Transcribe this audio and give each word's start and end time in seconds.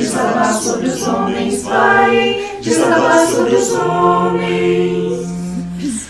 desabar 0.00 0.54
sobre 0.54 0.88
os 0.88 1.06
homens, 1.06 1.62
vai 1.62 2.58
desabar 2.62 3.26
sobre 3.26 3.54
os 3.54 3.72
homens. 3.74 5.28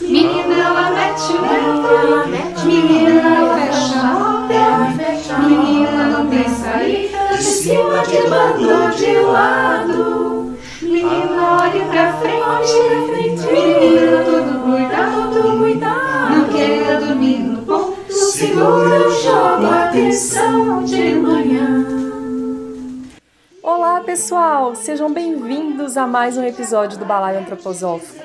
Menina, 0.00 0.54
ela 0.54 0.90
mete 0.90 1.32
o 1.32 1.42
dedo, 1.42 2.66
menina, 2.66 3.20
ela 3.20 3.54
fecha 3.56 4.00
a 4.00 4.46
porta, 4.48 5.38
menina, 5.38 6.04
não 6.04 6.26
tem 6.28 6.48
saída, 6.48 7.36
De 7.36 7.42
cima, 7.42 8.02
de 8.06 8.28
lado, 8.28 8.96
de 8.96 9.12
lado. 9.20 10.56
menina, 10.82 11.58
olhe 11.62 11.80
pra 11.90 12.12
frente, 12.14 12.72
menina, 13.52 14.24
todo 14.24 14.60
cuidado, 14.62 15.30
todo 15.34 15.58
cuidado, 15.58 16.36
não 16.36 16.44
queira 16.44 17.00
dormir 17.00 17.38
no 17.38 17.62
ponto, 17.62 17.96
Segura 18.08 19.08
o 19.08 19.22
jogo, 19.22 19.66
atenção 19.66 20.84
de 20.84 21.14
manhã. 21.14 21.79
Olá, 23.80 24.02
pessoal! 24.02 24.74
Sejam 24.74 25.10
bem-vindos 25.10 25.96
a 25.96 26.06
mais 26.06 26.36
um 26.36 26.44
episódio 26.44 26.98
do 26.98 27.06
Balaio 27.06 27.40
Antroposófico. 27.40 28.22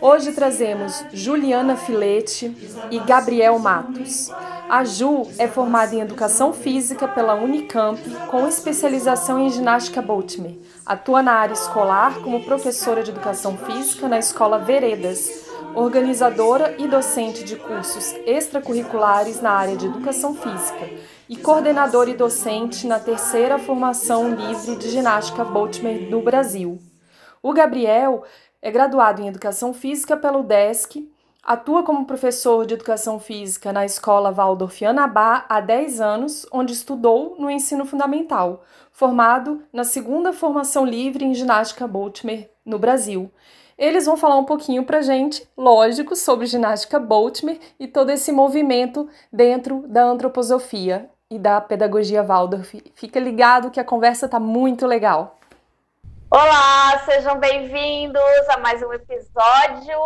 Hoje 0.00 0.32
trazemos 0.32 1.04
Juliana 1.12 1.76
Filete 1.76 2.52
e 2.90 2.98
Gabriel 2.98 3.56
Matos. 3.60 4.32
A 4.68 4.82
Ju 4.82 5.22
é 5.38 5.46
formada 5.46 5.94
em 5.94 6.00
Educação 6.00 6.52
Física 6.52 7.06
pela 7.06 7.36
Unicamp, 7.36 8.00
com 8.28 8.48
especialização 8.48 9.38
em 9.38 9.48
ginástica 9.48 10.02
Boltmer. 10.02 10.56
Atua 10.84 11.22
na 11.22 11.34
área 11.34 11.54
escolar 11.54 12.16
como 12.16 12.42
professora 12.42 13.04
de 13.04 13.12
Educação 13.12 13.56
Física 13.56 14.08
na 14.08 14.18
Escola 14.18 14.58
Veredas, 14.58 15.44
organizadora 15.76 16.74
e 16.78 16.88
docente 16.88 17.44
de 17.44 17.54
cursos 17.54 18.12
extracurriculares 18.26 19.40
na 19.40 19.52
área 19.52 19.76
de 19.76 19.86
Educação 19.86 20.34
Física 20.34 20.84
e 21.28 21.36
coordenadora 21.36 22.10
e 22.10 22.14
docente 22.14 22.86
na 22.86 23.00
terceira 23.00 23.58
formação 23.58 24.30
livre 24.30 24.76
de 24.76 24.88
ginástica 24.88 25.44
Boltmer 25.44 26.08
do 26.08 26.20
Brasil. 26.20 26.78
O 27.42 27.52
Gabriel 27.52 28.22
é 28.62 28.70
graduado 28.70 29.20
em 29.20 29.26
Educação 29.26 29.74
Física 29.74 30.16
pelo 30.16 30.44
DESC, 30.44 31.10
atua 31.42 31.82
como 31.82 32.06
professor 32.06 32.64
de 32.64 32.74
Educação 32.74 33.18
Física 33.18 33.72
na 33.72 33.84
Escola 33.84 34.30
Waldorf 34.30 34.84
Anabá 34.84 35.44
há 35.48 35.60
10 35.60 36.00
anos, 36.00 36.46
onde 36.52 36.72
estudou 36.72 37.34
no 37.38 37.50
ensino 37.50 37.84
fundamental, 37.84 38.62
formado 38.92 39.64
na 39.72 39.82
segunda 39.82 40.32
formação 40.32 40.84
livre 40.84 41.24
em 41.24 41.34
ginástica 41.34 41.88
Boltmer 41.88 42.50
no 42.64 42.78
Brasil. 42.78 43.32
Eles 43.76 44.06
vão 44.06 44.16
falar 44.16 44.36
um 44.36 44.44
pouquinho 44.44 44.84
pra 44.84 45.02
gente, 45.02 45.46
lógico, 45.56 46.14
sobre 46.14 46.46
ginástica 46.46 47.00
Boltmer 47.00 47.58
e 47.80 47.88
todo 47.88 48.10
esse 48.10 48.30
movimento 48.30 49.08
dentro 49.30 49.84
da 49.88 50.04
antroposofia 50.04 51.10
e 51.30 51.38
da 51.38 51.60
pedagogia 51.60 52.22
Waldorf. 52.22 52.72
Fica 52.94 53.18
ligado 53.18 53.70
que 53.70 53.80
a 53.80 53.84
conversa 53.84 54.28
tá 54.28 54.38
muito 54.38 54.86
legal. 54.86 55.38
Olá, 56.30 56.98
sejam 57.04 57.38
bem-vindos 57.38 58.48
a 58.48 58.58
mais 58.58 58.80
um 58.82 58.92
episódio. 58.92 59.98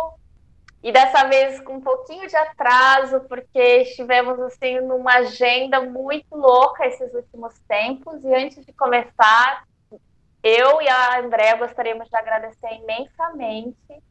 E 0.83 0.91
dessa 0.91 1.27
vez 1.27 1.61
com 1.61 1.75
um 1.75 1.81
pouquinho 1.81 2.27
de 2.27 2.35
atraso, 2.35 3.19
porque 3.29 3.81
estivemos 3.83 4.39
assim 4.39 4.79
numa 4.79 5.17
agenda 5.17 5.79
muito 5.81 6.35
louca 6.35 6.87
esses 6.87 7.13
últimos 7.13 7.53
tempos. 7.67 8.23
E 8.23 8.33
antes 8.33 8.65
de 8.65 8.73
começar, 8.73 9.63
eu 10.41 10.81
e 10.81 10.89
a 10.89 11.19
Andréa 11.19 11.55
gostaríamos 11.55 12.09
de 12.09 12.17
agradecer 12.17 12.73
imensamente 12.81 14.01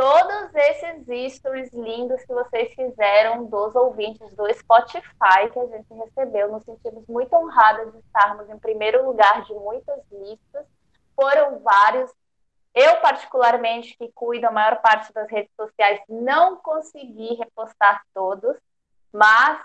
todos 0.00 0.54
esses 0.54 1.34
stories 1.34 1.70
lindos 1.74 2.24
que 2.24 2.32
vocês 2.32 2.72
fizeram 2.74 3.44
dos 3.44 3.74
ouvintes 3.74 4.34
do 4.34 4.50
Spotify 4.54 5.50
que 5.52 5.58
a 5.58 5.66
gente 5.66 5.92
recebeu. 5.92 6.50
Nos 6.50 6.64
sentimos 6.64 7.06
muito 7.06 7.34
honradas 7.36 7.92
de 7.92 7.98
estarmos 7.98 8.48
em 8.48 8.58
primeiro 8.58 9.04
lugar 9.04 9.44
de 9.44 9.52
muitas 9.52 10.00
listas. 10.10 10.64
Foram 11.14 11.58
vários. 11.58 12.10
Eu, 12.74 12.96
particularmente, 13.02 13.94
que 13.98 14.10
cuido 14.14 14.46
a 14.46 14.50
maior 14.50 14.80
parte 14.80 15.12
das 15.12 15.28
redes 15.28 15.52
sociais, 15.54 16.00
não 16.08 16.56
consegui 16.56 17.34
repostar 17.34 18.02
todos, 18.14 18.56
mas 19.12 19.60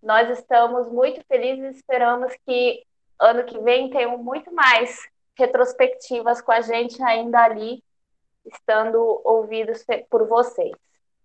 nós 0.00 0.30
estamos 0.30 0.86
muito 0.92 1.24
felizes 1.26 1.74
e 1.74 1.78
esperamos 1.78 2.32
que 2.46 2.86
ano 3.18 3.42
que 3.42 3.58
vem 3.58 3.90
tenham 3.90 4.16
muito 4.16 4.54
mais 4.54 4.96
retrospectivas 5.36 6.40
com 6.40 6.52
a 6.52 6.60
gente 6.60 7.02
ainda 7.02 7.42
ali 7.42 7.82
estando 8.44 9.20
ouvidos 9.24 9.84
por 10.10 10.26
vocês. 10.26 10.72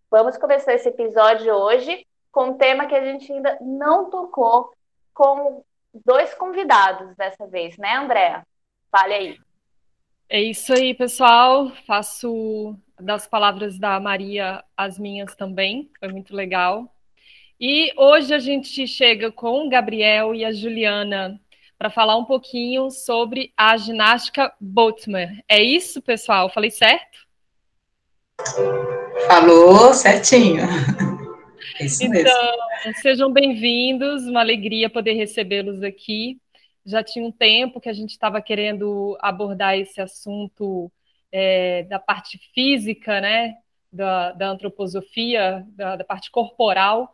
Vamos 0.09 0.38
começar 0.38 0.73
esse 0.73 0.89
episódio 0.89 1.53
hoje 1.53 2.05
com 2.31 2.50
um 2.50 2.57
tema 2.57 2.85
que 2.85 2.95
a 2.95 3.03
gente 3.03 3.31
ainda 3.31 3.57
não 3.61 4.09
tocou 4.09 4.72
com 5.13 5.63
dois 6.05 6.33
convidados 6.33 7.16
dessa 7.16 7.47
vez, 7.47 7.78
né, 7.78 7.95
Andréa? 7.95 8.45
Fale 8.91 9.13
aí. 9.13 9.38
É 10.29 10.41
isso 10.41 10.73
aí, 10.73 10.94
pessoal. 10.94 11.72
Faço 11.85 12.75
das 13.00 13.28
palavras 13.28 13.79
da 13.79 13.99
Maria 13.99 14.63
as 14.75 14.99
minhas 14.99 15.35
também. 15.35 15.89
Foi 15.99 16.09
muito 16.09 16.35
legal. 16.35 16.94
E 17.59 17.91
hoje 17.97 18.34
a 18.34 18.39
gente 18.39 18.88
chega 18.88 19.31
com 19.31 19.66
o 19.66 19.69
Gabriel 19.69 20.35
e 20.35 20.45
a 20.45 20.51
Juliana 20.51 21.39
para 21.77 21.89
falar 21.89 22.17
um 22.17 22.25
pouquinho 22.25 22.89
sobre 22.89 23.53
a 23.55 23.77
ginástica 23.77 24.51
Boltzmann. 24.59 25.41
É 25.47 25.61
isso, 25.61 26.01
pessoal? 26.01 26.49
Falei 26.49 26.71
certo? 26.71 27.27
Falou 29.27 29.93
certinho. 29.93 30.63
É 31.79 31.85
isso 31.85 32.03
então, 32.03 32.23
mesmo. 32.83 33.01
sejam 33.01 33.31
bem-vindos, 33.31 34.25
uma 34.25 34.39
alegria 34.39 34.89
poder 34.89 35.13
recebê-los 35.13 35.83
aqui. 35.83 36.39
Já 36.83 37.03
tinha 37.03 37.23
um 37.23 37.31
tempo 37.31 37.79
que 37.79 37.89
a 37.89 37.93
gente 37.93 38.11
estava 38.11 38.41
querendo 38.41 39.16
abordar 39.19 39.77
esse 39.77 40.01
assunto 40.01 40.91
é, 41.31 41.83
da 41.83 41.99
parte 41.99 42.39
física, 42.55 43.21
né, 43.21 43.55
da, 43.91 44.31
da 44.31 44.49
antroposofia, 44.49 45.66
da, 45.75 45.97
da 45.97 46.03
parte 46.03 46.31
corporal, 46.31 47.13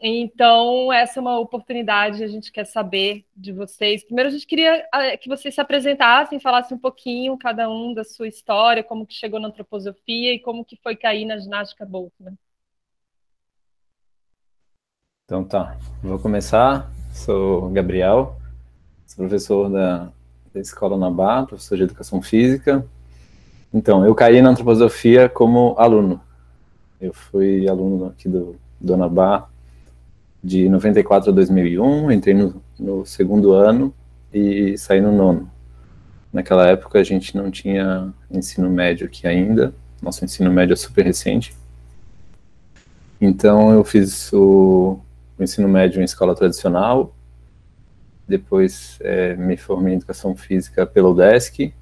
então, 0.00 0.92
essa 0.92 1.18
é 1.18 1.20
uma 1.20 1.40
oportunidade, 1.40 2.22
a 2.22 2.28
gente 2.28 2.52
quer 2.52 2.64
saber 2.64 3.24
de 3.36 3.52
vocês. 3.52 4.04
Primeiro, 4.04 4.28
a 4.28 4.32
gente 4.32 4.46
queria 4.46 4.86
ah, 4.92 5.16
que 5.16 5.28
vocês 5.28 5.52
se 5.52 5.60
apresentassem, 5.60 6.38
falassem 6.38 6.76
um 6.76 6.80
pouquinho, 6.80 7.36
cada 7.36 7.68
um, 7.68 7.92
da 7.92 8.04
sua 8.04 8.28
história, 8.28 8.84
como 8.84 9.04
que 9.04 9.14
chegou 9.14 9.40
na 9.40 9.48
antroposofia 9.48 10.32
e 10.32 10.38
como 10.38 10.64
que 10.64 10.76
foi 10.76 10.94
cair 10.94 11.24
na 11.24 11.36
ginástica 11.36 11.84
Boltzmann. 11.84 12.38
Então 15.24 15.44
tá, 15.44 15.76
vou 16.00 16.18
começar. 16.18 16.88
Sou 17.12 17.68
Gabriel, 17.70 18.36
sou 19.04 19.26
professor 19.26 19.68
da, 19.68 20.12
da 20.54 20.60
Escola 20.60 20.96
Nabá, 20.96 21.44
professor 21.44 21.76
de 21.76 21.82
Educação 21.82 22.22
Física. 22.22 22.86
Então, 23.74 24.06
eu 24.06 24.14
caí 24.14 24.40
na 24.40 24.50
antroposofia 24.50 25.28
como 25.28 25.74
aluno. 25.76 26.20
Eu 27.00 27.12
fui 27.12 27.68
aluno 27.68 28.06
aqui 28.06 28.28
do, 28.28 28.56
do 28.80 28.96
Nabá 28.96 29.48
de 30.42 30.68
94 30.68 31.30
a 31.30 31.34
2001, 31.34 32.12
entrei 32.12 32.34
no, 32.34 32.62
no, 32.78 33.04
segundo 33.04 33.52
ano 33.52 33.92
e 34.32 34.76
saí 34.78 35.00
no 35.00 35.12
nono. 35.12 35.50
Naquela 36.32 36.66
época 36.66 36.98
a 36.98 37.02
gente 37.02 37.36
não 37.36 37.50
tinha 37.50 38.12
ensino 38.30 38.70
médio 38.70 39.06
aqui 39.06 39.26
ainda, 39.26 39.74
nosso 40.00 40.24
ensino 40.24 40.50
médio 40.50 40.74
é 40.74 40.76
super 40.76 41.04
recente. 41.04 41.56
Então 43.20 43.72
eu 43.72 43.82
fiz 43.82 44.32
o, 44.32 45.00
o 45.38 45.42
ensino 45.42 45.68
médio 45.68 46.00
em 46.00 46.04
escola 46.04 46.34
tradicional, 46.34 47.14
depois 48.28 48.98
é, 49.00 49.34
me 49.34 49.56
formei 49.56 49.94
em 49.94 49.96
educação 49.96 50.36
física 50.36 50.86
pelo 50.86 51.14
DESC, 51.14 51.72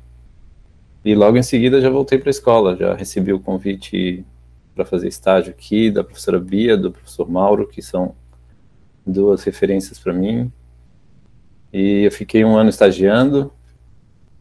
e 1.04 1.14
logo 1.14 1.36
em 1.36 1.42
seguida 1.42 1.80
já 1.80 1.90
voltei 1.90 2.18
para 2.18 2.30
a 2.30 2.30
escola, 2.30 2.76
já 2.76 2.94
recebi 2.94 3.32
o 3.32 3.38
convite 3.38 4.24
para 4.74 4.84
fazer 4.84 5.08
estágio 5.08 5.50
aqui 5.50 5.90
da 5.90 6.02
professora 6.02 6.38
Bia, 6.38 6.76
do 6.76 6.90
professor 6.90 7.30
Mauro, 7.30 7.66
que 7.66 7.80
são 7.80 8.14
duas 9.06 9.44
referências 9.44 9.98
para 9.98 10.12
mim. 10.12 10.50
E 11.72 12.02
eu 12.04 12.10
fiquei 12.10 12.44
um 12.44 12.56
ano 12.56 12.70
estagiando, 12.70 13.52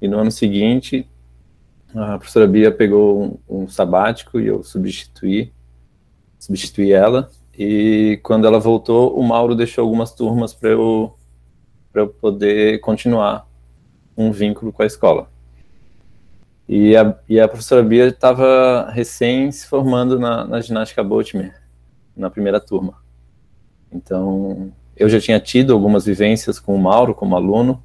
e 0.01 0.07
no 0.07 0.17
ano 0.17 0.31
seguinte, 0.31 1.07
a 1.93 2.17
professora 2.17 2.47
Bia 2.47 2.71
pegou 2.71 3.39
um, 3.49 3.63
um 3.63 3.67
sabático 3.67 4.39
e 4.39 4.47
eu 4.47 4.63
substituí, 4.63 5.53
substituí 6.37 6.91
ela. 6.91 7.29
E 7.57 8.19
quando 8.21 8.45
ela 8.45 8.59
voltou, 8.59 9.17
o 9.17 9.23
Mauro 9.23 9.55
deixou 9.55 9.83
algumas 9.83 10.13
turmas 10.13 10.53
para 10.53 10.69
eu, 10.69 11.17
eu 11.93 12.07
poder 12.09 12.79
continuar 12.79 13.47
um 14.17 14.31
vínculo 14.31 14.73
com 14.73 14.83
a 14.83 14.85
escola. 14.85 15.29
E 16.67 16.97
a, 16.97 17.17
e 17.29 17.39
a 17.39 17.47
professora 17.47 17.83
Bia 17.83 18.07
estava 18.07 18.89
recém 18.89 19.51
se 19.51 19.67
formando 19.67 20.19
na, 20.19 20.45
na 20.45 20.59
ginástica 20.59 21.03
Boatmer, 21.03 21.55
na 22.15 22.29
primeira 22.29 22.59
turma. 22.59 23.04
Então, 23.95 24.73
eu 24.97 25.07
já 25.07 25.19
tinha 25.19 25.39
tido 25.39 25.71
algumas 25.71 26.05
vivências 26.05 26.59
com 26.59 26.75
o 26.75 26.79
Mauro 26.79 27.15
como 27.15 27.35
aluno, 27.35 27.81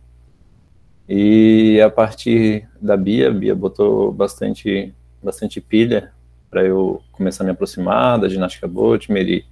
e 1.08 1.80
a 1.80 1.88
partir 1.88 2.68
da 2.80 2.96
Bia, 2.96 3.32
Bia 3.32 3.54
botou 3.54 4.12
bastante, 4.12 4.92
bastante 5.22 5.60
pilha 5.60 6.12
para 6.50 6.64
eu 6.64 7.00
começar 7.12 7.44
a 7.44 7.46
me 7.46 7.52
aproximar 7.52 8.18
da 8.18 8.28
ginástica 8.28 8.66
Boatmer, 8.66 9.28
e 9.28 9.44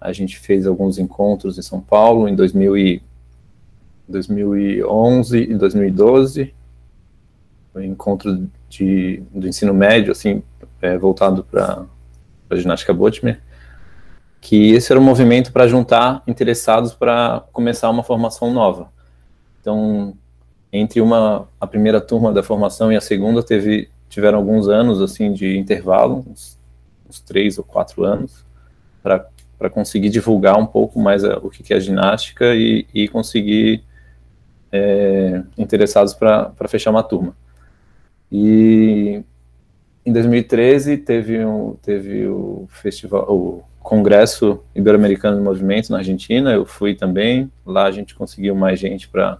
a 0.00 0.12
gente 0.12 0.38
fez 0.38 0.66
alguns 0.66 0.98
encontros 0.98 1.56
em 1.58 1.62
São 1.62 1.80
Paulo 1.80 2.28
em 2.28 2.34
2000 2.34 2.76
e, 2.76 3.02
2011 4.08 5.38
e 5.38 5.54
2012, 5.54 6.54
um 7.74 7.80
encontro 7.80 8.48
de, 8.68 9.22
do 9.32 9.46
ensino 9.46 9.74
médio, 9.74 10.12
assim, 10.12 10.42
é, 10.80 10.96
voltado 10.96 11.44
para 11.44 11.84
a 12.48 12.56
ginástica 12.56 12.94
Boatmer, 12.94 13.40
que 14.46 14.74
esse 14.74 14.92
era 14.92 15.00
um 15.00 15.02
movimento 15.02 15.52
para 15.52 15.66
juntar 15.66 16.22
interessados 16.24 16.94
para 16.94 17.42
começar 17.52 17.90
uma 17.90 18.04
formação 18.04 18.52
nova. 18.52 18.92
Então, 19.60 20.16
entre 20.72 21.00
uma 21.00 21.48
a 21.60 21.66
primeira 21.66 22.00
turma 22.00 22.32
da 22.32 22.44
formação 22.44 22.92
e 22.92 22.96
a 22.96 23.00
segunda 23.00 23.42
teve 23.42 23.90
tiveram 24.08 24.38
alguns 24.38 24.68
anos 24.68 25.02
assim 25.02 25.32
de 25.32 25.58
intervalo, 25.58 26.24
uns, 26.30 26.56
uns 27.10 27.20
três 27.20 27.58
ou 27.58 27.64
quatro 27.64 28.04
anos, 28.04 28.44
para 29.02 29.26
para 29.58 29.68
conseguir 29.68 30.10
divulgar 30.10 30.56
um 30.56 30.66
pouco 30.66 31.00
mais 31.00 31.24
a, 31.24 31.38
o 31.38 31.50
que 31.50 31.72
é 31.72 31.76
a 31.76 31.80
ginástica 31.80 32.54
e, 32.54 32.86
e 32.94 33.08
conseguir 33.08 33.82
é, 34.70 35.42
interessados 35.58 36.14
para 36.14 36.52
fechar 36.68 36.92
uma 36.92 37.02
turma. 37.02 37.34
E 38.30 39.24
em 40.04 40.12
2013 40.12 40.98
teve, 40.98 41.44
um, 41.44 41.74
teve 41.82 42.28
o 42.28 42.68
festival, 42.70 43.26
o 43.28 43.64
Congresso 43.86 44.64
Ibero-Americano 44.74 45.36
de 45.36 45.44
Movimento 45.44 45.92
na 45.92 45.98
Argentina, 45.98 46.52
eu 46.52 46.66
fui 46.66 46.92
também, 46.92 47.48
lá 47.64 47.84
a 47.84 47.92
gente 47.92 48.16
conseguiu 48.16 48.52
mais 48.52 48.80
gente 48.80 49.08
para 49.08 49.38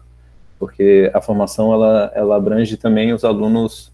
porque 0.56 1.10
a 1.12 1.20
formação 1.20 1.72
ela, 1.72 2.12
ela 2.14 2.37
abrange 2.37 2.76
também 2.76 3.12
os 3.12 3.25
alunos 3.25 3.93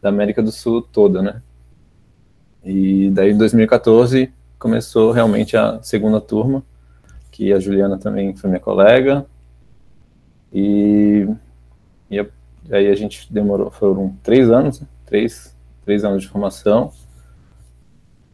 da 0.00 0.10
América 0.10 0.40
do 0.40 0.52
Sul 0.52 0.80
toda, 0.80 1.20
né? 1.20 1.42
E 2.64 3.10
daí 3.10 3.32
em 3.32 3.36
2014 3.36 4.32
começou 4.60 5.10
realmente 5.10 5.56
a 5.56 5.82
segunda 5.82 6.20
turma, 6.20 6.62
que 7.32 7.52
a 7.52 7.58
Juliana 7.58 7.98
também 7.98 8.32
foi 8.36 8.48
minha 8.48 8.60
colega, 8.60 9.26
e, 10.52 11.28
e 12.08 12.18
aí 12.70 12.86
a 12.86 12.94
gente 12.94 13.30
demorou, 13.30 13.72
foram 13.72 14.16
três 14.22 14.48
anos, 14.48 14.80
né? 14.80 14.86
três, 15.04 15.52
três 15.84 16.04
anos 16.04 16.22
de 16.22 16.28
formação, 16.28 16.92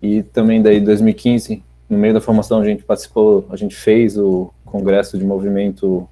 e 0.02 0.22
também 0.22 0.62
daí 0.62 0.80
2015, 0.80 1.62
no 1.88 1.98
meio 1.98 2.14
da 2.14 2.20
formação 2.20 2.60
a 2.60 2.64
gente 2.64 2.82
participou, 2.82 3.46
a 3.50 3.56
gente 3.56 3.74
fez 3.74 4.16
o 4.16 4.52
congresso 4.64 5.18
de 5.18 5.24
movimento 5.24 6.08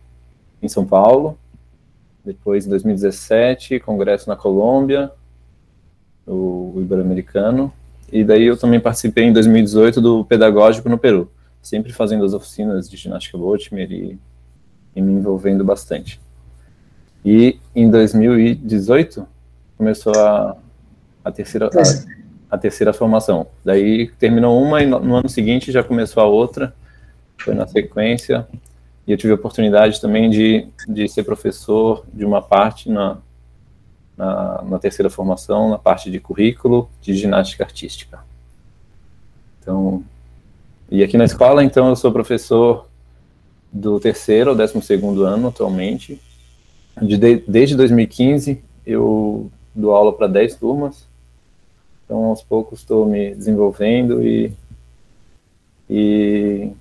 em 0.61 0.69
São 0.69 0.85
Paulo, 0.85 1.38
depois 2.25 2.67
em 2.67 2.70
2017, 2.70 3.81
congresso 3.81 4.29
na 4.29 4.37
Colômbia, 4.37 5.11
o, 6.26 6.75
Ibero-Americano, 6.76 7.73
e 8.12 8.23
daí 8.25 8.44
eu 8.44 8.56
também 8.56 8.81
participei 8.81 9.25
em 9.25 9.32
2018 9.32 10.00
do 10.00 10.25
Pedagógico 10.25 10.88
no 10.88 10.99
Peru, 10.99 11.31
sempre 11.62 11.93
fazendo 11.93 12.25
as 12.25 12.35
oficinas 12.35 12.88
de 12.88 12.96
ginástica 12.96 13.38
Botimer 13.38 13.90
e, 13.90 14.19
e 14.94 15.00
me 15.00 15.12
envolvendo 15.12 15.64
bastante. 15.64 16.20
E 17.25 17.58
em 17.75 17.90
2018 17.90 19.26
começou 19.76 20.12
a, 20.14 20.56
a 21.25 21.32
terceira 21.32 21.70
a, 22.50 22.59
terceira 22.59 22.93
formação. 22.93 23.47
Daí 23.65 24.09
terminou 24.19 24.62
uma 24.62 24.83
e 24.83 24.87
no, 24.87 25.00
no 25.00 25.17
ano 25.17 25.29
seguinte 25.29 25.73
já 25.73 25.83
começou 25.83 26.23
a 26.23 26.27
outra, 26.27 26.75
foi 27.37 27.55
na 27.55 27.67
sequência. 27.67 28.47
E 29.06 29.12
eu 29.12 29.17
tive 29.17 29.33
a 29.33 29.37
oportunidade 29.37 30.00
também 30.00 30.29
de, 30.29 30.69
de 30.87 31.09
ser 31.09 31.23
professor 31.25 32.05
de 32.12 32.25
uma 32.25 32.43
parte 32.43 32.91
na, 32.91 33.19
na, 34.17 34.62
na, 34.62 34.79
terceira 34.79 35.09
formação, 35.09 35.71
na 35.71 35.79
parte 35.79 36.11
de 36.11 36.21
currículo 36.21 36.91
de 37.00 37.15
ginástica 37.15 37.65
artística. 37.65 38.21
Então, 39.61 40.05
e 40.91 41.03
aqui 41.03 41.17
na 41.17 41.25
escola, 41.25 41.62
então, 41.62 41.89
eu 41.89 41.97
sou 41.97 42.12
professor 42.12 42.89
do 43.73 44.00
terceiro 44.00 44.50
ao 44.50 44.56
décimo 44.56 44.83
segundo 44.83 45.25
ano 45.25 45.49
atualmente. 45.49 46.21
De, 47.00 47.17
desde 47.47 47.77
2015, 47.77 48.62
eu 48.87 49.50
dou 49.75 49.95
aula 49.95 50.12
para 50.12 50.27
10 50.27 50.56
turmas. 50.56 51.06
Então, 52.08 52.25
aos 52.25 52.43
poucos, 52.43 52.81
estou 52.81 53.05
me 53.05 53.34
desenvolvendo 53.34 54.26
e, 54.26 54.50
e, 55.90 56.72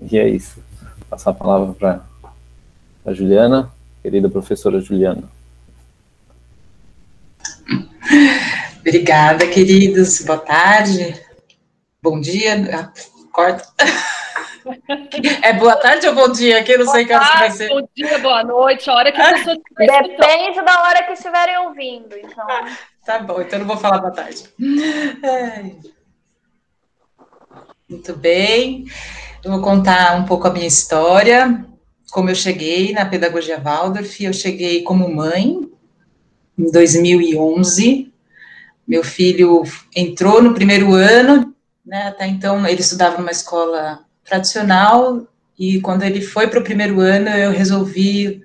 e 0.00 0.18
é 0.18 0.26
isso. 0.30 0.64
Vou 0.80 1.06
passar 1.10 1.32
a 1.32 1.34
palavra 1.34 1.74
para 1.74 2.00
a 3.04 3.12
Juliana, 3.12 3.70
querida 4.00 4.30
professora 4.30 4.80
Juliana. 4.80 5.24
Obrigada, 8.78 9.46
queridos. 9.46 10.22
Boa 10.22 10.38
tarde. 10.38 11.22
Bom 12.02 12.18
dia. 12.18 12.54
Ah, 12.74 12.92
corta. 13.30 13.68
É 15.42 15.54
boa 15.54 15.74
tarde 15.76 16.06
ou 16.06 16.14
bom 16.14 16.30
dia? 16.30 16.62
Que 16.62 16.72
eu 16.72 16.78
não 16.78 16.84
boa 16.84 16.96
sei 16.96 17.06
que 17.06 17.12
vai 17.14 17.50
ser. 17.50 17.68
Bom 17.70 17.88
dia, 17.94 18.18
boa 18.18 18.44
noite, 18.44 18.90
a 18.90 18.94
hora 18.94 19.10
que 19.10 19.20
a 19.20 19.32
pessoa 19.32 19.56
Depende 19.78 20.62
da 20.62 20.82
hora 20.82 21.02
que 21.04 21.12
estiverem 21.14 21.56
ouvindo, 21.58 22.14
então. 22.14 22.46
tá 23.10 23.18
bom, 23.18 23.40
então 23.40 23.58
não 23.58 23.66
vou 23.66 23.76
falar 23.76 23.98
boa 23.98 24.12
tarde. 24.12 24.44
Muito 27.88 28.14
bem. 28.14 28.84
Eu 29.42 29.50
vou 29.50 29.60
contar 29.60 30.16
um 30.16 30.24
pouco 30.24 30.46
a 30.46 30.52
minha 30.52 30.66
história, 30.66 31.64
como 32.12 32.30
eu 32.30 32.36
cheguei 32.36 32.92
na 32.92 33.04
pedagogia 33.04 33.58
Waldorf. 33.58 34.22
Eu 34.22 34.32
cheguei 34.32 34.82
como 34.82 35.12
mãe 35.12 35.68
em 36.56 36.70
2011. 36.70 38.12
Meu 38.86 39.02
filho 39.02 39.64
entrou 39.94 40.40
no 40.40 40.54
primeiro 40.54 40.94
ano, 40.94 41.52
né, 41.84 42.08
até 42.08 42.28
então 42.28 42.64
ele 42.66 42.80
estudava 42.80 43.18
numa 43.18 43.30
escola 43.32 44.04
tradicional, 44.24 45.26
e 45.58 45.80
quando 45.80 46.04
ele 46.04 46.20
foi 46.20 46.46
para 46.46 46.60
o 46.60 46.64
primeiro 46.64 47.00
ano, 47.00 47.28
eu 47.28 47.50
resolvi 47.50 48.42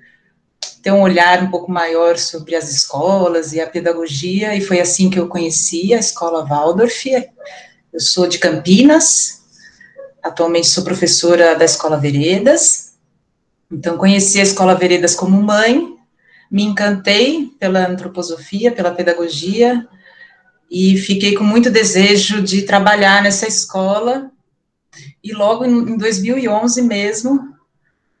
ter 0.86 0.92
um 0.92 1.00
olhar 1.00 1.42
um 1.42 1.50
pouco 1.50 1.68
maior 1.68 2.16
sobre 2.16 2.54
as 2.54 2.70
escolas 2.70 3.52
e 3.52 3.60
a 3.60 3.66
pedagogia, 3.66 4.54
e 4.54 4.60
foi 4.60 4.80
assim 4.80 5.10
que 5.10 5.18
eu 5.18 5.26
conheci 5.26 5.92
a 5.92 5.98
escola 5.98 6.46
Waldorf. 6.46 7.06
Eu 7.92 7.98
sou 7.98 8.28
de 8.28 8.38
Campinas, 8.38 9.42
atualmente 10.22 10.68
sou 10.68 10.84
professora 10.84 11.56
da 11.56 11.64
escola 11.64 11.96
Veredas, 11.96 12.94
então 13.68 13.98
conheci 13.98 14.38
a 14.38 14.44
escola 14.44 14.76
Veredas 14.76 15.16
como 15.16 15.42
mãe, 15.42 15.96
me 16.48 16.62
encantei 16.62 17.50
pela 17.58 17.84
antroposofia, 17.84 18.70
pela 18.70 18.92
pedagogia, 18.92 19.88
e 20.70 20.96
fiquei 20.98 21.34
com 21.34 21.42
muito 21.42 21.68
desejo 21.68 22.40
de 22.40 22.62
trabalhar 22.62 23.24
nessa 23.24 23.48
escola. 23.48 24.30
E 25.20 25.32
logo 25.32 25.64
em 25.64 25.96
2011 25.96 26.80
mesmo, 26.82 27.56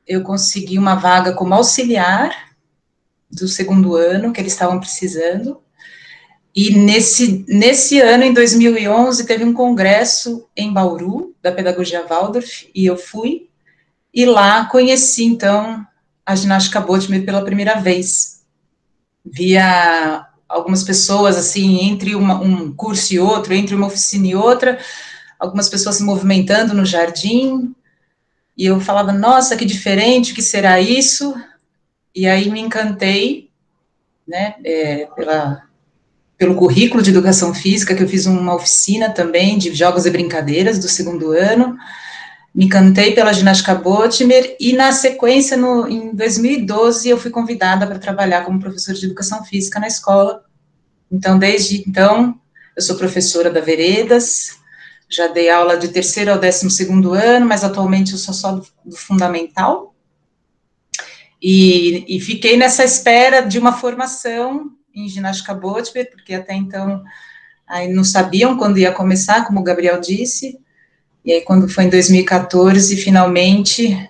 eu 0.04 0.24
consegui 0.24 0.76
uma 0.78 0.96
vaga 0.96 1.32
como 1.32 1.54
auxiliar 1.54 2.45
do 3.30 3.48
segundo 3.48 3.94
ano, 3.96 4.32
que 4.32 4.40
eles 4.40 4.52
estavam 4.52 4.78
precisando. 4.78 5.60
E 6.54 6.70
nesse, 6.70 7.44
nesse 7.48 8.00
ano, 8.00 8.24
em 8.24 8.32
2011, 8.32 9.26
teve 9.26 9.44
um 9.44 9.52
congresso 9.52 10.48
em 10.56 10.72
Bauru, 10.72 11.34
da 11.42 11.52
Pedagogia 11.52 12.06
Waldorf, 12.06 12.70
e 12.74 12.86
eu 12.86 12.96
fui. 12.96 13.48
E 14.12 14.24
lá 14.24 14.64
conheci, 14.64 15.24
então, 15.24 15.86
a 16.24 16.34
ginástica 16.34 16.80
Botman 16.80 17.22
pela 17.24 17.44
primeira 17.44 17.74
vez. 17.74 18.42
Via 19.24 20.26
algumas 20.48 20.82
pessoas, 20.82 21.36
assim, 21.36 21.80
entre 21.80 22.14
uma, 22.14 22.40
um 22.40 22.72
curso 22.72 23.12
e 23.12 23.18
outro, 23.18 23.52
entre 23.52 23.74
uma 23.74 23.88
oficina 23.88 24.26
e 24.28 24.34
outra, 24.34 24.78
algumas 25.38 25.68
pessoas 25.68 25.96
se 25.96 26.02
movimentando 26.02 26.72
no 26.72 26.86
jardim, 26.86 27.74
e 28.56 28.64
eu 28.64 28.80
falava, 28.80 29.12
nossa, 29.12 29.56
que 29.56 29.66
diferente, 29.66 30.32
o 30.32 30.34
que 30.34 30.42
será 30.42 30.80
isso? 30.80 31.34
E 32.16 32.26
aí 32.26 32.48
me 32.48 32.60
encantei, 32.60 33.50
né, 34.26 34.54
é, 34.64 35.06
pela, 35.14 35.64
pelo 36.38 36.56
currículo 36.56 37.02
de 37.02 37.10
educação 37.10 37.52
física, 37.52 37.94
que 37.94 38.02
eu 38.02 38.08
fiz 38.08 38.24
uma 38.24 38.54
oficina 38.54 39.10
também 39.10 39.58
de 39.58 39.74
jogos 39.74 40.06
e 40.06 40.10
brincadeiras 40.10 40.78
do 40.78 40.88
segundo 40.88 41.32
ano, 41.32 41.76
me 42.54 42.64
encantei 42.64 43.14
pela 43.14 43.34
ginástica 43.34 43.74
Botimer 43.74 44.56
e 44.58 44.72
na 44.72 44.92
sequência, 44.92 45.58
no, 45.58 45.86
em 45.86 46.14
2012, 46.16 47.06
eu 47.06 47.18
fui 47.18 47.30
convidada 47.30 47.86
para 47.86 47.98
trabalhar 47.98 48.46
como 48.46 48.58
professora 48.58 48.96
de 48.96 49.04
educação 49.04 49.44
física 49.44 49.78
na 49.78 49.86
escola. 49.86 50.42
Então, 51.12 51.38
desde 51.38 51.84
então, 51.86 52.40
eu 52.74 52.80
sou 52.80 52.96
professora 52.96 53.50
da 53.50 53.60
Veredas, 53.60 54.56
já 55.06 55.26
dei 55.26 55.50
aula 55.50 55.76
de 55.76 55.88
terceiro 55.88 56.32
ao 56.32 56.38
décimo 56.38 56.70
segundo 56.70 57.12
ano, 57.12 57.44
mas 57.44 57.62
atualmente 57.62 58.12
eu 58.12 58.18
sou 58.18 58.32
só 58.32 58.52
do, 58.52 58.66
do 58.86 58.96
fundamental. 58.96 59.94
E, 61.40 62.16
e 62.16 62.20
fiquei 62.20 62.56
nessa 62.56 62.84
espera 62.84 63.40
de 63.40 63.58
uma 63.58 63.72
formação 63.72 64.70
em 64.94 65.08
ginástica 65.08 65.54
Botber, 65.54 66.10
porque 66.10 66.34
até 66.34 66.54
então 66.54 67.02
aí 67.66 67.88
não 67.88 68.04
sabiam 68.04 68.56
quando 68.56 68.78
ia 68.78 68.92
começar, 68.92 69.44
como 69.44 69.60
o 69.60 69.62
Gabriel 69.62 70.00
disse, 70.00 70.58
e 71.24 71.32
aí 71.32 71.42
quando 71.42 71.68
foi 71.68 71.84
em 71.84 71.90
2014, 71.90 72.96
finalmente 72.96 74.08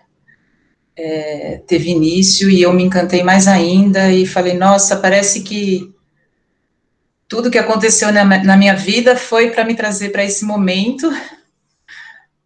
é, 0.94 1.60
teve 1.66 1.90
início, 1.90 2.48
e 2.48 2.62
eu 2.62 2.72
me 2.72 2.84
encantei 2.84 3.22
mais 3.22 3.48
ainda, 3.48 4.12
e 4.12 4.26
falei, 4.26 4.54
nossa, 4.54 4.96
parece 4.96 5.42
que 5.42 5.92
tudo 7.26 7.50
que 7.50 7.58
aconteceu 7.58 8.12
na, 8.12 8.24
na 8.24 8.56
minha 8.56 8.76
vida 8.76 9.16
foi 9.16 9.50
para 9.50 9.64
me 9.64 9.74
trazer 9.74 10.10
para 10.10 10.24
esse 10.24 10.44
momento, 10.44 11.10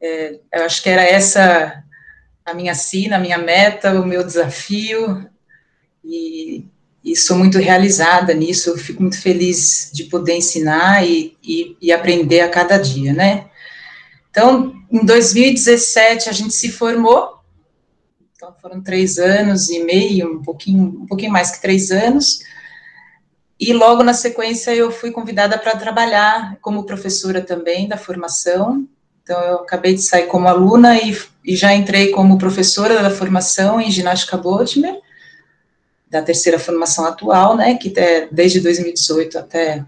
é, 0.00 0.38
eu 0.54 0.64
acho 0.64 0.82
que 0.82 0.88
era 0.88 1.02
essa 1.02 1.84
a 2.50 2.54
minha 2.54 2.75
sina, 2.75 3.16
a 3.16 3.21
minha 3.21 3.38
meta, 3.38 4.00
o 4.00 4.07
meu 4.07 4.25
desafio, 4.25 5.28
e, 6.04 6.64
e 7.04 7.16
sou 7.16 7.37
muito 7.37 7.59
realizada 7.59 8.35
nisso, 8.35 8.76
fico 8.76 9.02
muito 9.02 9.21
feliz 9.21 9.90
de 9.92 10.04
poder 10.04 10.37
ensinar 10.37 11.07
e, 11.07 11.37
e, 11.42 11.76
e, 11.80 11.92
aprender 11.92 12.40
a 12.40 12.49
cada 12.49 12.78
dia, 12.78 13.12
né? 13.12 13.49
Então, 14.30 14.75
em 14.90 15.04
2017 15.04 16.28
a 16.28 16.33
gente 16.33 16.54
se 16.54 16.71
formou, 16.71 17.40
então 18.35 18.54
foram 18.61 18.83
três 18.83 19.19
anos 19.19 19.69
e 19.71 19.83
meio, 19.85 20.38
um 20.38 20.42
pouquinho, 20.42 21.02
um 21.02 21.07
pouquinho 21.07 21.33
mais 21.33 21.50
que 21.50 21.62
três 21.62 21.90
anos, 21.90 22.40
e 23.59 23.73
logo 23.73 24.02
na 24.02 24.14
sequência 24.14 24.75
eu 24.75 24.90
fui 24.90 25.11
convidada 25.11 25.59
para 25.59 25.76
trabalhar 25.76 26.57
como 26.62 26.85
professora 26.85 27.42
também 27.42 27.87
da 27.87 27.97
formação, 27.97 28.88
então, 29.23 29.40
eu 29.42 29.57
acabei 29.57 29.95
de 29.95 30.02
sair 30.02 30.26
como 30.26 30.49
aluna 30.49 30.99
e, 30.99 31.16
e 31.44 31.56
já 31.56 31.75
entrei 31.75 32.11
como 32.11 32.38
professora 32.38 33.02
da 33.02 33.11
formação 33.11 33.80
em 33.80 33.90
ginástica 33.90 34.37
Botmer, 34.37 35.00
da 36.09 36.23
terceira 36.23 36.59
formação 36.59 37.06
atual, 37.06 37.56
né, 37.56 37.76
que 37.76 37.92
é 37.99 38.28
desde 38.30 38.61
2018 38.61 39.38
até 39.38 39.85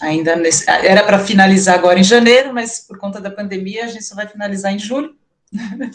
ainda 0.00 0.36
nesse, 0.36 0.68
era 0.68 1.02
para 1.02 1.18
finalizar 1.18 1.74
agora 1.74 1.98
em 1.98 2.04
janeiro, 2.04 2.52
mas 2.52 2.80
por 2.80 2.98
conta 2.98 3.20
da 3.20 3.30
pandemia 3.30 3.84
a 3.84 3.88
gente 3.88 4.04
só 4.04 4.14
vai 4.14 4.26
finalizar 4.26 4.72
em 4.72 4.78
julho. 4.78 5.16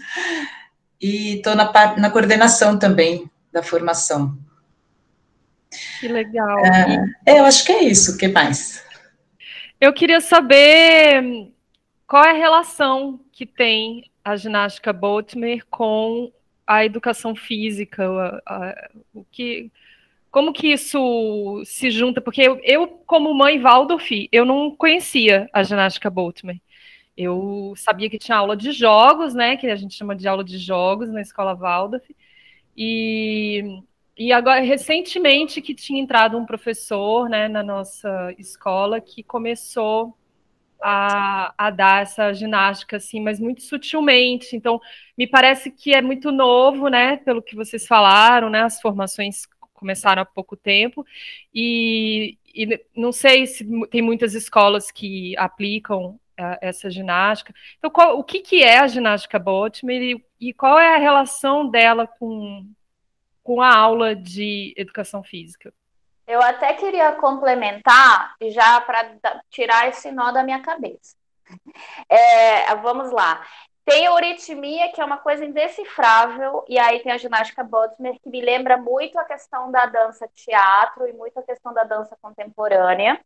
e 1.00 1.36
estou 1.36 1.56
na, 1.56 1.72
na 1.98 2.10
coordenação 2.10 2.77
também 2.77 3.29
da 3.51 3.62
formação. 3.62 4.38
Que 6.00 6.08
legal. 6.08 6.58
É, 7.25 7.39
eu 7.39 7.46
acho 7.46 7.63
que 7.65 7.72
é 7.72 7.84
isso. 7.84 8.13
O 8.13 8.18
que 8.18 8.27
mais? 8.27 8.84
Eu 9.79 9.94
queria 9.94 10.20
saber 10.20 11.51
qual 12.08 12.24
é 12.25 12.32
a 12.32 12.38
relação 12.38 13.20
que 13.32 13.46
tem 13.46 14.10
a 14.32 14.36
ginástica 14.36 14.94
Botmer 14.94 15.66
com 15.70 16.32
a 16.66 16.86
educação 16.86 17.36
física? 17.36 18.08
A, 18.08 18.42
a, 18.46 18.90
o 19.14 19.26
que, 19.32 19.72
como 20.32 20.54
que 20.54 20.68
isso 20.68 21.62
se 21.66 21.90
junta? 21.90 22.22
Porque 22.22 22.42
eu, 22.42 22.60
eu, 22.64 22.88
como 23.06 23.34
mãe 23.34 23.60
Waldorf, 23.60 24.30
eu 24.32 24.46
não 24.46 24.76
conhecia 24.76 25.50
a 25.52 25.64
ginástica 25.64 26.10
Botmer. 26.10 26.62
Eu 27.18 27.74
sabia 27.76 28.10
que 28.10 28.18
tinha 28.18 28.38
aula 28.38 28.56
de 28.56 28.72
jogos, 28.72 29.34
né? 29.34 29.58
Que 29.58 29.68
a 29.68 29.76
gente 29.76 29.96
chama 29.96 30.16
de 30.16 30.28
aula 30.28 30.44
de 30.44 30.58
jogos 30.58 31.10
na 31.10 31.22
escola 31.22 31.56
Waldorf. 31.56 32.06
E, 32.78 33.82
e 34.18 34.32
agora, 34.32 34.62
recentemente, 34.62 35.62
que 35.62 35.74
tinha 35.74 36.02
entrado 36.02 36.38
um 36.38 36.46
professor 36.46 37.28
né, 37.28 37.48
na 37.48 37.64
nossa 37.64 38.34
escola 38.38 39.02
que 39.02 39.24
começou 39.24 40.16
a, 40.82 41.54
a 41.58 41.70
dar 41.70 42.02
essa 42.04 42.34
ginástica, 42.34 42.98
assim, 42.98 43.22
mas 43.22 43.40
muito 43.40 43.62
sutilmente. 43.62 44.56
Então, 44.56 44.80
me 45.18 45.28
parece 45.28 45.72
que 45.72 45.94
é 45.94 46.02
muito 46.02 46.32
novo, 46.32 46.88
né? 46.88 47.18
Pelo 47.18 47.42
que 47.42 47.56
vocês 47.56 47.86
falaram, 47.86 48.50
né? 48.50 48.62
As 48.62 48.82
formações 48.82 49.46
começaram 49.80 50.22
há 50.22 50.26
pouco 50.26 50.58
tempo, 50.58 51.06
e, 51.54 52.38
e 52.54 52.86
não 52.94 53.14
sei 53.14 53.48
se 53.48 53.66
tem 53.88 54.02
muitas 54.02 54.34
escolas 54.34 54.92
que 54.92 55.38
aplicam 55.38 56.20
uh, 56.40 56.58
essa 56.62 56.90
ginástica. 56.90 57.54
Então, 57.78 57.90
qual, 57.90 58.20
o 58.20 58.24
que, 58.24 58.42
que 58.42 58.62
é 58.62 58.80
a 58.80 58.88
ginástica 58.88 59.40
Botmer 59.40 60.02
e, 60.02 60.26
e 60.40 60.54
qual 60.54 60.78
é 60.78 60.96
a 60.96 61.00
relação 61.00 61.70
dela 61.70 62.06
com, 62.06 62.68
com 63.42 63.62
a 63.62 63.74
aula 63.74 64.14
de 64.14 64.74
educação 64.76 65.24
física? 65.24 65.74
Eu 66.30 66.44
até 66.44 66.76
queria 66.76 67.14
complementar, 67.14 68.36
já 68.50 68.80
para 68.82 69.18
tirar 69.50 69.88
esse 69.88 70.12
nó 70.12 70.32
da 70.32 70.44
minha 70.44 70.62
cabeça. 70.62 71.18
É, 72.08 72.76
vamos 72.76 73.12
lá. 73.12 73.44
Tem 73.84 74.06
a 74.06 74.12
euritmia, 74.12 74.92
que 74.92 75.02
é 75.02 75.06
uma 75.06 75.18
coisa 75.18 75.44
indecifrável, 75.44 76.64
e 76.68 76.78
aí 76.78 77.00
tem 77.00 77.12
a 77.12 77.18
ginástica 77.18 77.64
Bodmer, 77.64 78.20
que 78.22 78.30
me 78.30 78.40
lembra 78.40 78.78
muito 78.78 79.18
a 79.18 79.26
questão 79.26 79.72
da 79.72 79.88
dança 79.88 80.30
teatro 80.36 81.08
e 81.08 81.14
muito 81.14 81.40
a 81.40 81.44
questão 81.44 81.74
da 81.74 81.84
dança 81.84 82.16
contemporânea, 82.22 83.20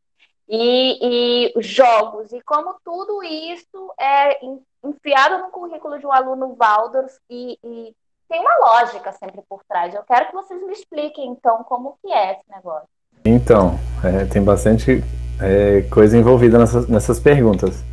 e, 0.47 1.51
e 1.57 1.61
jogos, 1.61 2.31
e 2.31 2.41
como 2.43 2.79
tudo 2.85 3.21
isso 3.21 3.93
é 3.99 4.39
enfiado 4.81 5.39
no 5.39 5.51
currículo 5.51 5.99
de 5.99 6.07
um 6.07 6.11
aluno 6.13 6.55
Waldorf, 6.55 7.17
e, 7.29 7.59
e 7.61 7.95
tem 8.29 8.39
uma 8.39 8.57
lógica 8.59 9.11
sempre 9.11 9.41
por 9.49 9.61
trás. 9.65 9.93
Eu 9.93 10.03
quero 10.03 10.27
que 10.27 10.33
vocês 10.33 10.63
me 10.63 10.71
expliquem, 10.71 11.27
então, 11.27 11.63
como 11.65 11.97
que 12.01 12.11
é 12.11 12.33
esse 12.33 12.49
negócio. 12.49 12.92
Então, 13.25 13.79
é, 14.03 14.25
tem 14.25 14.43
bastante 14.43 15.01
é, 15.39 15.81
coisa 15.83 16.17
envolvida 16.17 16.59
nessas, 16.59 16.87
nessas 16.87 17.19
perguntas. 17.19 17.83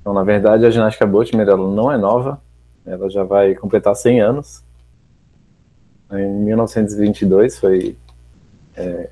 Então, 0.00 0.14
na 0.14 0.22
verdade, 0.22 0.64
a 0.64 0.70
ginástica 0.70 1.06
Botmer 1.06 1.46
ela 1.46 1.70
não 1.70 1.92
é 1.92 1.98
nova, 1.98 2.40
ela 2.86 3.10
já 3.10 3.24
vai 3.24 3.54
completar 3.54 3.94
100 3.94 4.20
anos. 4.20 4.64
Em 6.10 6.28
1922 6.28 7.58
foi, 7.58 7.96
é, 8.76 9.10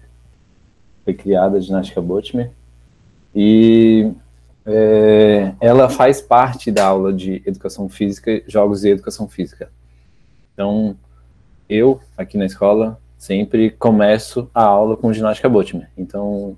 foi 1.04 1.14
criada 1.14 1.58
a 1.58 1.60
ginástica 1.60 2.00
Botmer 2.00 2.50
e 3.34 4.10
é, 4.64 5.52
ela 5.60 5.88
faz 5.88 6.20
parte 6.20 6.70
da 6.70 6.86
aula 6.86 7.12
de 7.12 7.42
educação 7.44 7.88
física, 7.88 8.42
jogos 8.46 8.84
e 8.84 8.90
educação 8.90 9.28
física. 9.28 9.70
Então, 10.54 10.96
eu, 11.68 12.00
aqui 12.16 12.36
na 12.36 12.46
escola, 12.46 12.98
sempre 13.22 13.70
começo 13.70 14.50
a 14.52 14.64
aula 14.64 14.96
com 14.96 15.12
ginástica 15.12 15.48
Botman. 15.48 15.86
Então, 15.96 16.56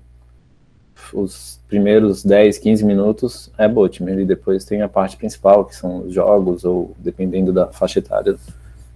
os 1.13 1.59
primeiros 1.67 2.23
10, 2.23 2.57
15 2.57 2.83
minutos 2.83 3.51
é 3.55 3.67
Botman, 3.67 4.19
e 4.19 4.25
depois 4.25 4.65
tem 4.65 4.81
a 4.81 4.89
parte 4.89 5.15
principal, 5.15 5.65
que 5.65 5.75
são 5.75 5.99
os 5.99 6.11
jogos, 6.11 6.65
ou 6.65 6.95
dependendo 6.97 7.53
da 7.53 7.67
faixa 7.67 7.99
etária, 7.99 8.35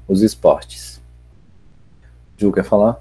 os 0.08 0.24
esportes. 0.24 1.00
Ju, 2.40 2.52
quer 2.52 2.64
falar? 2.64 3.00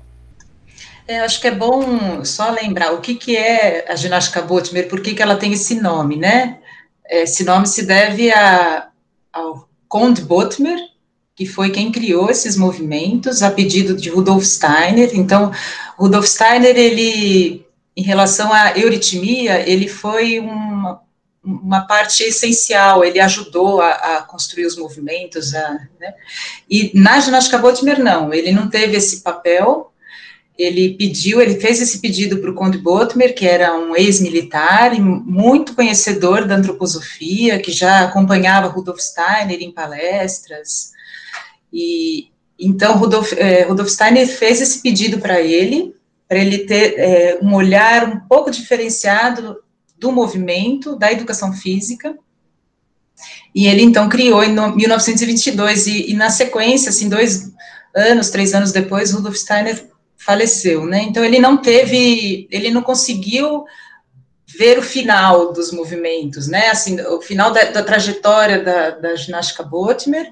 É, 1.07 1.21
acho 1.21 1.41
que 1.41 1.49
é 1.49 1.55
bom 1.55 2.23
só 2.23 2.51
lembrar 2.51 2.93
o 2.93 3.01
que, 3.01 3.15
que 3.15 3.35
é 3.39 3.91
a 3.91 3.97
ginástica 3.97 4.43
Botmer, 4.43 4.87
por 4.87 5.01
que, 5.01 5.15
que 5.15 5.23
ela 5.23 5.37
tem 5.37 5.55
esse 5.55 5.81
nome, 5.81 6.17
né? 6.17 6.59
Esse 7.09 7.43
nome 7.43 7.67
se 7.67 7.87
deve 7.87 8.31
a, 8.31 8.89
ao 9.33 9.67
Conde 9.89 10.21
Botmer, 10.21 10.79
que 11.39 11.47
foi 11.47 11.71
quem 11.71 11.93
criou 11.93 12.29
esses 12.29 12.57
movimentos 12.57 13.45
a 13.45 13.51
pedido 13.53 13.95
de 13.95 14.11
Rudolf 14.11 14.45
Steiner. 14.45 15.11
Então, 15.15 15.53
Rudolf 15.97 16.27
Steiner, 16.27 16.77
ele, 16.77 17.65
em 17.97 18.03
relação 18.03 18.53
à 18.53 18.77
euritmia, 18.77 19.61
ele 19.61 19.87
foi 19.87 20.41
uma, 20.41 21.01
uma 21.45 21.83
parte 21.83 22.25
essencial, 22.25 23.05
ele 23.05 23.21
ajudou 23.21 23.81
a, 23.81 23.91
a 23.91 24.23
construir 24.23 24.67
os 24.67 24.77
movimentos, 24.77 25.55
a, 25.55 25.79
né? 26.01 26.13
e 26.69 26.91
na 26.93 27.21
ginástica 27.21 27.57
Botmer, 27.57 28.03
não, 28.03 28.35
ele 28.35 28.51
não 28.51 28.69
teve 28.69 28.97
esse 28.97 29.21
papel, 29.21 29.93
ele 30.59 30.95
pediu, 30.95 31.41
ele 31.41 31.61
fez 31.61 31.81
esse 31.81 32.01
pedido 32.01 32.39
para 32.39 32.51
o 32.51 32.55
Conde 32.55 32.79
Botmer, 32.79 33.33
que 33.33 33.47
era 33.47 33.79
um 33.79 33.95
ex-militar 33.95 34.93
e 34.93 34.99
muito 34.99 35.77
conhecedor 35.77 36.49
da 36.49 36.57
antroposofia, 36.57 37.61
que 37.61 37.71
já 37.71 38.01
acompanhava 38.01 38.67
Rudolf 38.67 38.99
Steiner 38.99 39.63
em 39.63 39.71
palestras, 39.71 40.98
e 41.73 42.29
então 42.59 42.97
Rudolf, 42.97 43.33
é, 43.35 43.63
Rudolf 43.63 43.89
Steiner 43.89 44.27
fez 44.27 44.61
esse 44.61 44.83
pedido 44.83 45.19
para 45.19 45.41
ele, 45.41 45.95
para 46.27 46.39
ele 46.39 46.59
ter 46.59 46.99
é, 46.99 47.39
um 47.41 47.55
olhar 47.55 48.09
um 48.09 48.21
pouco 48.21 48.51
diferenciado 48.51 49.59
do 49.97 50.11
movimento, 50.11 50.97
da 50.97 51.13
educação 51.13 51.53
física, 51.53 52.17
e 53.55 53.67
ele 53.67 53.83
então 53.83 54.09
criou 54.09 54.43
em 54.43 54.53
1922, 54.53 55.87
e, 55.87 56.11
e 56.11 56.15
na 56.15 56.31
sequência, 56.31 56.91
assim, 56.91 57.09
dois 57.09 57.53
anos, 57.95 58.31
três 58.31 58.55
anos 58.55 58.73
depois, 58.73 59.13
Rudolf 59.13 59.37
Steiner 59.37 59.89
faleceu, 60.17 60.85
né, 60.85 61.03
então 61.03 61.25
ele 61.25 61.39
não 61.39 61.57
teve, 61.57 62.49
ele 62.51 62.71
não 62.71 62.83
conseguiu 62.83 63.65
ver 64.47 64.79
o 64.79 64.83
final 64.83 65.53
dos 65.53 65.71
movimentos, 65.73 66.49
né, 66.49 66.71
assim, 66.71 67.01
o 67.01 67.21
final 67.21 67.53
da, 67.53 67.65
da 67.65 67.83
trajetória 67.83 68.63
da, 68.63 68.91
da 68.91 69.15
ginástica 69.15 69.63
Botmer, 69.63 70.31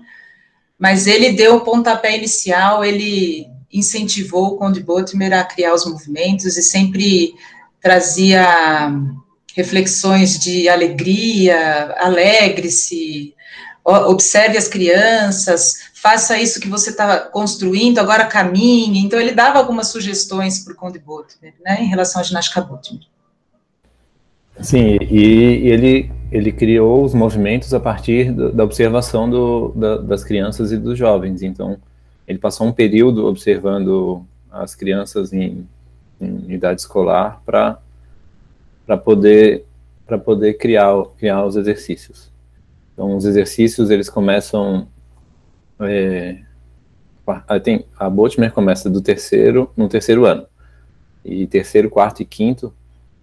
mas 0.78 1.06
ele 1.06 1.32
deu 1.32 1.56
o 1.56 1.60
pontapé 1.60 2.16
inicial, 2.16 2.84
ele 2.84 3.46
incentivou 3.72 4.48
o 4.48 4.56
Conde 4.56 4.82
Botmer 4.82 5.32
a 5.32 5.44
criar 5.44 5.74
os 5.74 5.86
movimentos 5.86 6.56
e 6.56 6.62
sempre 6.62 7.34
trazia 7.80 8.90
reflexões 9.54 10.38
de 10.38 10.68
alegria, 10.68 11.94
alegre-se, 11.98 13.34
observe 13.84 14.58
as 14.58 14.68
crianças, 14.68 15.90
faça 15.94 16.38
isso 16.38 16.60
que 16.60 16.68
você 16.68 16.90
está 16.90 17.20
construindo, 17.20 17.98
agora 17.98 18.26
caminhe. 18.26 19.00
Então, 19.00 19.18
ele 19.18 19.32
dava 19.32 19.58
algumas 19.58 19.88
sugestões 19.88 20.58
para 20.58 20.72
o 20.72 20.76
Conde 20.76 20.98
Botner, 20.98 21.54
né, 21.64 21.78
em 21.80 21.86
relação 21.86 22.20
à 22.20 22.24
ginástica 22.24 22.60
Botner. 22.60 23.02
Sim, 24.60 24.98
e 25.10 25.68
ele, 25.68 26.10
ele 26.30 26.50
criou 26.52 27.04
os 27.04 27.14
movimentos 27.14 27.72
a 27.72 27.80
partir 27.80 28.32
do, 28.32 28.52
da 28.52 28.64
observação 28.64 29.28
do, 29.28 29.72
da, 29.74 29.96
das 29.98 30.24
crianças 30.24 30.72
e 30.72 30.76
dos 30.76 30.98
jovens. 30.98 31.42
Então, 31.42 31.78
ele 32.26 32.38
passou 32.38 32.66
um 32.66 32.72
período 32.72 33.26
observando 33.26 34.24
as 34.50 34.74
crianças 34.74 35.32
em, 35.32 35.66
em 36.20 36.52
idade 36.52 36.80
escolar 36.80 37.42
para 37.44 37.78
poder 39.04 39.64
para 40.06 40.18
poder 40.18 40.54
criar 40.54 40.92
criar 41.18 41.44
os 41.44 41.56
exercícios. 41.56 42.30
Então, 42.92 43.16
os 43.16 43.24
exercícios 43.24 43.90
eles 43.90 44.08
começam 44.08 44.88
é, 45.80 46.38
tem, 47.62 47.84
a 47.98 48.08
Botmer 48.08 48.52
começa 48.52 48.88
do 48.88 49.00
terceiro 49.00 49.70
no 49.76 49.88
terceiro 49.88 50.24
ano 50.24 50.46
e 51.24 51.46
terceiro, 51.46 51.90
quarto 51.90 52.22
e 52.22 52.24
quinto 52.24 52.72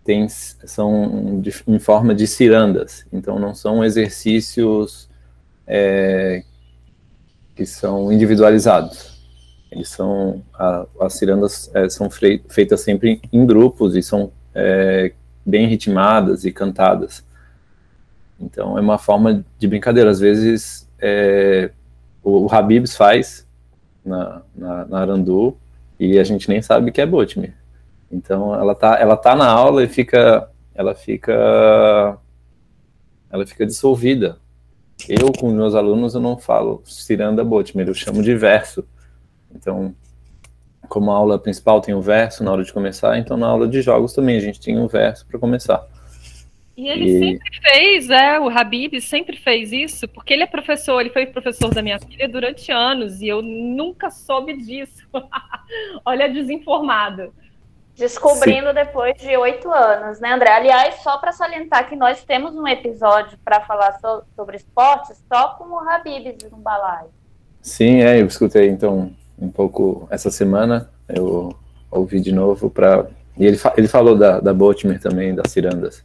tem, 0.03 0.27
são 0.29 1.39
de, 1.41 1.53
em 1.67 1.79
forma 1.79 2.13
de 2.13 2.27
cirandas. 2.27 3.05
Então, 3.11 3.39
não 3.39 3.55
são 3.55 3.83
exercícios 3.83 5.09
é, 5.67 6.43
que 7.55 7.65
são 7.65 8.11
individualizados. 8.11 9.13
Eles 9.71 9.89
são 9.89 10.43
a, 10.53 10.85
as 11.01 11.13
cirandas 11.13 11.69
é, 11.73 11.89
são 11.89 12.09
feitas 12.09 12.81
sempre 12.81 13.21
em 13.31 13.45
grupos 13.45 13.95
e 13.95 14.03
são 14.03 14.31
é, 14.53 15.13
bem 15.45 15.67
ritmadas 15.67 16.45
e 16.45 16.51
cantadas. 16.51 17.23
Então 18.39 18.77
é 18.77 18.81
uma 18.81 18.97
forma 18.97 19.43
de 19.57 19.67
brincadeira. 19.67 20.11
Às 20.11 20.19
vezes 20.19 20.87
é, 20.99 21.71
o, 22.23 22.45
o 22.45 22.53
Habibs 22.53 22.95
faz 22.95 23.47
na, 24.05 24.41
na, 24.55 24.85
na, 24.85 24.99
Arandu 24.99 25.57
e 25.99 26.19
a 26.19 26.23
gente 26.23 26.49
nem 26.49 26.61
sabe 26.61 26.91
que 26.91 27.01
é 27.01 27.05
Botmir. 27.05 27.53
Então 28.13 28.53
ela 28.55 28.75
tá, 28.75 28.97
ela 28.99 29.17
tá 29.17 29.35
na 29.35 29.47
aula 29.47 29.83
e 29.83 29.87
fica, 29.87 30.49
ela 30.75 30.93
fica, 30.93 32.17
ela 33.31 33.45
fica 33.45 33.65
dissolvida 33.65 34.37
eu, 35.07 35.31
com 35.33 35.51
meus 35.51 35.75
alunos, 35.75 36.15
eu 36.15 36.21
não 36.21 36.37
falo 36.37 36.81
ciranda 36.85 37.43
Botmer, 37.43 37.87
eu 37.87 37.93
chamo 37.93 38.21
de 38.21 38.35
verso. 38.35 38.87
Então, 39.53 39.93
como 40.87 41.11
a 41.11 41.15
aula 41.15 41.39
principal 41.39 41.81
tem 41.81 41.93
o 41.93 42.01
verso 42.01 42.43
na 42.43 42.51
hora 42.51 42.63
de 42.63 42.71
começar, 42.71 43.17
então 43.17 43.35
na 43.35 43.47
aula 43.47 43.67
de 43.67 43.81
jogos 43.81 44.13
também 44.13 44.37
a 44.37 44.41
gente 44.41 44.59
tem 44.59 44.79
um 44.79 44.87
verso 44.87 45.25
para 45.27 45.39
começar. 45.39 45.85
E 46.75 46.87
ele 46.87 47.05
e... 47.05 47.19
sempre 47.19 47.59
fez, 47.61 48.09
é, 48.09 48.39
o 48.39 48.49
Habib 48.49 48.99
sempre 48.99 49.37
fez 49.37 49.71
isso, 49.71 50.07
porque 50.07 50.33
ele 50.33 50.43
é 50.43 50.47
professor, 50.47 51.01
ele 51.01 51.09
foi 51.09 51.25
professor 51.25 51.73
da 51.73 51.81
minha 51.81 51.99
filha 51.99 52.27
durante 52.27 52.71
anos 52.71 53.21
e 53.21 53.27
eu 53.27 53.41
nunca 53.41 54.09
soube 54.09 54.57
disso. 54.57 55.05
Olha, 56.05 56.29
desinformado. 56.29 57.33
Descobrindo 57.95 58.69
Sim. 58.69 58.73
depois 58.73 59.15
de 59.17 59.37
oito 59.37 59.71
anos, 59.71 60.19
né, 60.19 60.33
André? 60.33 60.51
Aliás, 60.51 60.95
só 61.03 61.17
para 61.17 61.31
salientar 61.31 61.87
que 61.87 61.95
nós 61.95 62.23
temos 62.23 62.55
um 62.55 62.67
episódio 62.67 63.37
para 63.45 63.61
falar 63.61 63.99
so 63.99 64.23
sobre 64.35 64.57
esportes 64.57 65.23
só 65.31 65.49
com 65.49 65.65
o 65.65 65.79
Habib 65.79 66.37
no 66.51 66.57
balaio. 66.57 67.09
Sim, 67.61 68.01
é, 68.01 68.19
eu 68.19 68.25
escutei 68.25 68.67
então 68.67 69.11
um 69.37 69.49
pouco 69.49 70.07
essa 70.09 70.31
semana, 70.31 70.89
eu 71.07 71.55
ouvi 71.91 72.19
de 72.19 72.31
novo 72.31 72.69
para 72.69 73.07
e 73.37 73.45
ele, 73.45 73.57
fa 73.57 73.73
ele 73.77 73.87
falou 73.87 74.17
da, 74.17 74.39
da 74.39 74.53
Botmer 74.53 74.99
também, 74.99 75.33
das 75.33 75.51
cirandas. 75.51 76.03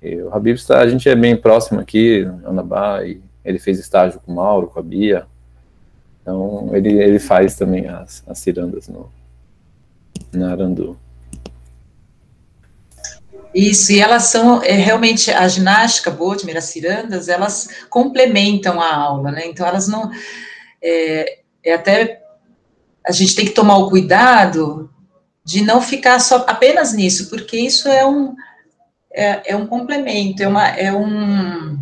E 0.00 0.22
o 0.22 0.34
Habib 0.34 0.54
está, 0.54 0.80
a 0.80 0.88
gente 0.88 1.08
é 1.08 1.14
bem 1.14 1.36
próximo 1.36 1.80
aqui, 1.80 2.28
Anabá, 2.44 3.04
e 3.04 3.20
ele 3.44 3.58
fez 3.58 3.78
estágio 3.78 4.20
com 4.20 4.32
o 4.32 4.34
Mauro, 4.36 4.68
com 4.68 4.78
a 4.78 4.82
Bia. 4.82 5.26
Então 6.22 6.70
ele, 6.72 7.00
ele 7.00 7.18
faz 7.18 7.56
também 7.56 7.88
as, 7.88 8.22
as 8.26 8.38
cirandas 8.38 8.88
no, 8.88 9.10
na 10.32 10.52
Arandu. 10.52 10.98
Isso, 13.54 13.90
e 13.92 14.00
elas 14.00 14.24
são 14.24 14.62
é, 14.62 14.72
realmente 14.72 15.30
a 15.30 15.48
ginástica, 15.48 16.10
Botmer, 16.10 16.58
as 16.58 16.64
cirandas, 16.64 17.26
elas 17.26 17.86
complementam 17.88 18.78
a 18.78 18.94
aula, 18.94 19.32
né? 19.32 19.46
Então 19.46 19.66
elas 19.66 19.88
não 19.88 20.10
é, 20.82 21.38
é, 21.64 21.72
até 21.72 22.22
a 23.06 23.12
gente 23.12 23.34
tem 23.34 23.46
que 23.46 23.52
tomar 23.52 23.78
o 23.78 23.88
cuidado 23.88 24.90
de 25.42 25.62
não 25.62 25.80
ficar 25.80 26.20
só 26.20 26.44
apenas 26.46 26.92
nisso, 26.92 27.30
porque 27.30 27.56
isso 27.56 27.88
é 27.88 28.06
um 28.06 28.34
é, 29.10 29.52
é 29.52 29.56
um 29.56 29.66
complemento, 29.66 30.42
é 30.42 30.48
uma 30.48 30.68
é 30.68 30.92
um 30.92 31.78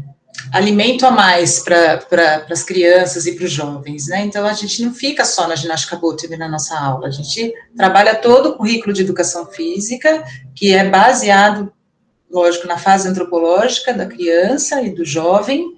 alimento 0.55 1.05
a 1.05 1.11
mais 1.11 1.59
para 1.59 1.99
pra, 1.99 2.47
as 2.49 2.63
crianças 2.63 3.27
e 3.27 3.33
para 3.35 3.45
os 3.45 3.51
jovens, 3.51 4.07
né? 4.07 4.25
Então, 4.25 4.47
a 4.47 4.53
gente 4.53 4.85
não 4.85 4.95
fica 4.95 5.25
só 5.25 5.49
na 5.49 5.57
ginástica 5.57 5.97
Botner 5.97 6.39
na 6.39 6.49
nossa 6.49 6.79
aula, 6.79 7.09
a 7.09 7.11
gente 7.11 7.53
trabalha 7.77 8.15
todo 8.15 8.51
o 8.51 8.57
currículo 8.57 8.93
de 8.93 9.03
educação 9.03 9.47
física, 9.47 10.23
que 10.55 10.73
é 10.73 10.89
baseado, 10.89 11.73
lógico, 12.31 12.69
na 12.69 12.79
fase 12.79 13.09
antropológica 13.09 13.93
da 13.93 14.07
criança 14.07 14.81
e 14.81 14.91
do 14.91 15.05
jovem, 15.05 15.75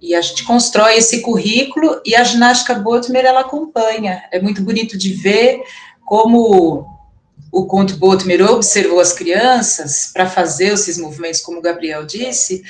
e 0.00 0.14
a 0.14 0.22
gente 0.22 0.42
constrói 0.44 0.96
esse 0.96 1.20
currículo 1.20 2.00
e 2.02 2.16
a 2.16 2.24
ginástica 2.24 2.74
Botmer, 2.76 3.26
ela 3.26 3.40
acompanha. 3.40 4.24
É 4.32 4.40
muito 4.40 4.62
bonito 4.62 4.96
de 4.96 5.12
ver 5.12 5.60
como 6.06 6.86
o 7.52 7.66
Conto 7.66 7.96
Botmer 7.96 8.50
observou 8.50 9.00
as 9.00 9.12
crianças 9.12 10.10
para 10.14 10.26
fazer 10.26 10.72
esses 10.72 10.96
movimentos, 10.96 11.40
como 11.40 11.58
o 11.58 11.62
Gabriel 11.62 12.06
disse, 12.06 12.62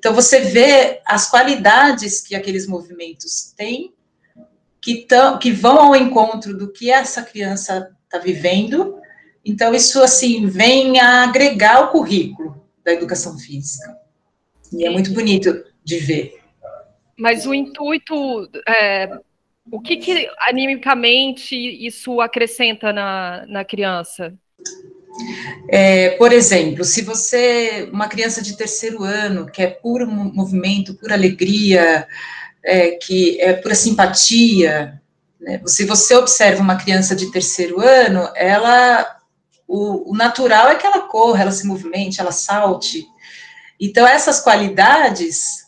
então, 0.00 0.14
você 0.14 0.40
vê 0.40 1.02
as 1.04 1.30
qualidades 1.30 2.22
que 2.22 2.34
aqueles 2.34 2.66
movimentos 2.66 3.52
têm, 3.54 3.92
que, 4.80 5.02
tão, 5.02 5.38
que 5.38 5.52
vão 5.52 5.78
ao 5.78 5.94
encontro 5.94 6.56
do 6.56 6.72
que 6.72 6.90
essa 6.90 7.22
criança 7.22 7.94
está 8.04 8.16
vivendo. 8.16 8.98
Então, 9.44 9.74
isso, 9.74 10.02
assim, 10.02 10.46
vem 10.46 10.98
a 10.98 11.24
agregar 11.24 11.84
o 11.84 11.88
currículo 11.88 12.66
da 12.82 12.94
educação 12.94 13.38
física. 13.38 13.94
E 14.72 14.86
é 14.86 14.88
muito 14.88 15.12
bonito 15.12 15.66
de 15.84 15.98
ver. 15.98 16.40
Mas 17.18 17.44
o 17.44 17.52
intuito, 17.52 18.48
é, 18.66 19.20
o 19.70 19.82
que, 19.82 19.98
que 19.98 20.30
animicamente 20.48 21.54
isso 21.54 22.22
acrescenta 22.22 22.90
na, 22.90 23.44
na 23.46 23.66
criança? 23.66 24.32
É, 25.68 26.10
por 26.10 26.32
exemplo, 26.32 26.84
se 26.84 27.02
você, 27.02 27.88
uma 27.92 28.08
criança 28.08 28.42
de 28.42 28.56
terceiro 28.56 29.04
ano, 29.04 29.46
que 29.46 29.62
é 29.62 29.66
puro 29.66 30.06
movimento, 30.06 30.94
pura 30.94 31.14
alegria, 31.14 32.06
é, 32.62 32.92
que 32.92 33.40
é 33.40 33.52
pura 33.54 33.74
simpatia, 33.74 35.00
né? 35.40 35.60
se 35.66 35.84
você 35.84 36.14
observa 36.14 36.62
uma 36.62 36.76
criança 36.76 37.14
de 37.14 37.30
terceiro 37.30 37.80
ano, 37.80 38.28
ela, 38.34 39.16
o, 39.66 40.12
o 40.12 40.16
natural 40.16 40.68
é 40.68 40.74
que 40.74 40.86
ela 40.86 41.02
corra, 41.02 41.42
ela 41.42 41.52
se 41.52 41.66
movimente, 41.66 42.20
ela 42.20 42.32
salte. 42.32 43.06
Então, 43.80 44.06
essas 44.06 44.40
qualidades 44.40 45.60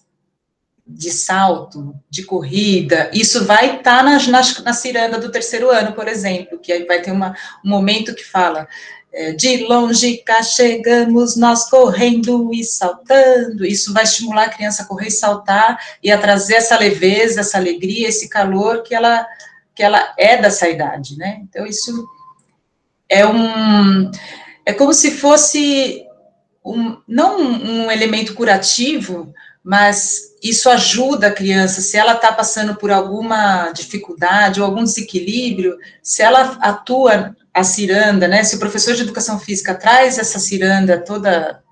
de 0.87 1.11
salto, 1.11 1.95
de 2.11 2.25
corrida, 2.25 3.11
isso 3.15 3.47
vai 3.47 3.77
estar 3.77 3.99
tá 3.99 4.03
na, 4.03 4.19
na, 4.19 4.41
na 4.65 4.73
ciranda 4.73 5.19
do 5.19 5.31
terceiro 5.31 5.71
ano, 5.71 5.93
por 5.93 6.09
exemplo, 6.09 6.59
que 6.59 6.73
aí 6.73 6.85
vai 6.85 7.01
ter 7.01 7.13
uma, 7.13 7.35
um 7.65 7.71
momento 7.71 8.15
que 8.15 8.25
fala 8.25 8.69
de 9.37 9.65
longe 9.65 10.19
cá 10.19 10.43
chegamos 10.43 11.37
nós 11.37 11.69
correndo 11.69 12.53
e 12.53 12.65
saltando. 12.65 13.67
Isso 13.67 13.93
vai 13.93 14.05
estimular 14.05 14.45
a 14.45 14.51
criança 14.51 14.83
a 14.83 14.87
correr 14.87 15.09
e 15.09 15.11
saltar 15.11 15.79
e 16.03 16.11
a 16.11 16.19
trazer 16.19 16.55
essa 16.55 16.79
leveza, 16.79 17.41
essa 17.41 17.59
alegria, 17.59 18.09
esse 18.09 18.29
calor 18.29 18.83
que 18.83 18.95
ela 18.95 19.27
que 19.75 19.83
ela 19.83 20.13
é 20.19 20.37
dessa 20.37 20.69
idade, 20.69 21.17
né? 21.17 21.41
Então 21.43 21.67
isso 21.67 22.07
é 23.09 23.27
um 23.27 24.11
é 24.65 24.73
como 24.73 24.95
se 24.95 25.11
fosse 25.11 26.07
um, 26.65 26.97
não 27.07 27.39
um 27.41 27.91
elemento 27.91 28.35
curativo, 28.35 29.33
mas 29.63 30.33
isso 30.43 30.69
ajuda 30.69 31.29
a 31.29 31.33
criança, 31.33 31.81
se 31.81 31.97
ela 31.97 32.15
está 32.15 32.33
passando 32.33 32.75
por 32.75 32.91
alguma 32.91 33.71
dificuldade 33.73 34.61
ou 34.61 34.67
algum 34.67 34.83
desequilíbrio, 34.83 35.77
se 36.03 36.23
ela 36.23 36.57
atua 36.61 37.37
a 37.55 37.63
ciranda, 37.63 38.27
né? 38.27 38.43
Se 38.43 38.57
o 38.57 38.59
professor 38.59 38.95
de 38.95 39.03
educação 39.03 39.39
física 39.39 39.75
traz 39.75 40.19
essa 40.19 40.39
ciranda 40.39 40.99
toda 40.99 41.63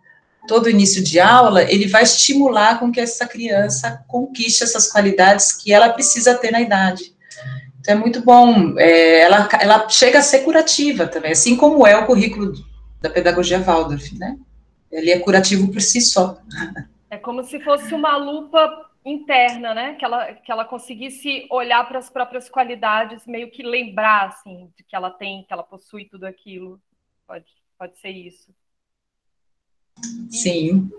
todo 0.49 0.71
início 0.71 1.03
de 1.05 1.21
aula, 1.21 1.63
ele 1.63 1.87
vai 1.87 2.03
estimular 2.03 2.81
com 2.81 2.91
que 2.91 2.99
essa 2.99 3.27
criança 3.27 4.03
conquiste 4.09 4.65
essas 4.65 4.91
qualidades 4.91 5.53
que 5.53 5.73
ela 5.73 5.91
precisa 5.91 6.35
ter 6.35 6.51
na 6.51 6.61
idade. 6.61 7.15
Então 7.79 7.95
é 7.95 7.97
muito 7.97 8.23
bom. 8.23 8.75
É, 8.79 9.21
ela, 9.21 9.49
ela 9.61 9.89
chega 9.89 10.19
a 10.19 10.23
ser 10.23 10.41
curativa 10.41 11.07
também, 11.07 11.33
assim 11.33 11.57
como 11.57 11.87
é 11.87 11.97
o 11.97 12.07
currículo 12.07 12.53
da 13.01 13.09
pedagogia 13.09 13.61
Waldorf, 13.61 14.15
né? 14.19 14.37
Ele 14.91 15.11
é 15.11 15.19
curativo 15.19 15.69
por 15.69 15.81
si 15.81 16.01
só. 16.01 16.39
É 17.09 17.17
como 17.17 17.45
se 17.45 17.61
fosse 17.61 17.95
uma 17.95 18.17
lupa 18.17 18.90
interna, 19.05 19.75
né? 19.75 19.95
Que 19.95 20.05
ela, 20.05 20.33
que 20.35 20.53
ela 20.53 20.65
conseguisse 20.65 21.47
olhar 21.51 21.87
para 21.89 21.99
as 21.99 22.11
próprias 22.11 22.49
qualidades, 22.49 23.27
meio 23.27 23.51
que 23.51 23.63
lembrar, 23.63 24.29
assim, 24.29 24.71
de 24.77 24.85
que 24.85 24.95
ela 24.95 25.11
tem, 25.11 25.45
que 25.45 25.53
ela 25.53 25.63
possui 25.63 26.05
tudo 26.05 26.25
aquilo. 26.25 26.81
Pode, 27.27 27.47
pode 27.79 27.99
ser 27.99 28.11
isso. 28.11 28.51
Sim. 30.31 30.91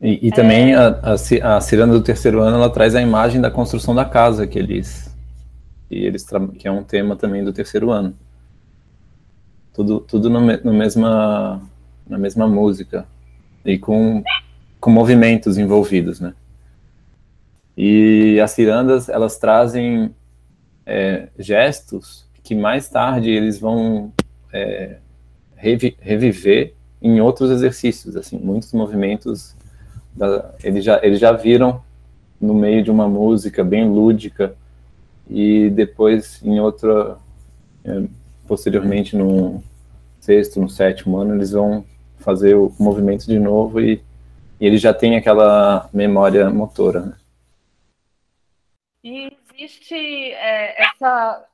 E, 0.00 0.28
e 0.28 0.30
também 0.32 0.72
é... 0.72 0.76
a, 0.76 1.00
a, 1.02 1.56
a 1.56 1.60
ciranda 1.60 1.94
do 1.94 2.02
terceiro 2.02 2.40
ano, 2.40 2.56
ela 2.56 2.70
traz 2.70 2.94
a 2.94 3.00
imagem 3.00 3.40
da 3.40 3.50
construção 3.50 3.94
da 3.94 4.04
casa 4.04 4.46
que 4.46 4.58
eles, 4.58 5.16
que 5.88 5.94
eles 5.94 6.26
que 6.58 6.66
é 6.66 6.72
um 6.72 6.84
tema 6.84 7.16
também 7.16 7.44
do 7.44 7.52
terceiro 7.52 7.90
ano. 7.90 8.16
Tudo, 9.72 10.00
tudo 10.00 10.28
no, 10.28 10.40
no 10.40 10.72
mesma, 10.74 11.62
na 12.06 12.18
mesma 12.18 12.46
música 12.46 13.06
e 13.64 13.78
com, 13.78 14.22
com 14.78 14.90
movimentos 14.90 15.56
envolvidos, 15.56 16.20
né? 16.20 16.34
E 17.76 18.38
as 18.40 18.50
cirandas, 18.50 19.08
elas 19.08 19.38
trazem 19.38 20.14
é, 20.84 21.28
gestos 21.38 22.26
que 22.42 22.54
mais 22.54 22.88
tarde 22.88 23.30
eles 23.30 23.58
vão 23.58 24.12
é, 24.52 24.96
revi 25.56 25.96
reviver 26.00 26.74
em 27.00 27.20
outros 27.20 27.50
exercícios, 27.50 28.16
assim, 28.16 28.38
muitos 28.38 28.72
movimentos 28.72 29.56
da, 30.14 30.54
eles, 30.62 30.84
já, 30.84 31.00
eles 31.02 31.18
já 31.18 31.32
viram 31.32 31.82
no 32.40 32.54
meio 32.54 32.82
de 32.82 32.90
uma 32.90 33.08
música 33.08 33.64
bem 33.64 33.88
lúdica 33.88 34.54
e 35.28 35.70
depois 35.70 36.40
em 36.42 36.60
outra, 36.60 37.16
é, 37.84 38.02
posteriormente 38.46 39.16
no 39.16 39.62
sexto, 40.20 40.60
no 40.60 40.68
sétimo 40.68 41.16
ano, 41.16 41.34
eles 41.34 41.52
vão 41.52 41.84
fazer 42.18 42.54
o 42.54 42.72
movimento 42.78 43.26
de 43.26 43.38
novo 43.38 43.80
e, 43.80 44.00
e 44.60 44.66
ele 44.66 44.78
já 44.78 44.92
tem 44.92 45.16
aquela 45.16 45.88
memória 45.92 46.48
motora. 46.50 47.00
Né? 47.00 47.12
E 49.04 49.36
existe 49.52 49.94
é, 50.32 50.82
essa 50.82 51.48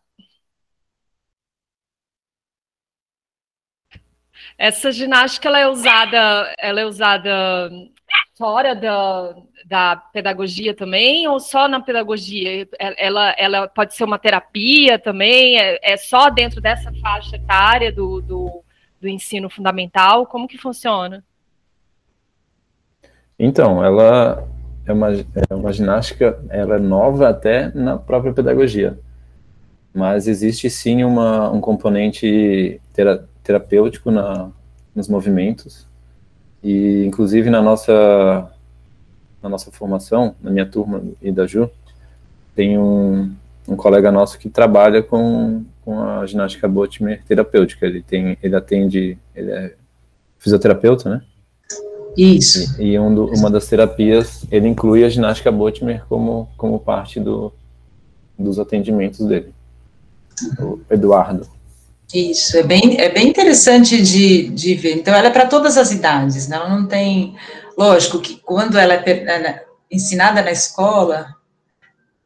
essa 4.56 4.92
ginástica 4.92 5.48
ela 5.48 5.58
é 5.58 5.68
usada 5.68 6.54
ela 6.58 6.80
é 6.80 6.87
usada 6.87 7.70
fora 8.37 8.74
da, 8.74 9.34
da 9.66 9.96
pedagogia 9.96 10.74
também 10.74 11.26
ou 11.26 11.40
só 11.40 11.66
na 11.66 11.80
pedagogia? 11.80 12.68
Ela, 12.78 13.34
ela 13.37 13.68
pode 13.68 13.94
ser 13.94 14.04
uma 14.04 14.18
terapia 14.18 14.98
também? 14.98 15.58
É, 15.58 15.78
é 15.82 15.96
só 15.96 16.30
dentro 16.30 16.61
dessa 16.61 16.92
faixa 17.02 17.37
etária 17.37 17.92
do, 17.92 18.22
do, 18.22 18.64
do 19.00 19.08
ensino 19.08 19.50
fundamental? 19.50 20.24
Como 20.24 20.46
que 20.46 20.56
funciona? 20.56 21.24
Então 23.37 23.84
ela 23.84 24.48
é 24.88 24.92
uma, 24.92 25.12
é 25.12 25.55
uma 25.55 25.70
ginástica, 25.70 26.42
ela 26.48 26.77
é 26.77 26.79
nova 26.79 27.29
até 27.29 27.70
na 27.74 27.98
própria 27.98 28.33
pedagogia, 28.33 28.98
mas 29.92 30.27
existe 30.27 30.70
sim 30.70 31.05
uma, 31.05 31.51
um 31.51 31.61
componente 31.61 32.81
tera, 32.94 33.29
terapêutico 33.42 34.11
na, 34.11 34.51
nos 34.94 35.07
movimentos, 35.07 35.87
e 36.62 37.05
inclusive 37.05 37.51
na 37.51 37.61
nossa, 37.61 38.51
na 39.42 39.48
nossa 39.51 39.70
formação, 39.70 40.35
na 40.42 40.51
minha 40.51 40.64
turma 40.64 41.03
e 41.20 41.31
da 41.31 41.46
Ju, 41.46 41.70
tem 42.55 42.79
um, 42.79 43.31
um 43.68 43.77
colega 43.77 44.11
nosso 44.11 44.38
que 44.38 44.48
trabalha 44.48 45.03
com, 45.03 45.66
com 45.85 46.03
a 46.03 46.24
ginástica 46.24 46.66
Botmer 46.66 47.22
terapêutica, 47.24 47.85
ele, 47.85 48.03
tem, 48.03 48.38
ele 48.42 48.57
atende, 48.57 49.18
ele 49.35 49.51
é 49.51 49.74
fisioterapeuta, 50.38 51.11
né? 51.11 51.22
Isso. 52.16 52.81
E, 52.81 52.92
e 52.92 52.99
um 52.99 53.14
do, 53.14 53.27
uma 53.27 53.51
das 53.51 53.66
terapias, 53.66 54.44
ele 54.51 54.68
inclui 54.68 55.05
a 55.05 55.09
ginástica 55.09 55.53
Botmer 55.53 56.05
como, 56.09 56.49
como 56.57 56.79
parte 56.79 57.21
do, 57.21 57.53
dos 58.38 58.59
atendimentos 58.59 59.27
dele. 59.27 59.53
O 60.59 60.81
Eduardo. 60.90 61.49
Isso, 62.12 62.57
é 62.57 62.62
bem, 62.62 62.99
é 62.99 63.11
bem 63.11 63.29
interessante 63.29 64.01
de, 64.01 64.49
de 64.49 64.75
ver. 64.75 64.97
Então, 64.97 65.14
ela 65.14 65.29
é 65.29 65.31
para 65.31 65.47
todas 65.47 65.77
as 65.77 65.90
idades, 65.90 66.49
né? 66.49 66.57
ela 66.57 66.68
não 66.68 66.87
tem. 66.87 67.35
Lógico 67.77 68.21
que 68.21 68.37
quando 68.37 68.79
ela 68.79 68.94
é, 68.94 69.11
é 69.11 69.64
ensinada 69.90 70.40
na 70.42 70.51
escola, 70.51 71.35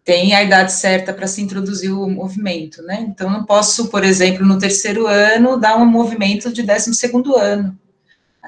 tem 0.04 0.34
a 0.34 0.42
idade 0.42 0.72
certa 0.72 1.12
para 1.12 1.26
se 1.26 1.42
introduzir 1.42 1.92
o 1.92 2.08
movimento, 2.08 2.82
né? 2.82 3.04
Então, 3.08 3.28
não 3.28 3.44
posso, 3.44 3.88
por 3.88 4.04
exemplo, 4.04 4.46
no 4.46 4.58
terceiro 4.58 5.06
ano, 5.06 5.58
dar 5.58 5.76
um 5.76 5.84
movimento 5.84 6.52
de 6.52 6.62
décimo 6.62 6.94
segundo 6.94 7.36
ano 7.36 7.76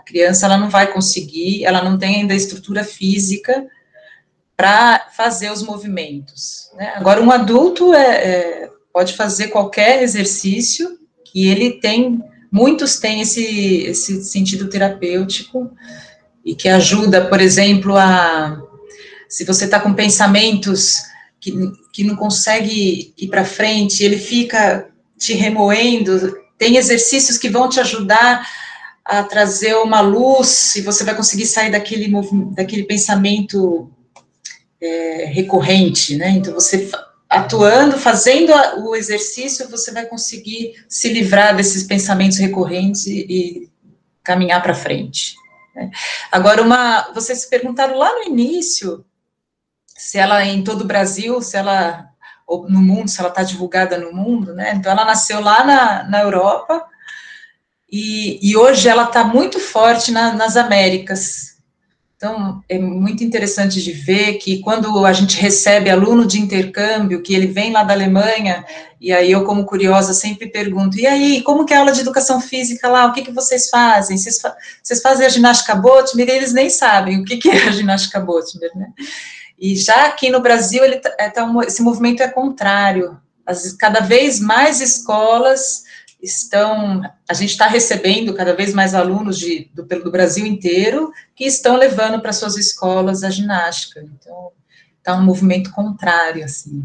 criança 0.04 0.46
ela 0.46 0.58
não 0.58 0.70
vai 0.70 0.92
conseguir, 0.92 1.64
ela 1.64 1.82
não 1.82 1.98
tem 1.98 2.16
ainda 2.16 2.34
estrutura 2.34 2.84
física 2.84 3.66
para 4.56 5.08
fazer 5.16 5.50
os 5.50 5.62
movimentos. 5.62 6.70
Né? 6.76 6.92
Agora, 6.94 7.20
um 7.20 7.30
adulto 7.30 7.92
é, 7.92 8.06
é, 8.06 8.70
pode 8.92 9.14
fazer 9.14 9.48
qualquer 9.48 10.02
exercício 10.02 10.98
e 11.34 11.48
ele 11.48 11.72
tem, 11.80 12.22
muitos 12.50 12.98
têm 12.98 13.20
esse, 13.20 13.82
esse 13.82 14.24
sentido 14.24 14.68
terapêutico 14.68 15.70
e 16.44 16.54
que 16.54 16.68
ajuda, 16.68 17.26
por 17.26 17.40
exemplo, 17.40 17.96
a 17.96 18.60
se 19.28 19.44
você 19.44 19.64
está 19.64 19.80
com 19.80 19.92
pensamentos 19.92 21.02
que, 21.40 21.52
que 21.92 22.04
não 22.04 22.14
consegue 22.14 23.12
ir 23.18 23.26
para 23.26 23.44
frente, 23.44 24.04
ele 24.04 24.16
fica 24.16 24.88
te 25.18 25.32
remoendo, 25.32 26.36
tem 26.56 26.76
exercícios 26.76 27.36
que 27.36 27.48
vão 27.48 27.68
te 27.68 27.80
ajudar 27.80 28.46
a 29.04 29.22
trazer 29.22 29.74
uma 29.76 30.00
luz 30.00 30.74
e 30.76 30.80
você 30.80 31.04
vai 31.04 31.14
conseguir 31.14 31.46
sair 31.46 31.70
daquele, 31.70 32.10
daquele 32.52 32.84
pensamento 32.84 33.90
é, 34.80 35.26
recorrente, 35.26 36.16
né? 36.16 36.30
Então, 36.30 36.54
você 36.54 36.90
atuando, 37.28 37.98
fazendo 37.98 38.52
o 38.86 38.94
exercício, 38.94 39.68
você 39.68 39.90
vai 39.90 40.06
conseguir 40.06 40.74
se 40.88 41.12
livrar 41.12 41.54
desses 41.54 41.82
pensamentos 41.82 42.38
recorrentes 42.38 43.06
e, 43.06 43.26
e 43.28 43.70
caminhar 44.22 44.62
para 44.62 44.74
frente. 44.74 45.34
Né? 45.74 45.90
Agora, 46.30 46.62
uma, 46.62 47.12
vocês 47.12 47.44
perguntaram 47.44 47.98
lá 47.98 48.12
no 48.14 48.24
início 48.24 49.04
se 49.86 50.18
ela 50.18 50.44
em 50.44 50.62
todo 50.62 50.82
o 50.82 50.86
Brasil, 50.86 51.42
se 51.42 51.56
ela 51.56 52.08
no 52.68 52.80
mundo, 52.80 53.08
se 53.08 53.20
ela 53.20 53.30
está 53.30 53.42
divulgada 53.42 53.98
no 53.98 54.12
mundo, 54.12 54.54
né? 54.54 54.74
Então, 54.74 54.92
ela 54.92 55.04
nasceu 55.04 55.40
lá 55.40 55.64
na, 55.64 56.04
na 56.04 56.20
Europa, 56.20 56.86
e, 57.96 58.40
e 58.42 58.56
hoje 58.56 58.88
ela 58.88 59.04
está 59.04 59.22
muito 59.22 59.60
forte 59.60 60.10
na, 60.10 60.32
nas 60.32 60.56
Américas. 60.56 61.54
Então, 62.16 62.60
é 62.68 62.76
muito 62.76 63.22
interessante 63.22 63.80
de 63.80 63.92
ver 63.92 64.34
que 64.38 64.58
quando 64.58 65.06
a 65.06 65.12
gente 65.12 65.40
recebe 65.40 65.88
aluno 65.88 66.26
de 66.26 66.40
intercâmbio, 66.40 67.22
que 67.22 67.32
ele 67.32 67.46
vem 67.46 67.70
lá 67.70 67.84
da 67.84 67.94
Alemanha, 67.94 68.64
e 69.00 69.12
aí 69.12 69.30
eu, 69.30 69.44
como 69.44 69.64
curiosa, 69.64 70.12
sempre 70.12 70.48
pergunto, 70.48 70.98
e 70.98 71.06
aí, 71.06 71.40
como 71.42 71.64
que 71.64 71.72
é 71.72 71.76
a 71.76 71.80
aula 71.80 71.92
de 71.92 72.00
educação 72.00 72.40
física 72.40 72.88
lá, 72.88 73.06
o 73.06 73.12
que, 73.12 73.22
que 73.22 73.30
vocês 73.30 73.70
fazem? 73.70 74.18
Vocês, 74.18 74.40
fa 74.40 74.56
vocês 74.82 75.00
fazem 75.00 75.24
a 75.24 75.28
ginástica 75.28 75.76
Botmer? 75.76 76.28
Eles 76.28 76.52
nem 76.52 76.68
sabem 76.68 77.20
o 77.20 77.24
que, 77.24 77.36
que 77.36 77.48
é 77.48 77.68
a 77.68 77.70
ginástica 77.70 78.18
Botmer, 78.18 78.72
né? 78.74 78.88
E 79.56 79.76
já 79.76 80.06
aqui 80.06 80.30
no 80.30 80.40
Brasil, 80.40 80.84
ele 80.84 80.96
tá, 80.96 81.14
é, 81.16 81.30
tá 81.30 81.48
esse 81.64 81.80
movimento 81.80 82.24
é 82.24 82.28
contrário. 82.28 83.16
As, 83.46 83.72
cada 83.72 84.00
vez 84.00 84.40
mais 84.40 84.80
escolas 84.80 85.84
estão, 86.24 87.02
a 87.28 87.34
gente 87.34 87.50
está 87.50 87.66
recebendo 87.66 88.34
cada 88.34 88.54
vez 88.54 88.72
mais 88.72 88.94
alunos 88.94 89.38
de, 89.38 89.70
do, 89.74 89.84
do 89.84 90.10
Brasil 90.10 90.46
inteiro 90.46 91.12
que 91.36 91.44
estão 91.44 91.76
levando 91.76 92.20
para 92.20 92.32
suas 92.32 92.56
escolas 92.56 93.22
a 93.22 93.30
ginástica. 93.30 94.00
Então, 94.00 94.50
está 94.98 95.14
um 95.16 95.22
movimento 95.22 95.70
contrário, 95.70 96.44
assim. 96.44 96.84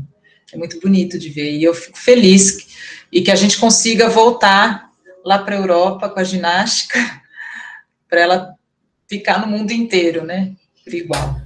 É 0.54 0.58
muito 0.58 0.80
bonito 0.80 1.18
de 1.18 1.30
ver. 1.30 1.52
E 1.52 1.64
eu 1.64 1.74
fico 1.74 1.98
feliz 1.98 2.52
que, 2.52 2.68
e 3.12 3.22
que 3.22 3.32
a 3.32 3.36
gente 3.36 3.58
consiga 3.58 4.10
voltar 4.10 4.90
lá 5.24 5.40
para 5.40 5.56
a 5.56 5.60
Europa 5.60 6.10
com 6.10 6.20
a 6.20 6.24
ginástica, 6.24 7.00
para 8.10 8.20
ela 8.20 8.54
ficar 9.08 9.40
no 9.40 9.48
mundo 9.48 9.72
inteiro, 9.72 10.26
né? 10.26 10.52
Igual. 10.86 11.40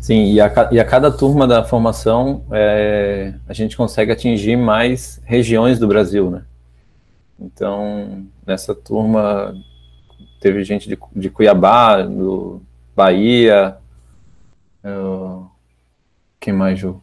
Sim, 0.00 0.32
e 0.32 0.40
a, 0.40 0.68
e 0.72 0.80
a 0.80 0.84
cada 0.84 1.10
turma 1.10 1.46
da 1.46 1.62
formação 1.62 2.44
é, 2.52 3.34
a 3.46 3.52
gente 3.52 3.76
consegue 3.76 4.10
atingir 4.10 4.56
mais 4.56 5.20
regiões 5.24 5.78
do 5.78 5.86
Brasil, 5.86 6.30
né? 6.30 6.42
Então, 7.44 8.26
nessa 8.46 8.74
turma 8.74 9.54
teve 10.40 10.62
gente 10.64 10.88
de, 10.88 10.98
de 11.14 11.30
Cuiabá, 11.30 12.02
do 12.02 12.62
Bahia, 12.94 13.76
uh, 14.84 15.48
quem 16.38 16.52
mais, 16.52 16.78
Ju? 16.78 17.02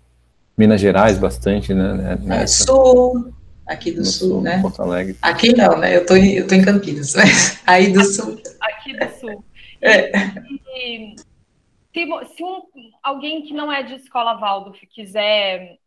Minas 0.57 0.81
Gerais, 0.81 1.17
bastante, 1.17 1.73
né? 1.73 2.11
É, 2.11 2.25
nessa, 2.25 2.65
sul, 2.65 3.33
aqui 3.65 3.91
do 3.91 4.03
sul, 4.03 4.29
sul, 4.29 4.41
né? 4.41 4.61
Porto 4.61 4.81
Alegre. 4.81 5.17
Aqui 5.21 5.55
não, 5.55 5.77
né? 5.77 5.95
Eu 5.95 6.05
tô, 6.05 6.15
em, 6.15 6.33
eu 6.33 6.47
tô 6.47 6.55
em 6.55 6.61
Campinas, 6.61 7.15
mas 7.15 7.61
aí 7.67 7.93
do 7.93 8.03
sul. 8.03 8.41
Aqui 8.61 8.97
do 8.97 9.09
sul. 9.19 9.43
É. 9.81 10.11
E, 10.75 11.15
se, 11.93 12.05
se 12.35 12.43
um, 12.43 12.63
alguém 13.01 13.43
que 13.43 13.53
não 13.53 13.71
é 13.71 13.81
de 13.81 13.95
escola 13.95 14.37
Waldorf 14.37 14.77
quiser, 14.87 15.77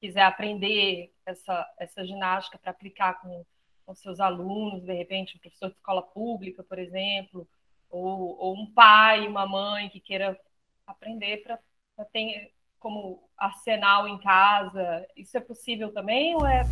quiser 0.00 0.22
aprender 0.22 1.10
essa, 1.26 1.66
essa 1.76 2.06
ginástica 2.06 2.56
para 2.62 2.70
aplicar 2.70 3.20
com 3.20 3.44
com 3.86 3.94
seus 3.94 4.20
alunos, 4.20 4.82
de 4.82 4.92
repente, 4.92 5.36
um 5.36 5.40
professor 5.40 5.68
de 5.68 5.76
escola 5.76 6.02
pública, 6.02 6.62
por 6.62 6.78
exemplo, 6.78 7.46
ou, 7.90 8.36
ou 8.38 8.54
um 8.54 8.66
pai, 8.66 9.26
uma 9.26 9.46
mãe 9.46 9.88
que 9.88 10.00
queira 10.00 10.38
aprender 10.86 11.42
para 11.44 12.04
ter 12.12 12.52
como 12.78 13.22
arsenal 13.36 14.08
em 14.08 14.18
casa. 14.18 15.06
Isso 15.16 15.36
é 15.36 15.40
possível 15.40 15.92
também 15.92 16.34
ou 16.34 16.46
é 16.46 16.64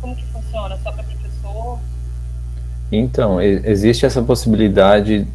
como 0.00 0.14
que 0.14 0.24
funciona? 0.26 0.76
Só 0.78 0.92
para 0.92 1.02
professor? 1.02 1.78
Então, 2.90 3.40
existe 3.40 4.06
essa 4.06 4.22
possibilidade 4.22 5.26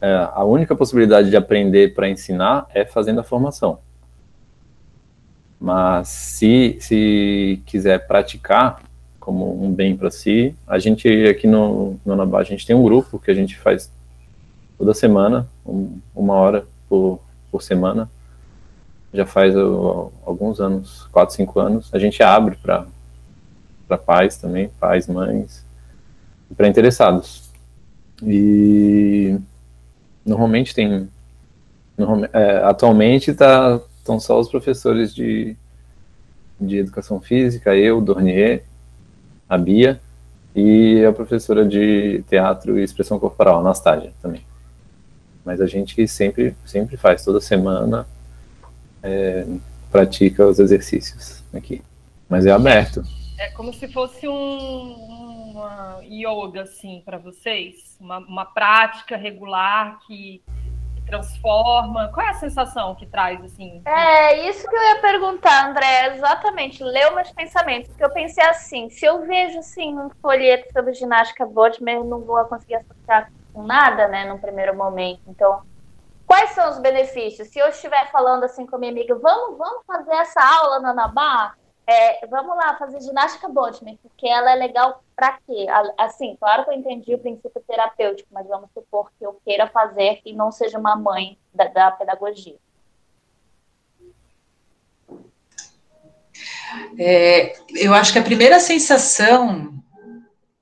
é, 0.00 0.30
a 0.32 0.42
única 0.44 0.74
possibilidade 0.74 1.28
de 1.28 1.36
aprender 1.36 1.94
para 1.94 2.08
ensinar 2.08 2.66
é 2.74 2.86
fazendo 2.86 3.20
a 3.20 3.22
formação. 3.22 3.80
Mas 5.60 6.08
se, 6.08 6.78
se 6.80 7.62
quiser 7.66 8.06
praticar 8.06 8.82
como 9.30 9.64
um 9.64 9.72
bem 9.72 9.96
para 9.96 10.10
si, 10.10 10.56
a 10.66 10.76
gente 10.80 11.08
aqui 11.28 11.46
no, 11.46 11.96
no 12.04 12.14
Anabá, 12.14 12.40
a 12.40 12.42
gente 12.42 12.66
tem 12.66 12.74
um 12.74 12.82
grupo 12.82 13.16
que 13.16 13.30
a 13.30 13.34
gente 13.34 13.56
faz 13.56 13.88
toda 14.76 14.92
semana, 14.92 15.48
um, 15.64 16.00
uma 16.12 16.34
hora 16.34 16.66
por, 16.88 17.20
por 17.48 17.62
semana, 17.62 18.10
já 19.14 19.24
faz 19.24 19.54
alguns 19.56 20.58
anos, 20.58 21.06
quatro, 21.12 21.32
cinco 21.32 21.60
anos, 21.60 21.90
a 21.94 21.98
gente 22.00 22.20
abre 22.24 22.56
para 22.56 22.88
pais 23.98 24.36
também, 24.36 24.68
pais, 24.80 25.06
mães, 25.06 25.64
para 26.56 26.66
interessados. 26.66 27.48
E 28.24 29.38
normalmente 30.26 30.74
tem, 30.74 31.08
normalmente, 31.96 32.32
é, 32.34 32.64
atualmente 32.64 33.32
tá, 33.32 33.80
estão 33.96 34.18
só 34.18 34.40
os 34.40 34.48
professores 34.48 35.14
de, 35.14 35.56
de 36.60 36.78
educação 36.78 37.20
física, 37.20 37.76
eu, 37.76 38.00
Dornier, 38.00 38.64
a 39.50 39.58
Bia, 39.58 40.00
e 40.54 41.04
a 41.04 41.12
professora 41.12 41.66
de 41.66 42.22
teatro 42.28 42.78
e 42.78 42.82
expressão 42.82 43.18
corporal, 43.18 43.60
Anastácia, 43.60 44.12
também. 44.22 44.44
Mas 45.44 45.60
a 45.60 45.66
gente 45.66 46.06
sempre, 46.08 46.56
sempre 46.64 46.96
faz, 46.96 47.24
toda 47.24 47.40
semana, 47.40 48.06
é, 49.02 49.46
pratica 49.90 50.46
os 50.46 50.58
exercícios 50.58 51.42
aqui. 51.52 51.82
Mas 52.28 52.46
é 52.46 52.52
aberto. 52.52 53.02
É 53.38 53.48
como 53.50 53.72
se 53.72 53.88
fosse 53.88 54.28
um, 54.28 54.92
uma 55.52 56.00
yoga, 56.04 56.62
assim, 56.62 57.02
para 57.04 57.18
vocês? 57.18 57.96
Uma, 58.00 58.18
uma 58.18 58.44
prática 58.44 59.16
regular 59.16 59.98
que 60.06 60.42
transforma? 61.10 62.08
Qual 62.14 62.24
é 62.24 62.30
a 62.30 62.34
sensação 62.34 62.94
que 62.94 63.06
traz, 63.06 63.42
assim? 63.44 63.82
É, 63.84 64.48
isso 64.48 64.68
que 64.68 64.74
eu 64.74 64.82
ia 64.82 65.00
perguntar, 65.00 65.68
André, 65.68 66.14
exatamente, 66.14 66.82
leu 66.82 67.14
meus 67.14 67.30
pensamentos, 67.32 67.88
porque 67.88 68.04
eu 68.04 68.12
pensei 68.12 68.44
assim, 68.44 68.88
se 68.88 69.04
eu 69.04 69.26
vejo, 69.26 69.58
assim, 69.58 69.98
um 69.98 70.08
folheto 70.22 70.72
sobre 70.72 70.94
ginástica 70.94 71.44
Bodmer, 71.44 71.96
eu 71.96 72.04
não 72.04 72.20
vou 72.20 72.42
conseguir 72.44 72.76
associar 72.76 73.30
com 73.52 73.64
nada, 73.64 74.06
né, 74.08 74.24
no 74.24 74.38
primeiro 74.38 74.76
momento, 74.76 75.20
então, 75.26 75.62
Quais 76.30 76.50
são 76.50 76.70
os 76.70 76.78
benefícios? 76.78 77.48
Se 77.48 77.58
eu 77.58 77.66
estiver 77.70 78.08
falando 78.12 78.44
assim 78.44 78.64
com 78.64 78.76
a 78.76 78.78
minha 78.78 78.92
amiga, 78.92 79.16
vamos, 79.16 79.58
vamos 79.58 79.84
fazer 79.84 80.12
essa 80.12 80.40
aula 80.40 80.78
na 80.78 80.94
Nabá? 80.94 81.54
É, 81.90 82.24
vamos 82.28 82.56
lá 82.56 82.76
fazer 82.76 83.00
ginástica 83.00 83.48
Bodmer, 83.48 83.98
porque 84.00 84.28
ela 84.28 84.52
é 84.52 84.54
legal 84.54 85.02
para 85.16 85.40
quê? 85.44 85.66
Assim, 85.98 86.36
claro 86.38 86.62
que 86.62 86.70
eu 86.70 86.74
entendi 86.74 87.12
o 87.12 87.18
princípio 87.18 87.60
terapêutico, 87.66 88.28
mas 88.30 88.46
vamos 88.46 88.70
supor 88.72 89.10
que 89.18 89.26
eu 89.26 89.40
queira 89.44 89.66
fazer 89.66 90.20
e 90.24 90.32
não 90.32 90.52
seja 90.52 90.78
uma 90.78 90.94
mãe 90.94 91.36
da, 91.52 91.64
da 91.64 91.90
pedagogia. 91.90 92.54
É, 96.96 97.54
eu 97.74 97.92
acho 97.92 98.12
que 98.12 98.20
a 98.20 98.22
primeira 98.22 98.60
sensação 98.60 99.74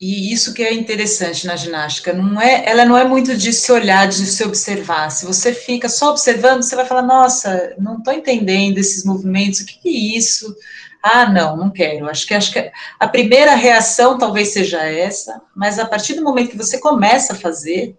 e 0.01 0.33
isso 0.33 0.55
que 0.55 0.63
é 0.63 0.73
interessante 0.73 1.45
na 1.47 1.57
ginástica, 1.57 2.13
não 2.13 2.41
é, 2.41 2.65
ela 2.65 2.85
não 2.85 2.97
é 2.97 3.05
muito 3.05 3.37
de 3.37 3.53
se 3.53 3.71
olhar, 3.73 4.07
de 4.07 4.25
se 4.25 4.45
observar. 4.45 5.11
Se 5.11 5.27
você 5.27 5.53
fica 5.53 5.89
só 5.89 6.11
observando, 6.11 6.63
você 6.63 6.77
vai 6.77 6.87
falar, 6.87 7.03
nossa, 7.03 7.75
não 7.79 7.99
estou 7.99 8.15
entendendo 8.15 8.79
esses 8.79 9.05
movimentos, 9.05 9.61
o 9.61 9.67
que, 9.67 9.81
que 9.81 9.89
é 9.89 10.17
isso? 10.17 10.57
Ah, 11.03 11.31
não, 11.31 11.57
não 11.57 11.71
quero. 11.71 12.09
Acho 12.09 12.27
que 12.27 12.35
acho 12.35 12.53
que 12.53 12.71
a 12.99 13.09
primeira 13.09 13.55
reação 13.55 14.19
talvez 14.19 14.49
seja 14.49 14.83
essa, 14.83 15.41
mas 15.55 15.79
a 15.79 15.87
partir 15.87 16.15
do 16.15 16.25
momento 16.25 16.51
que 16.51 16.57
você 16.57 16.79
começa 16.79 17.33
a 17.33 17.37
fazer, 17.37 17.97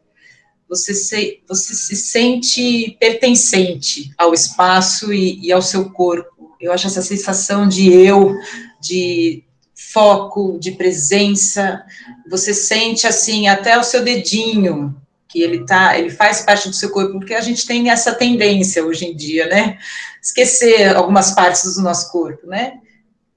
você 0.68 0.94
se, 0.94 1.42
você 1.48 1.74
se 1.74 1.96
sente 1.96 2.96
pertencente 3.00 4.12
ao 4.18 4.34
espaço 4.34 5.12
e, 5.14 5.40
e 5.46 5.52
ao 5.52 5.62
seu 5.62 5.90
corpo. 5.90 6.56
Eu 6.60 6.72
acho 6.72 6.88
essa 6.88 7.02
sensação 7.02 7.68
de 7.68 7.92
eu, 7.92 8.36
de 8.80 9.44
foco, 9.74 10.60
de 10.60 10.72
presença, 10.72 11.84
você 12.30 12.54
sente 12.54 13.08
assim 13.08 13.48
até 13.48 13.78
o 13.78 13.84
seu 13.84 14.04
dedinho 14.04 14.96
que 15.28 15.42
ele 15.42 15.64
tá, 15.66 15.98
ele 15.98 16.10
faz 16.10 16.42
parte 16.42 16.68
do 16.68 16.76
seu 16.76 16.90
corpo, 16.90 17.14
porque 17.14 17.36
a 17.36 17.42
gente 17.42 17.66
tem 17.66 17.90
essa 17.90 18.14
tendência 18.14 18.84
hoje 18.84 19.06
em 19.06 19.16
dia, 19.16 19.48
né? 19.48 19.78
Esquecer 20.22 20.96
algumas 20.96 21.32
partes 21.32 21.76
do 21.76 21.82
nosso 21.82 22.12
corpo, 22.12 22.48
né? 22.48 22.80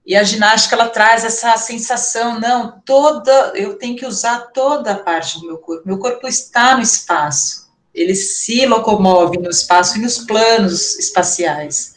E 0.05 0.17
a 0.17 0.25
ginástica 0.25 0.75
ela 0.75 0.89
traz 0.89 1.25
essa 1.25 1.57
sensação, 1.57 2.41
não, 2.41 2.81
toda, 2.85 3.53
eu 3.55 3.75
tenho 3.75 3.97
que 3.97 4.05
usar 4.05 4.51
toda 4.53 4.93
a 4.93 4.99
parte 4.99 5.41
do 5.41 5.47
meu 5.47 5.59
corpo. 5.59 5.87
Meu 5.87 5.99
corpo 5.99 6.27
está 6.27 6.75
no 6.75 6.83
espaço. 6.83 7.71
Ele 7.95 8.15
se 8.15 8.67
locomove 8.67 9.39
no 9.39 9.49
espaço 9.49 9.99
e 9.99 10.01
nos 10.01 10.19
planos 10.19 10.99
espaciais. 10.99 11.95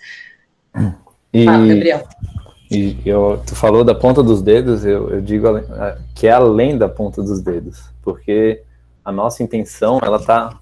E, 1.33 1.45
Fala, 1.45 1.65
Gabriel. 1.65 2.07
E 2.69 2.97
eu, 3.05 3.41
tu 3.45 3.55
falou 3.55 3.83
da 3.83 3.95
ponta 3.95 4.21
dos 4.21 4.41
dedos, 4.41 4.85
eu, 4.85 5.09
eu 5.09 5.21
digo 5.21 5.47
que 6.13 6.27
é 6.27 6.31
além 6.31 6.77
da 6.77 6.89
ponta 6.89 7.23
dos 7.23 7.41
dedos, 7.41 7.89
porque 8.03 8.61
a 9.03 9.11
nossa 9.11 9.43
intenção, 9.43 9.99
ela 10.03 10.19
tá, 10.19 10.57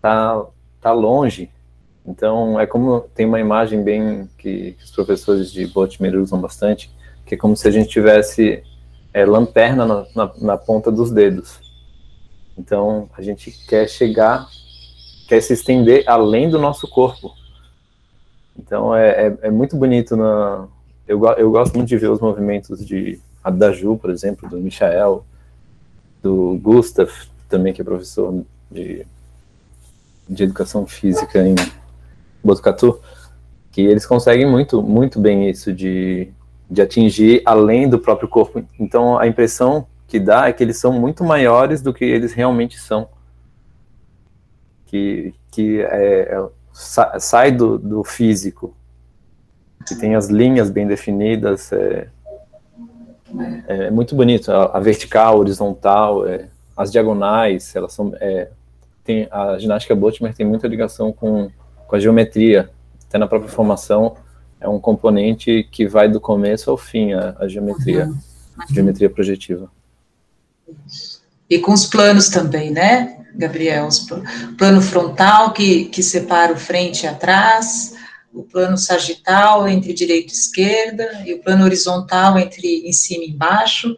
tá, 0.00 0.44
tá 0.80 0.92
longe. 0.92 1.50
Então, 2.08 2.58
é 2.58 2.66
como, 2.66 3.02
tem 3.14 3.26
uma 3.26 3.38
imagem 3.38 3.82
bem 3.82 4.28
que, 4.38 4.72
que 4.72 4.84
os 4.84 4.90
professores 4.90 5.52
de 5.52 5.66
Botmer 5.66 6.16
usam 6.16 6.40
bastante, 6.40 6.90
que 7.26 7.34
é 7.34 7.38
como 7.38 7.54
se 7.54 7.68
a 7.68 7.70
gente 7.70 7.90
tivesse 7.90 8.62
é, 9.12 9.26
lanterna 9.26 9.84
na, 9.84 10.06
na, 10.16 10.32
na 10.40 10.56
ponta 10.56 10.90
dos 10.90 11.10
dedos. 11.10 11.60
Então, 12.56 13.10
a 13.16 13.20
gente 13.20 13.50
quer 13.68 13.86
chegar, 13.86 14.48
quer 15.28 15.42
se 15.42 15.52
estender 15.52 16.02
além 16.06 16.48
do 16.48 16.58
nosso 16.58 16.88
corpo. 16.88 17.34
Então, 18.58 18.96
é, 18.96 19.26
é, 19.26 19.38
é 19.42 19.50
muito 19.50 19.76
bonito 19.76 20.16
na, 20.16 20.66
eu, 21.06 21.22
eu 21.36 21.50
gosto 21.50 21.74
muito 21.74 21.88
de 21.88 21.96
ver 21.98 22.10
os 22.10 22.20
movimentos 22.20 22.84
de 22.84 23.20
da 23.52 23.72
Ju, 23.72 23.96
por 23.96 24.10
exemplo, 24.10 24.46
do 24.48 24.58
Michael, 24.58 25.24
do 26.22 26.58
Gustav, 26.62 27.10
também 27.48 27.72
que 27.72 27.80
é 27.80 27.84
professor 27.84 28.44
de, 28.70 29.06
de 30.28 30.42
educação 30.42 30.86
física 30.86 31.46
em 31.46 31.54
Botucatu, 32.48 33.00
que 33.70 33.82
eles 33.82 34.04
conseguem 34.04 34.46
muito, 34.46 34.82
muito 34.82 35.20
bem 35.20 35.48
isso 35.48 35.72
de, 35.72 36.28
de 36.70 36.82
atingir 36.82 37.42
além 37.44 37.88
do 37.88 37.98
próprio 37.98 38.28
corpo. 38.28 38.64
Então 38.78 39.18
a 39.18 39.26
impressão 39.26 39.86
que 40.06 40.18
dá 40.18 40.48
é 40.48 40.52
que 40.52 40.62
eles 40.62 40.78
são 40.78 40.92
muito 40.92 41.22
maiores 41.22 41.80
do 41.80 41.92
que 41.92 42.04
eles 42.04 42.32
realmente 42.32 42.78
são. 42.78 43.08
Que, 44.86 45.34
que 45.50 45.82
é, 45.82 46.34
é, 46.34 46.48
sai 46.72 47.52
do, 47.52 47.78
do 47.78 48.02
físico 48.02 48.74
que 49.88 49.94
tem 49.94 50.14
as 50.14 50.28
linhas 50.28 50.70
bem 50.70 50.86
definidas, 50.86 51.72
é, 51.72 52.08
é 53.66 53.90
muito 53.90 54.14
bonito. 54.14 54.52
A, 54.52 54.76
a 54.76 54.80
vertical, 54.80 55.34
a 55.34 55.38
horizontal, 55.38 56.26
é, 56.26 56.48
as 56.76 56.92
diagonais, 56.92 57.74
elas 57.74 57.92
são. 57.92 58.12
É, 58.20 58.50
tem, 59.02 59.26
a 59.30 59.58
ginástica 59.58 59.94
Botmer 59.94 60.34
tem 60.34 60.44
muita 60.44 60.68
ligação 60.68 61.12
com, 61.12 61.50
com 61.88 61.96
a 61.96 61.98
geometria, 61.98 62.70
até 63.08 63.18
na 63.18 63.26
própria 63.26 63.50
formação 63.50 64.16
é 64.60 64.68
um 64.68 64.78
componente 64.78 65.66
que 65.72 65.86
vai 65.86 66.08
do 66.08 66.20
começo 66.20 66.70
ao 66.70 66.76
fim, 66.76 67.14
a, 67.14 67.34
a 67.38 67.48
geometria, 67.48 68.06
uhum. 68.06 68.18
geometria 68.70 69.08
projetiva. 69.08 69.70
E 71.48 71.58
com 71.58 71.72
os 71.72 71.86
planos 71.86 72.28
também, 72.28 72.70
né, 72.70 73.24
Gabriel? 73.34 73.88
O 73.88 74.56
plano 74.56 74.82
frontal 74.82 75.52
que, 75.52 75.86
que 75.86 76.02
separa 76.02 76.52
o 76.52 76.58
frente 76.58 77.04
e 77.04 77.06
atrás, 77.06 77.94
o 78.34 78.42
plano 78.42 78.76
sagital 78.76 79.66
entre 79.66 79.94
direita 79.94 80.30
e 80.30 80.36
esquerda, 80.36 81.22
e 81.24 81.32
o 81.32 81.38
plano 81.38 81.64
horizontal 81.64 82.38
entre 82.38 82.86
em 82.86 82.92
cima 82.92 83.24
e 83.24 83.30
embaixo, 83.30 83.96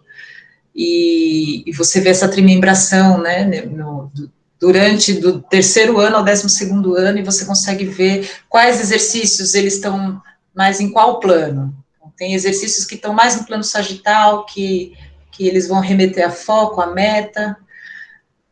e, 0.77 1.65
e 1.67 1.73
você 1.73 2.01
vê 2.01 2.11
essa 2.11 2.29
trimembração, 2.29 3.21
né, 3.21 3.45
no, 3.65 4.13
durante 4.61 5.15
do 5.15 5.41
terceiro 5.41 5.99
ano 5.99 6.19
ao 6.19 6.23
décimo 6.23 6.51
segundo 6.51 6.95
ano, 6.95 7.19
e 7.19 7.25
você 7.25 7.45
consegue 7.47 7.87
ver 7.87 8.31
quais 8.49 8.79
exercícios 8.79 9.55
eles 9.55 9.75
estão 9.75 10.21
mais 10.55 10.81
em 10.81 10.91
qual 10.91 11.19
plano. 11.19 11.75
Tem 12.17 12.35
exercícios 12.35 12.85
que 12.85 12.97
estão 12.97 13.15
mais 13.15 13.37
no 13.37 13.47
plano 13.47 13.65
sagital, 13.65 14.45
que, 14.45 14.93
que 15.33 15.49
eles 15.49 15.67
vão 15.67 15.81
remeter 15.81 16.27
a 16.27 16.31
foco, 16.31 16.83
a 16.83 16.89
meta, 16.89 17.57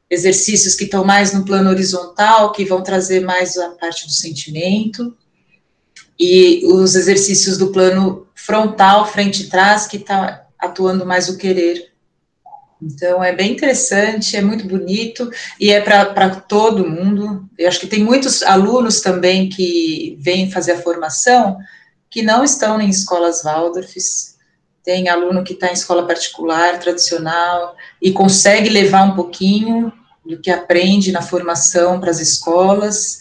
exercícios 0.08 0.74
que 0.74 0.84
estão 0.84 1.04
mais 1.04 1.34
no 1.34 1.44
plano 1.44 1.68
horizontal, 1.68 2.50
que 2.52 2.64
vão 2.64 2.82
trazer 2.82 3.20
mais 3.20 3.58
a 3.58 3.70
parte 3.72 4.06
do 4.06 4.12
sentimento, 4.12 5.14
e 6.18 6.66
os 6.66 6.96
exercícios 6.96 7.58
do 7.58 7.70
plano 7.70 8.26
frontal, 8.34 9.06
frente 9.06 9.42
e 9.42 9.48
trás, 9.48 9.86
que 9.86 9.98
está 9.98 10.46
atuando 10.58 11.04
mais 11.04 11.28
o 11.28 11.36
querer. 11.36 11.87
Então, 12.80 13.22
é 13.22 13.34
bem 13.34 13.52
interessante, 13.52 14.36
é 14.36 14.40
muito 14.40 14.66
bonito, 14.66 15.30
e 15.58 15.70
é 15.70 15.80
para 15.80 16.30
todo 16.30 16.88
mundo. 16.88 17.48
Eu 17.58 17.68
acho 17.68 17.80
que 17.80 17.88
tem 17.88 18.04
muitos 18.04 18.42
alunos 18.42 19.00
também 19.00 19.48
que 19.48 20.16
vêm 20.20 20.50
fazer 20.50 20.72
a 20.72 20.82
formação 20.82 21.58
que 22.10 22.22
não 22.22 22.42
estão 22.42 22.80
em 22.80 22.88
escolas 22.88 23.42
Waldorfs, 23.42 24.36
tem 24.82 25.08
aluno 25.08 25.44
que 25.44 25.52
está 25.52 25.68
em 25.68 25.74
escola 25.74 26.06
particular, 26.06 26.78
tradicional, 26.78 27.76
e 28.00 28.10
consegue 28.10 28.70
levar 28.70 29.02
um 29.02 29.14
pouquinho 29.14 29.92
do 30.24 30.38
que 30.38 30.50
aprende 30.50 31.12
na 31.12 31.20
formação 31.20 32.00
para 32.00 32.10
as 32.10 32.20
escolas. 32.20 33.18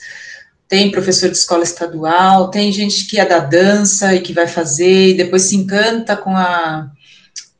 Tem 0.69 0.91
professor 0.91 1.29
de 1.29 1.37
escola 1.37 1.63
estadual, 1.63 2.49
tem 2.49 2.71
gente 2.71 3.05
que 3.05 3.19
é 3.19 3.25
da 3.25 3.39
dança 3.39 4.15
e 4.15 4.21
que 4.21 4.31
vai 4.31 4.47
fazer, 4.47 5.09
e 5.09 5.13
depois 5.13 5.43
se 5.43 5.55
encanta 5.57 6.15
com 6.15 6.35
a 6.35 6.89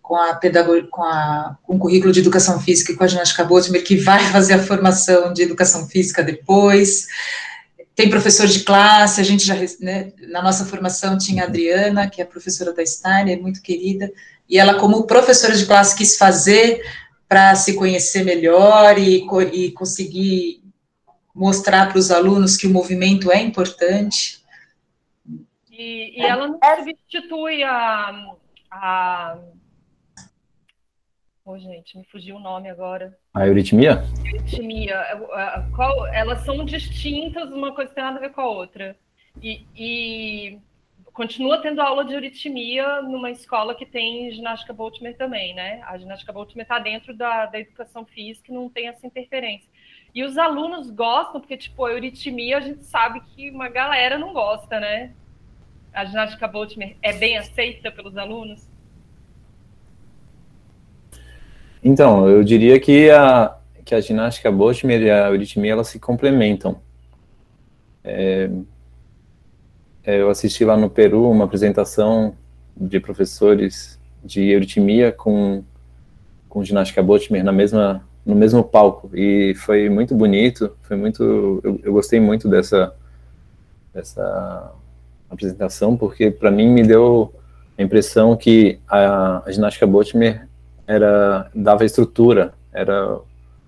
com 0.08 0.16
a 0.16 0.34
pedagogia, 0.36 0.88
com, 0.90 1.04
a, 1.04 1.58
com 1.64 1.76
o 1.76 1.80
currículo 1.80 2.14
de 2.14 2.22
educação 2.22 2.62
física 2.62 2.94
e 2.94 2.96
com 2.96 3.04
a 3.04 3.08
ginástica 3.08 3.44
Boltzmann, 3.44 3.84
que 3.84 3.98
vai 3.98 4.24
fazer 4.32 4.54
a 4.54 4.64
formação 4.64 5.34
de 5.34 5.42
educação 5.42 5.86
física 5.86 6.24
depois. 6.24 7.08
Tem 7.94 8.10
professor 8.10 8.48
de 8.48 8.62
classe, 8.62 9.20
a 9.20 9.24
gente 9.24 9.46
já, 9.46 9.56
né, 9.82 10.14
na 10.30 10.42
nossa 10.42 10.64
formação 10.64 11.18
tinha 11.18 11.44
a 11.44 11.48
Adriana, 11.48 12.10
que 12.10 12.22
é 12.22 12.26
professora 12.26 12.72
da 12.72 12.86
Steiner, 12.86 13.42
muito 13.42 13.62
querida, 13.62 14.10
e 14.50 14.58
ela, 14.58 14.80
como 14.80 15.06
professora 15.06 15.54
de 15.54 15.66
classe, 15.66 15.98
quis 15.98 16.18
fazer 16.18 16.82
para 17.28 17.54
se 17.56 17.74
conhecer 17.74 18.24
melhor 18.24 18.98
e, 18.98 19.28
e 19.52 19.72
conseguir 19.72 20.64
mostrar 21.36 21.90
para 21.90 22.00
os 22.00 22.12
alunos 22.12 22.56
que 22.56 22.66
o 22.66 22.72
movimento 22.72 23.30
é 23.30 23.42
importante. 23.42 24.42
E, 25.70 26.18
e 26.18 26.26
ela 26.26 26.48
não 26.48 26.58
substitui 26.78 27.62
a, 27.64 28.36
a 28.72 29.38
Oh, 31.50 31.58
gente, 31.58 31.98
me 31.98 32.04
fugiu 32.04 32.36
o 32.36 32.40
nome 32.42 32.70
agora. 32.70 33.18
A 33.34 33.48
euritmia? 33.48 34.04
Euritmia. 34.26 35.02
Qual, 35.74 36.06
elas 36.08 36.42
são 36.42 36.66
distintas, 36.66 37.50
uma 37.50 37.74
coisa 37.74 37.94
tem 37.94 38.04
nada 38.04 38.18
a 38.18 38.20
ver 38.20 38.32
com 38.32 38.42
a 38.42 38.50
outra. 38.50 38.98
E, 39.42 39.66
e 39.74 40.60
continua 41.14 41.62
tendo 41.62 41.80
aula 41.80 42.04
de 42.04 42.14
euritmia 42.14 43.02
numa 43.02 43.32
escola 43.32 43.74
que 43.74 43.86
tem 43.86 44.30
ginástica 44.30 44.74
Boltzmann 44.74 45.14
também, 45.14 45.54
né? 45.54 45.82
A 45.86 45.98
ginástica 45.98 46.34
Boltzmann 46.34 46.64
está 46.64 46.80
dentro 46.80 47.16
da, 47.16 47.46
da 47.46 47.62
educação 47.62 48.06
física 48.06 48.52
e 48.52 48.54
não 48.54 48.68
tem 48.68 48.90
essa 48.90 49.08
interferência. 49.08 49.70
E 50.14 50.26
os 50.26 50.38
alunos 50.38 50.92
gostam, 50.92 51.40
porque, 51.40 51.56
tipo, 51.56 51.86
a 51.86 51.94
euritmia 51.94 52.58
a 52.58 52.62
gente 52.62 52.84
sabe 52.84 53.22
que 53.22 53.50
uma 53.52 53.70
galera 53.70 54.18
não 54.18 54.34
gosta, 54.34 54.82
né? 54.82 55.16
A 55.94 56.04
ginástica 56.04 56.46
Boltzmann 56.46 56.98
é 57.02 57.14
bem 57.14 57.38
aceita 57.38 57.90
pelos 57.90 58.18
alunos? 58.18 58.68
Então, 61.84 62.28
eu 62.28 62.44
diria 62.44 62.80
que 62.80 63.10
a, 63.10 63.56
que 63.86 63.96
a 63.96 64.02
ginástica 64.02 64.52
Boltzmann 64.52 65.02
e 65.02 65.10
a 65.10 65.30
euritmia, 65.30 65.72
elas 65.72 65.88
se 65.88 66.00
complementam. 66.00 66.78
É, 68.04 68.50
é, 70.04 70.22
eu 70.22 70.30
assisti 70.30 70.64
lá 70.64 70.78
no 70.78 70.90
Peru 70.90 71.30
uma 71.30 71.46
apresentação 71.46 72.36
de 72.76 73.00
professores 73.00 74.00
de 74.24 74.50
euritmia 74.50 75.12
com, 75.12 75.64
com 76.48 76.64
ginástica 76.64 77.04
Boltzmann 77.04 77.44
na 77.44 77.52
mesma, 77.52 78.02
no 78.26 78.36
mesmo 78.36 78.64
palco, 78.64 79.10
e 79.14 79.54
foi 79.56 79.90
muito 79.90 80.16
bonito, 80.16 80.76
foi 80.82 80.98
muito, 80.98 81.62
eu, 81.64 81.80
eu 81.84 81.94
gostei 81.94 82.20
muito 82.20 82.48
dessa, 82.48 82.94
dessa 83.94 84.74
apresentação, 85.30 85.98
porque 85.98 86.32
para 86.32 86.52
mim 86.52 86.70
me 86.70 86.84
deu 86.84 87.34
a 87.78 87.84
impressão 87.84 88.36
que 88.36 88.80
a, 88.88 89.44
a 89.46 89.52
ginástica 89.52 89.86
Boltzmann 89.86 90.47
era 90.88 91.52
dava 91.54 91.84
estrutura, 91.84 92.54
era 92.72 93.20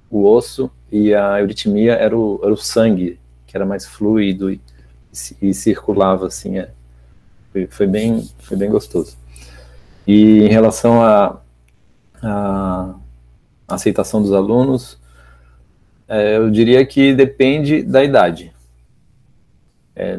o 0.09 0.25
osso 0.25 0.71
e 0.91 1.13
a 1.13 1.39
euritmia 1.39 1.93
era 1.93 2.17
o, 2.17 2.39
era 2.41 2.53
o 2.53 2.57
sangue, 2.57 3.19
que 3.45 3.55
era 3.55 3.65
mais 3.65 3.85
fluido 3.85 4.49
e, 4.49 4.61
e 5.41 5.53
circulava 5.53 6.27
assim. 6.27 6.57
É. 6.57 6.71
Foi, 7.51 7.67
foi, 7.67 7.87
bem, 7.87 8.27
foi 8.39 8.55
bem 8.55 8.69
gostoso. 8.69 9.17
E 10.07 10.39
em 10.43 10.47
relação 10.47 11.03
à 11.03 11.41
a, 12.21 12.95
a, 13.67 13.75
aceitação 13.75 14.21
dos 14.21 14.31
alunos, 14.31 14.97
é, 16.07 16.37
eu 16.37 16.49
diria 16.49 16.85
que 16.85 17.13
depende 17.13 17.83
da 17.83 18.03
idade. 18.03 18.53
É, 19.95 20.17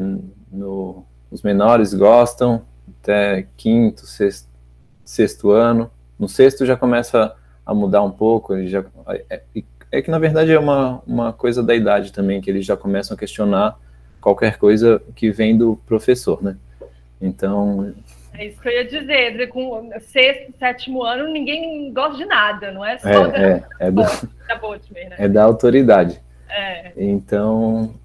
no, 0.51 1.05
os 1.31 1.41
menores 1.41 1.93
gostam 1.93 2.63
até 3.01 3.47
quinto, 3.57 4.05
sexto, 4.05 4.47
sexto 5.03 5.49
ano 5.51 5.89
no 6.21 6.29
sexto 6.29 6.67
já 6.67 6.77
começa 6.77 7.35
a 7.65 7.73
mudar 7.73 8.03
um 8.03 8.11
pouco, 8.11 8.53
ele 8.55 8.67
já, 8.67 8.85
é, 9.27 9.41
é, 9.91 10.01
que 10.03 10.11
na 10.11 10.19
verdade 10.19 10.51
é 10.51 10.59
uma, 10.59 11.01
uma 11.05 11.33
coisa 11.33 11.63
da 11.63 11.73
idade 11.73 12.13
também, 12.13 12.39
que 12.39 12.47
eles 12.47 12.63
já 12.63 12.77
começam 12.77 13.15
a 13.15 13.17
questionar 13.17 13.75
qualquer 14.21 14.57
coisa 14.57 15.01
que 15.15 15.31
vem 15.31 15.57
do 15.57 15.77
professor, 15.87 16.41
né? 16.43 16.55
Então... 17.19 17.91
É 18.33 18.45
isso 18.45 18.61
que 18.61 18.69
eu 18.69 18.71
ia 18.71 18.85
dizer, 18.85 19.49
com 19.49 19.89
sexto, 19.99 20.53
sétimo 20.59 21.03
ano, 21.03 21.27
ninguém 21.27 21.91
gosta 21.91 22.17
de 22.17 22.25
nada, 22.25 22.71
não 22.71 22.85
é 22.85 22.99
só 22.99 23.09
é, 23.09 23.27
da, 23.27 23.37
é, 23.37 23.63
é 23.79 23.91
da 23.91 24.03
né? 24.03 25.15
É 25.17 25.27
da 25.27 25.43
autoridade. 25.43 26.21
É. 26.47 26.91
Então, 26.95 27.95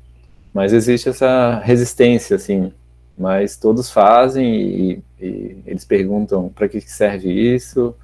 mas 0.55 0.73
existe 0.73 1.11
essa 1.11 1.61
resistência, 1.63 2.37
assim, 2.37 2.73
mas 3.17 3.59
todos 3.59 3.91
fazem 3.91 4.55
e, 4.55 5.03
e 5.21 5.63
eles 5.67 5.85
perguntam 5.85 6.49
para 6.49 6.67
que 6.67 6.81
serve 6.81 7.31
isso, 7.31 7.95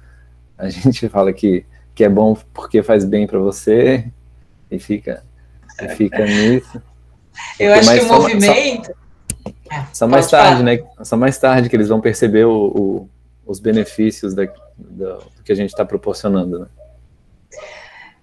a 0.57 0.69
gente 0.69 1.07
fala 1.09 1.31
que, 1.33 1.65
que 1.93 2.03
é 2.03 2.09
bom 2.09 2.35
porque 2.53 2.83
faz 2.83 3.05
bem 3.05 3.27
para 3.27 3.39
você 3.39 4.05
e 4.69 4.79
fica, 4.79 5.23
e 5.81 5.89
fica 5.89 6.25
nisso. 6.25 6.81
Eu 7.59 7.73
acho 7.73 7.91
que 7.91 7.99
o 7.99 8.07
só, 8.07 8.21
movimento. 8.21 8.93
Só, 9.45 9.85
só 9.93 10.07
mais 10.07 10.29
tarde, 10.29 10.57
falar. 10.57 10.63
né? 10.63 10.79
Só 11.03 11.17
mais 11.17 11.37
tarde 11.37 11.69
que 11.69 11.75
eles 11.75 11.89
vão 11.89 11.99
perceber 11.99 12.45
o, 12.45 12.67
o, 12.67 13.09
os 13.45 13.59
benefícios 13.59 14.33
da, 14.33 14.45
do, 14.77 15.17
do 15.17 15.43
que 15.43 15.51
a 15.51 15.55
gente 15.55 15.69
está 15.69 15.83
proporcionando, 15.83 16.59
né? 16.59 16.65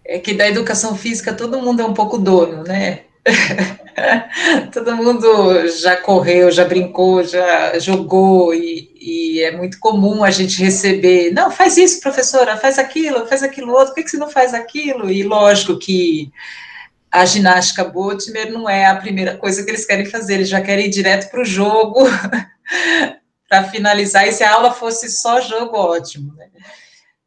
É 0.04 0.18
que 0.18 0.34
da 0.34 0.48
educação 0.48 0.96
física 0.96 1.32
todo 1.32 1.60
mundo 1.60 1.82
é 1.82 1.84
um 1.84 1.94
pouco 1.94 2.18
dono, 2.18 2.64
né? 2.64 3.02
Todo 4.72 4.96
mundo 4.96 5.68
já 5.68 5.96
correu, 5.96 6.50
já 6.50 6.64
brincou, 6.64 7.22
já 7.22 7.78
jogou, 7.78 8.54
e, 8.54 8.90
e, 9.00 9.42
é 9.42 9.50
muito 9.56 9.78
comum 9.78 10.24
a 10.24 10.30
gente 10.30 10.62
receber, 10.62 11.32
não, 11.32 11.50
faz 11.50 11.76
isso, 11.76 12.00
professora, 12.00 12.56
faz 12.56 12.78
aquilo, 12.78 13.26
faz 13.26 13.42
aquilo 13.42 13.72
outro, 13.72 13.88
por 13.88 13.96
que, 13.96 14.04
que 14.04 14.10
você 14.10 14.16
não 14.16 14.30
faz 14.30 14.54
aquilo? 14.54 15.10
E 15.10 15.22
lógico 15.22 15.78
que 15.78 16.30
a 17.10 17.24
ginástica 17.24 17.84
Boltzmann 17.84 18.50
não 18.50 18.68
é 18.68 18.86
a 18.86 18.96
primeira 18.96 19.36
coisa 19.36 19.64
que 19.64 19.70
eles 19.70 19.84
querem 19.84 20.06
fazer, 20.06 20.34
eles 20.34 20.48
já 20.48 20.60
querem 20.60 20.86
ir 20.86 20.90
direto 20.90 21.30
para 21.30 21.42
o 21.42 21.44
jogo, 21.44 22.04
para 23.48 23.64
finalizar, 23.64 24.26
e 24.28 24.32
se 24.32 24.44
a 24.44 24.52
aula 24.52 24.72
fosse 24.72 25.10
só 25.10 25.40
jogo, 25.40 25.76
ótimo, 25.76 26.34
né? 26.36 26.46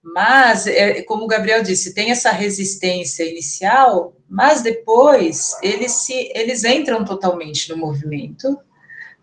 Mas, 0.04 0.68
é, 0.68 1.02
como 1.04 1.24
o 1.24 1.28
Gabriel 1.28 1.63
disse, 1.63 1.94
tem 1.94 2.12
essa 2.12 2.30
resistência 2.30 3.24
inicial, 3.24 4.13
mas 4.30 4.62
depois 4.62 5.56
eles, 5.62 5.94
se, 5.94 6.30
eles 6.36 6.66
entram 6.66 7.06
totalmente 7.06 7.70
no 7.70 7.78
movimento. 7.78 8.60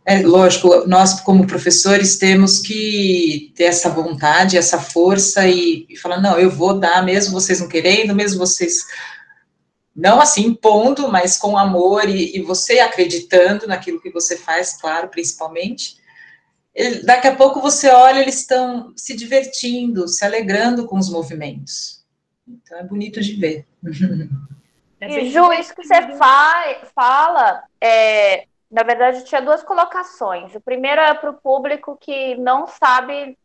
É 0.07 0.23
lógico, 0.23 0.89
nós, 0.89 1.21
como 1.21 1.47
professores, 1.47 2.17
temos 2.17 2.59
que 2.59 3.53
ter 3.55 3.65
essa 3.65 3.91
vontade, 3.91 4.57
essa 4.57 4.81
força 4.81 5.47
e, 5.47 5.87
e 5.89 5.97
falar: 5.97 6.21
não, 6.21 6.39
eu 6.39 6.51
vou 6.51 6.79
dar, 6.79 7.05
mesmo 7.05 7.39
vocês 7.39 7.61
não 7.61 7.69
querendo, 7.69 8.15
mesmo 8.15 8.39
vocês 8.39 8.87
não 9.95 10.19
assim 10.19 10.47
impondo, 10.47 11.09
mas 11.09 11.37
com 11.37 11.59
amor 11.59 12.09
e, 12.09 12.37
e, 12.37 12.43
você 12.43 12.79
acreditando 12.79 13.67
naquilo 13.67 14.01
que 14.01 14.11
você 14.11 14.37
faz, 14.37 14.81
claro, 14.81 15.09
principalmente 15.09 16.00
ele, 16.75 17.03
daqui 17.03 17.27
a 17.27 17.35
pouco 17.35 17.61
você 17.61 17.89
olha, 17.91 18.21
eles 18.21 18.37
estão 18.37 18.93
se 18.97 19.15
divertindo, 19.15 20.07
se 20.09 20.25
alegrando 20.25 20.87
com 20.87 20.99
os 20.99 21.11
movimentos. 21.11 22.05
Então 22.47 22.79
é 22.79 22.83
bonito 22.83 23.21
de 23.21 23.35
ver. 23.35 23.67
É 25.01 25.09
e 25.09 25.31
Ju, 25.31 25.53
isso 25.53 25.75
que 25.75 25.83
você 25.83 25.95
fa 26.17 26.63
fala, 26.95 27.63
é, 27.81 28.47
na 28.71 28.83
verdade, 28.83 29.25
tinha 29.25 29.41
duas 29.41 29.63
colocações. 29.63 30.55
O 30.55 30.61
primeiro 30.61 31.01
é 31.01 31.15
para 31.15 31.31
o 31.31 31.41
público 31.41 31.97
que 31.99 32.37
não 32.37 32.67
sabe 32.67 33.37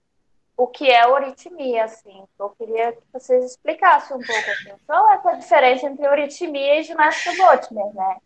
o 0.58 0.68
que 0.68 0.90
é 0.90 1.08
oritmia, 1.08 1.86
assim. 1.86 2.24
Eu 2.40 2.50
queria 2.50 2.94
que 2.94 3.02
vocês 3.12 3.46
explicassem 3.46 4.16
um 4.16 4.22
pouco 4.22 4.52
assim, 4.52 4.72
qual 4.86 5.10
é 5.10 5.20
a 5.24 5.36
diferença 5.36 5.88
entre 5.88 6.08
oritmia 6.08 6.80
e 6.80 6.84
ginástica 6.84 7.36
Botman, 7.38 7.92
né? 7.94 8.18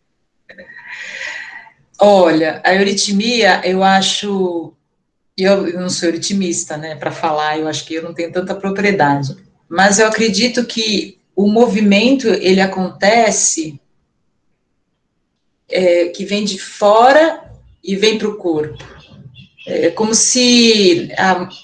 Olha, 1.98 2.60
a 2.64 2.74
euritmia, 2.74 3.60
eu 3.64 3.82
acho 3.82 4.74
eu, 5.36 5.68
eu 5.68 5.80
não 5.80 5.88
sou 5.88 6.08
otimista, 6.08 6.76
né, 6.76 6.94
para 6.94 7.10
falar, 7.10 7.58
eu 7.58 7.68
acho 7.68 7.84
que 7.86 7.94
eu 7.94 8.02
não 8.02 8.14
tenho 8.14 8.32
tanta 8.32 8.54
propriedade, 8.54 9.36
mas 9.68 9.98
eu 9.98 10.06
acredito 10.06 10.64
que 10.64 11.18
o 11.34 11.46
movimento, 11.46 12.28
ele 12.28 12.60
acontece 12.60 13.80
é, 15.68 16.06
que 16.08 16.24
vem 16.24 16.44
de 16.44 16.58
fora 16.58 17.50
e 17.82 17.96
vem 17.96 18.18
para 18.18 18.28
o 18.28 18.36
corpo. 18.36 18.84
É 19.66 19.90
como 19.90 20.14
se 20.14 21.08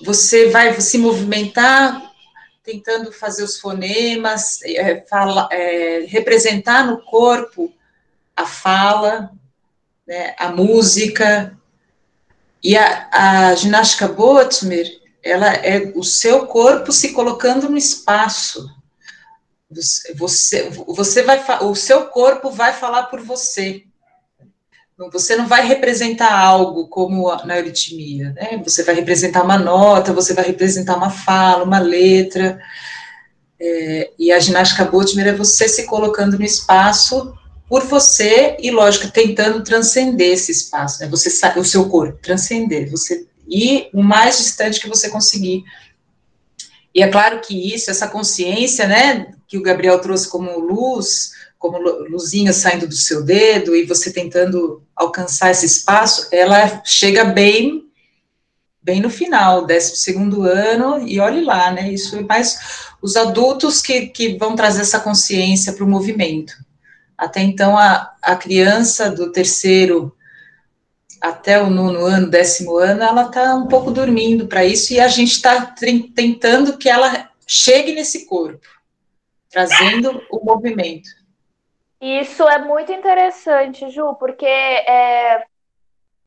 você 0.04 0.48
vai 0.48 0.80
se 0.80 0.96
movimentar 0.96 2.06
tentando 2.62 3.12
fazer 3.12 3.44
os 3.44 3.58
fonemas, 3.58 4.60
é, 4.64 5.04
fala, 5.08 5.48
é, 5.52 6.04
representar 6.08 6.86
no 6.86 7.00
corpo 7.02 7.72
a 8.34 8.44
fala, 8.44 9.30
né, 10.06 10.34
a 10.38 10.50
música, 10.50 11.56
e 12.62 12.76
a, 12.76 13.08
a 13.12 13.54
ginástica 13.54 14.08
Botmer, 14.08 14.86
ela 15.22 15.52
é 15.54 15.92
o 15.94 16.02
seu 16.02 16.46
corpo 16.46 16.92
se 16.92 17.12
colocando 17.12 17.68
no 17.68 17.76
espaço. 17.76 18.68
Você, 20.14 20.70
você 20.86 21.22
vai, 21.22 21.44
o 21.62 21.74
seu 21.74 22.06
corpo 22.06 22.50
vai 22.50 22.72
falar 22.72 23.04
por 23.04 23.20
você. 23.20 23.84
Você 25.12 25.36
não 25.36 25.46
vai 25.46 25.66
representar 25.66 26.32
algo 26.32 26.88
como 26.88 27.34
na 27.44 27.58
euritmia, 27.58 28.32
né? 28.32 28.62
Você 28.64 28.82
vai 28.82 28.94
representar 28.94 29.42
uma 29.42 29.58
nota, 29.58 30.12
você 30.12 30.32
vai 30.32 30.44
representar 30.44 30.96
uma 30.96 31.10
fala, 31.10 31.64
uma 31.64 31.78
letra. 31.78 32.58
É, 33.60 34.10
e 34.18 34.32
a 34.32 34.38
ginástica 34.38 34.84
Botmer 34.84 35.26
é 35.26 35.32
você 35.32 35.68
se 35.68 35.84
colocando 35.84 36.38
no 36.38 36.44
espaço 36.44 37.36
por 37.68 37.84
você 37.84 38.56
e, 38.60 38.70
lógico, 38.70 39.10
tentando 39.10 39.62
transcender 39.62 40.32
esse 40.32 40.52
espaço, 40.52 41.00
né? 41.00 41.08
Você 41.08 41.30
o 41.58 41.64
seu 41.64 41.88
corpo, 41.88 42.18
transcender, 42.22 42.90
você 42.90 43.26
ir 43.48 43.88
o 43.92 44.02
mais 44.02 44.38
distante 44.38 44.80
que 44.80 44.88
você 44.88 45.08
conseguir. 45.08 45.64
E 46.94 47.02
é 47.02 47.08
claro 47.08 47.40
que 47.40 47.74
isso, 47.74 47.90
essa 47.90 48.08
consciência, 48.08 48.86
né, 48.86 49.32
que 49.46 49.58
o 49.58 49.62
Gabriel 49.62 50.00
trouxe 50.00 50.28
como 50.28 50.58
luz, 50.58 51.32
como 51.58 51.78
luzinha 51.78 52.52
saindo 52.52 52.86
do 52.86 52.94
seu 52.94 53.22
dedo 53.22 53.74
e 53.76 53.84
você 53.84 54.12
tentando 54.12 54.82
alcançar 54.94 55.50
esse 55.50 55.66
espaço, 55.66 56.28
ela 56.32 56.82
chega 56.84 57.24
bem 57.24 57.84
bem 58.82 59.00
no 59.00 59.10
final, 59.10 59.66
décimo 59.66 59.96
segundo 59.96 60.42
ano, 60.42 61.08
e 61.08 61.18
olhe 61.18 61.42
lá, 61.44 61.72
né, 61.72 61.92
isso 61.92 62.16
é 62.16 62.22
mais 62.22 62.56
os 63.02 63.16
adultos 63.16 63.82
que, 63.82 64.06
que 64.06 64.38
vão 64.38 64.54
trazer 64.54 64.82
essa 64.82 65.00
consciência 65.00 65.72
para 65.72 65.84
o 65.84 65.88
movimento. 65.88 66.54
Até 67.16 67.40
então, 67.40 67.78
a, 67.78 68.14
a 68.20 68.36
criança 68.36 69.10
do 69.10 69.32
terceiro 69.32 70.14
até 71.20 71.60
o 71.60 71.70
nono 71.70 72.04
ano, 72.04 72.30
décimo 72.30 72.76
ano, 72.76 73.02
ela 73.02 73.22
está 73.26 73.54
um 73.54 73.66
pouco 73.66 73.90
dormindo 73.90 74.46
para 74.46 74.64
isso, 74.64 74.92
e 74.92 75.00
a 75.00 75.08
gente 75.08 75.32
está 75.32 75.74
tentando 76.14 76.76
que 76.76 76.88
ela 76.88 77.30
chegue 77.46 77.94
nesse 77.94 78.26
corpo, 78.26 78.66
trazendo 79.50 80.22
o 80.30 80.44
movimento. 80.44 81.08
Isso 82.00 82.46
é 82.46 82.58
muito 82.58 82.92
interessante, 82.92 83.88
Ju, 83.90 84.14
porque 84.16 84.46
é, 84.46 85.44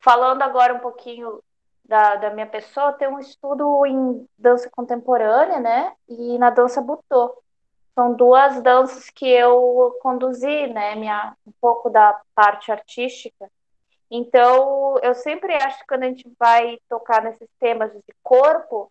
falando 0.00 0.42
agora 0.42 0.74
um 0.74 0.80
pouquinho 0.80 1.40
da, 1.84 2.16
da 2.16 2.30
minha 2.30 2.46
pessoa, 2.46 2.92
tem 2.92 3.08
um 3.08 3.18
estudo 3.18 3.86
em 3.86 4.26
dança 4.38 4.68
contemporânea, 4.70 5.60
né? 5.60 5.92
E 6.08 6.38
na 6.38 6.50
dança 6.50 6.80
butô. 6.80 7.42
São 7.94 8.14
duas 8.14 8.62
danças 8.62 9.10
que 9.10 9.28
eu 9.28 9.98
conduzi, 10.00 10.66
né? 10.68 10.94
Minha, 10.94 11.36
um 11.46 11.52
pouco 11.60 11.90
da 11.90 12.20
parte 12.34 12.70
artística. 12.70 13.50
Então, 14.10 14.98
eu 15.02 15.14
sempre 15.14 15.54
acho 15.54 15.78
que 15.80 15.86
quando 15.86 16.02
a 16.02 16.06
gente 16.06 16.30
vai 16.38 16.78
tocar 16.88 17.22
nesses 17.22 17.48
temas 17.60 17.92
de 17.92 18.14
corpo, 18.22 18.90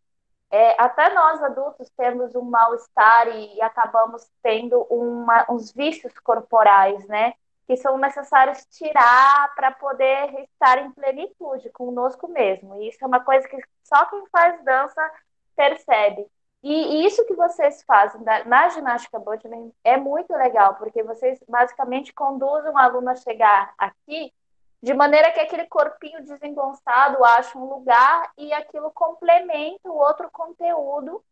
é, 0.51 0.81
até 0.81 1.13
nós 1.13 1.43
adultos 1.43 1.89
temos 1.95 2.33
um 2.35 2.41
mal-estar 2.41 3.27
e, 3.27 3.55
e, 3.57 3.61
acabamos 3.61 4.27
tendo 4.41 4.81
uma, 4.89 5.45
uns 5.49 5.71
vícios 5.71 6.17
corporais, 6.19 7.05
né? 7.07 7.33
Que 7.67 7.77
são 7.77 7.97
necessários 7.97 8.65
tirar 8.71 9.53
para 9.55 9.71
poder 9.71 10.33
estar 10.53 10.79
em 10.79 10.91
plenitude 10.91 11.69
conosco 11.69 12.27
mesmo. 12.27 12.81
E 12.81 12.89
isso 12.89 13.03
é 13.03 13.07
uma 13.07 13.19
coisa 13.19 13.47
que 13.47 13.57
só 13.83 14.05
quem 14.05 14.25
faz 14.27 14.63
dança 14.63 15.11
percebe. 15.55 16.25
E, 16.61 17.05
isso 17.05 17.25
que 17.25 17.33
vocês 17.35 17.83
fazem 17.83 18.21
na, 18.21 18.69
ginástica 18.69 19.17
Bodmin 19.17 19.73
é 19.83 19.95
muito 19.97 20.33
legal, 20.33 20.75
porque 20.75 21.01
vocês 21.03 21.39
basicamente 21.47 22.13
conduzem 22.13 22.71
um 22.71 22.77
aluno 22.77 23.09
a 23.09 23.15
chegar 23.15 23.73
aqui 23.77 24.33
de 24.81 24.93
maneira 24.93 25.31
que 25.31 25.39
aquele 25.39 25.65
corpinho 25.67 26.23
desengonçado 26.23 27.23
acha 27.23 27.57
um 27.57 27.65
lugar 27.65 28.31
e 28.37 28.51
aquilo 28.53 28.91
complementa 28.91 29.89
o 29.89 29.97
outro 29.97 30.29
conteúdo 30.31 31.23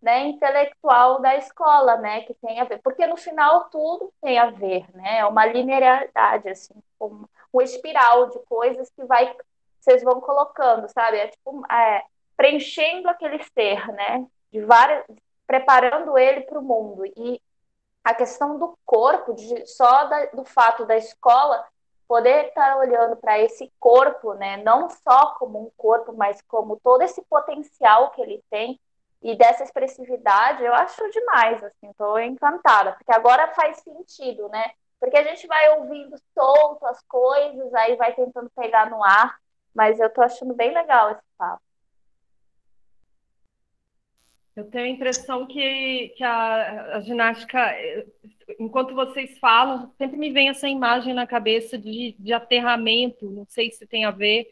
né, 0.00 0.24
intelectual 0.24 1.20
da 1.20 1.36
escola, 1.36 1.96
né, 1.96 2.22
que 2.22 2.34
tem 2.34 2.58
a 2.60 2.64
ver, 2.64 2.80
porque 2.82 3.06
no 3.06 3.16
final 3.16 3.68
tudo 3.68 4.12
tem 4.20 4.38
a 4.38 4.50
ver, 4.50 4.86
né, 4.94 5.18
é 5.18 5.26
uma 5.26 5.44
linearidade, 5.44 6.48
assim, 6.48 6.74
um, 6.98 7.24
um 7.52 7.60
espiral 7.60 8.30
de 8.30 8.38
coisas 8.40 8.90
que 8.90 9.04
vai, 9.04 9.36
vocês 9.78 10.02
vão 10.02 10.20
colocando, 10.20 10.88
sabe, 10.88 11.18
é 11.18 11.28
tipo, 11.28 11.62
é, 11.70 12.02
preenchendo 12.34 13.10
aquele 13.10 13.42
ser, 13.44 13.86
né, 13.92 14.26
de 14.52 14.60
várias, 14.62 15.04
preparando 15.46 16.16
ele 16.18 16.42
para 16.42 16.58
o 16.58 16.62
mundo, 16.62 17.04
e 17.04 17.40
a 18.04 18.14
questão 18.14 18.58
do 18.58 18.78
corpo, 18.84 19.34
de, 19.34 19.66
só 19.66 20.04
da, 20.04 20.26
do 20.26 20.44
fato 20.44 20.86
da 20.86 20.96
escola 20.96 21.64
poder 22.08 22.46
estar 22.48 22.76
olhando 22.76 23.16
para 23.16 23.38
esse 23.38 23.72
corpo, 23.78 24.34
né, 24.34 24.56
não 24.58 24.90
só 24.90 25.34
como 25.38 25.60
um 25.60 25.70
corpo, 25.76 26.12
mas 26.12 26.42
como 26.42 26.80
todo 26.80 27.02
esse 27.02 27.22
potencial 27.22 28.10
que 28.10 28.20
ele 28.20 28.42
tem 28.50 28.80
e 29.22 29.36
dessa 29.36 29.62
expressividade, 29.62 30.64
eu 30.64 30.74
acho 30.74 31.08
demais, 31.10 31.62
assim, 31.62 31.90
estou 31.90 32.18
encantada, 32.18 32.92
porque 32.92 33.12
agora 33.12 33.52
faz 33.54 33.78
sentido, 33.78 34.48
né? 34.48 34.72
Porque 34.98 35.16
a 35.16 35.22
gente 35.22 35.46
vai 35.46 35.78
ouvindo 35.78 36.16
solto 36.34 36.86
as 36.86 37.00
coisas, 37.02 37.72
aí 37.74 37.96
vai 37.96 38.14
tentando 38.14 38.50
pegar 38.50 38.90
no 38.90 39.04
ar, 39.04 39.38
mas 39.74 40.00
eu 40.00 40.06
estou 40.06 40.24
achando 40.24 40.54
bem 40.54 40.72
legal 40.72 41.10
esse 41.10 41.22
papo. 41.36 41.62
Eu 44.56 44.64
tenho 44.64 44.84
a 44.84 44.88
impressão 44.88 45.46
que, 45.46 46.12
que 46.16 46.24
a, 46.24 46.96
a 46.96 47.00
ginástica 47.00 47.74
enquanto 48.58 48.94
vocês 48.94 49.38
falam, 49.38 49.92
sempre 49.96 50.16
me 50.16 50.30
vem 50.30 50.48
essa 50.48 50.68
imagem 50.68 51.14
na 51.14 51.26
cabeça 51.26 51.78
de, 51.78 52.14
de 52.18 52.32
aterramento, 52.32 53.30
não 53.30 53.46
sei 53.48 53.70
se 53.70 53.86
tem 53.86 54.04
a 54.04 54.10
ver 54.10 54.48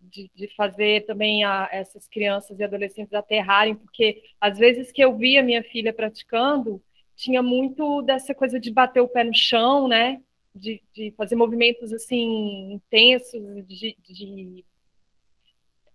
de, 0.00 0.30
de 0.34 0.48
fazer 0.54 1.04
também 1.04 1.44
a, 1.44 1.68
essas 1.72 2.08
crianças 2.08 2.58
e 2.58 2.64
adolescentes 2.64 3.12
aterrarem, 3.12 3.74
porque 3.74 4.22
às 4.40 4.58
vezes 4.58 4.92
que 4.92 5.02
eu 5.02 5.16
via 5.16 5.42
minha 5.42 5.62
filha 5.62 5.92
praticando, 5.92 6.82
tinha 7.14 7.42
muito 7.42 8.02
dessa 8.02 8.34
coisa 8.34 8.60
de 8.60 8.70
bater 8.70 9.00
o 9.00 9.08
pé 9.08 9.24
no 9.24 9.34
chão, 9.34 9.88
né? 9.88 10.20
De, 10.54 10.82
de 10.94 11.12
fazer 11.16 11.34
movimentos 11.34 11.92
assim 11.92 12.72
intensos, 12.72 13.42
de, 13.66 13.96
de, 14.08 14.64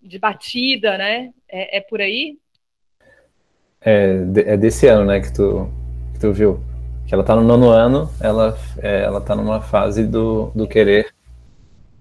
de 0.01 0.19
batida, 0.19 0.97
né? 0.97 1.33
É, 1.47 1.77
é 1.77 1.81
por 1.81 2.01
aí? 2.01 2.37
É, 3.83 4.23
é 4.45 4.57
desse 4.57 4.87
ano, 4.87 5.05
né, 5.05 5.19
que 5.19 5.33
tu, 5.33 5.67
que 6.13 6.19
tu 6.19 6.31
viu 6.31 6.59
que 7.11 7.13
ela 7.13 7.23
está 7.23 7.35
no 7.35 7.43
nono 7.43 7.69
ano, 7.69 8.09
ela 8.21 8.57
é, 8.77 9.01
ela 9.01 9.19
está 9.19 9.35
numa 9.35 9.59
fase 9.59 10.05
do, 10.05 10.49
do 10.55 10.65
querer 10.65 11.13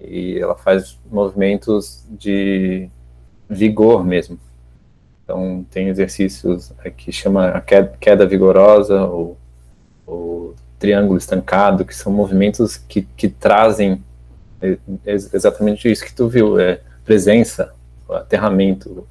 e 0.01 0.39
ela 0.39 0.55
faz 0.55 0.97
movimentos 1.11 2.07
de 2.09 2.89
vigor 3.49 4.05
mesmo. 4.05 4.39
Então 5.25 5.67
tem 5.69 5.89
exercícios 5.89 6.73
que 6.97 7.11
chama 7.11 7.49
a 7.49 7.61
queda, 7.61 7.93
queda 7.99 8.25
vigorosa 8.25 9.03
ou, 9.05 9.37
ou 10.07 10.55
triângulo 10.79 11.19
estancado, 11.19 11.85
que 11.85 11.95
são 11.95 12.13
movimentos 12.13 12.77
que, 12.77 13.03
que 13.03 13.29
trazem 13.29 14.01
exatamente 15.05 15.91
isso 15.91 16.05
que 16.05 16.15
tu 16.15 16.29
viu, 16.29 16.57
é 16.61 16.81
presença, 17.05 17.75
aterramento, 18.09 19.05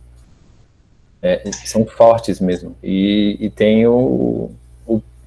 é, 1.21 1.51
são 1.51 1.85
fortes 1.85 2.39
mesmo. 2.39 2.75
E, 2.83 3.37
e 3.39 3.49
tem 3.49 3.85
o, 3.87 4.51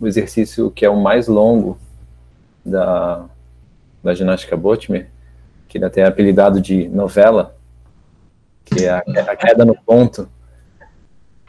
o 0.03 0.07
exercício 0.09 0.69
que 0.69 0.85
é 0.85 0.91
o 0.91 1.01
mais 1.01 1.29
longo 1.29 1.79
da, 2.67 3.25
da 4.03 4.13
ginástica 4.13 4.57
Botmer, 4.57 5.09
que 5.69 5.79
ainda 5.79 5.89
tem 5.89 6.03
apelidado 6.03 6.61
de 6.61 6.89
novela, 6.89 7.57
que 8.65 8.85
é 8.85 8.91
a, 8.91 8.99
a, 8.99 9.37
queda 9.37 9.65
no 9.65 9.77
ponto, 9.77 10.29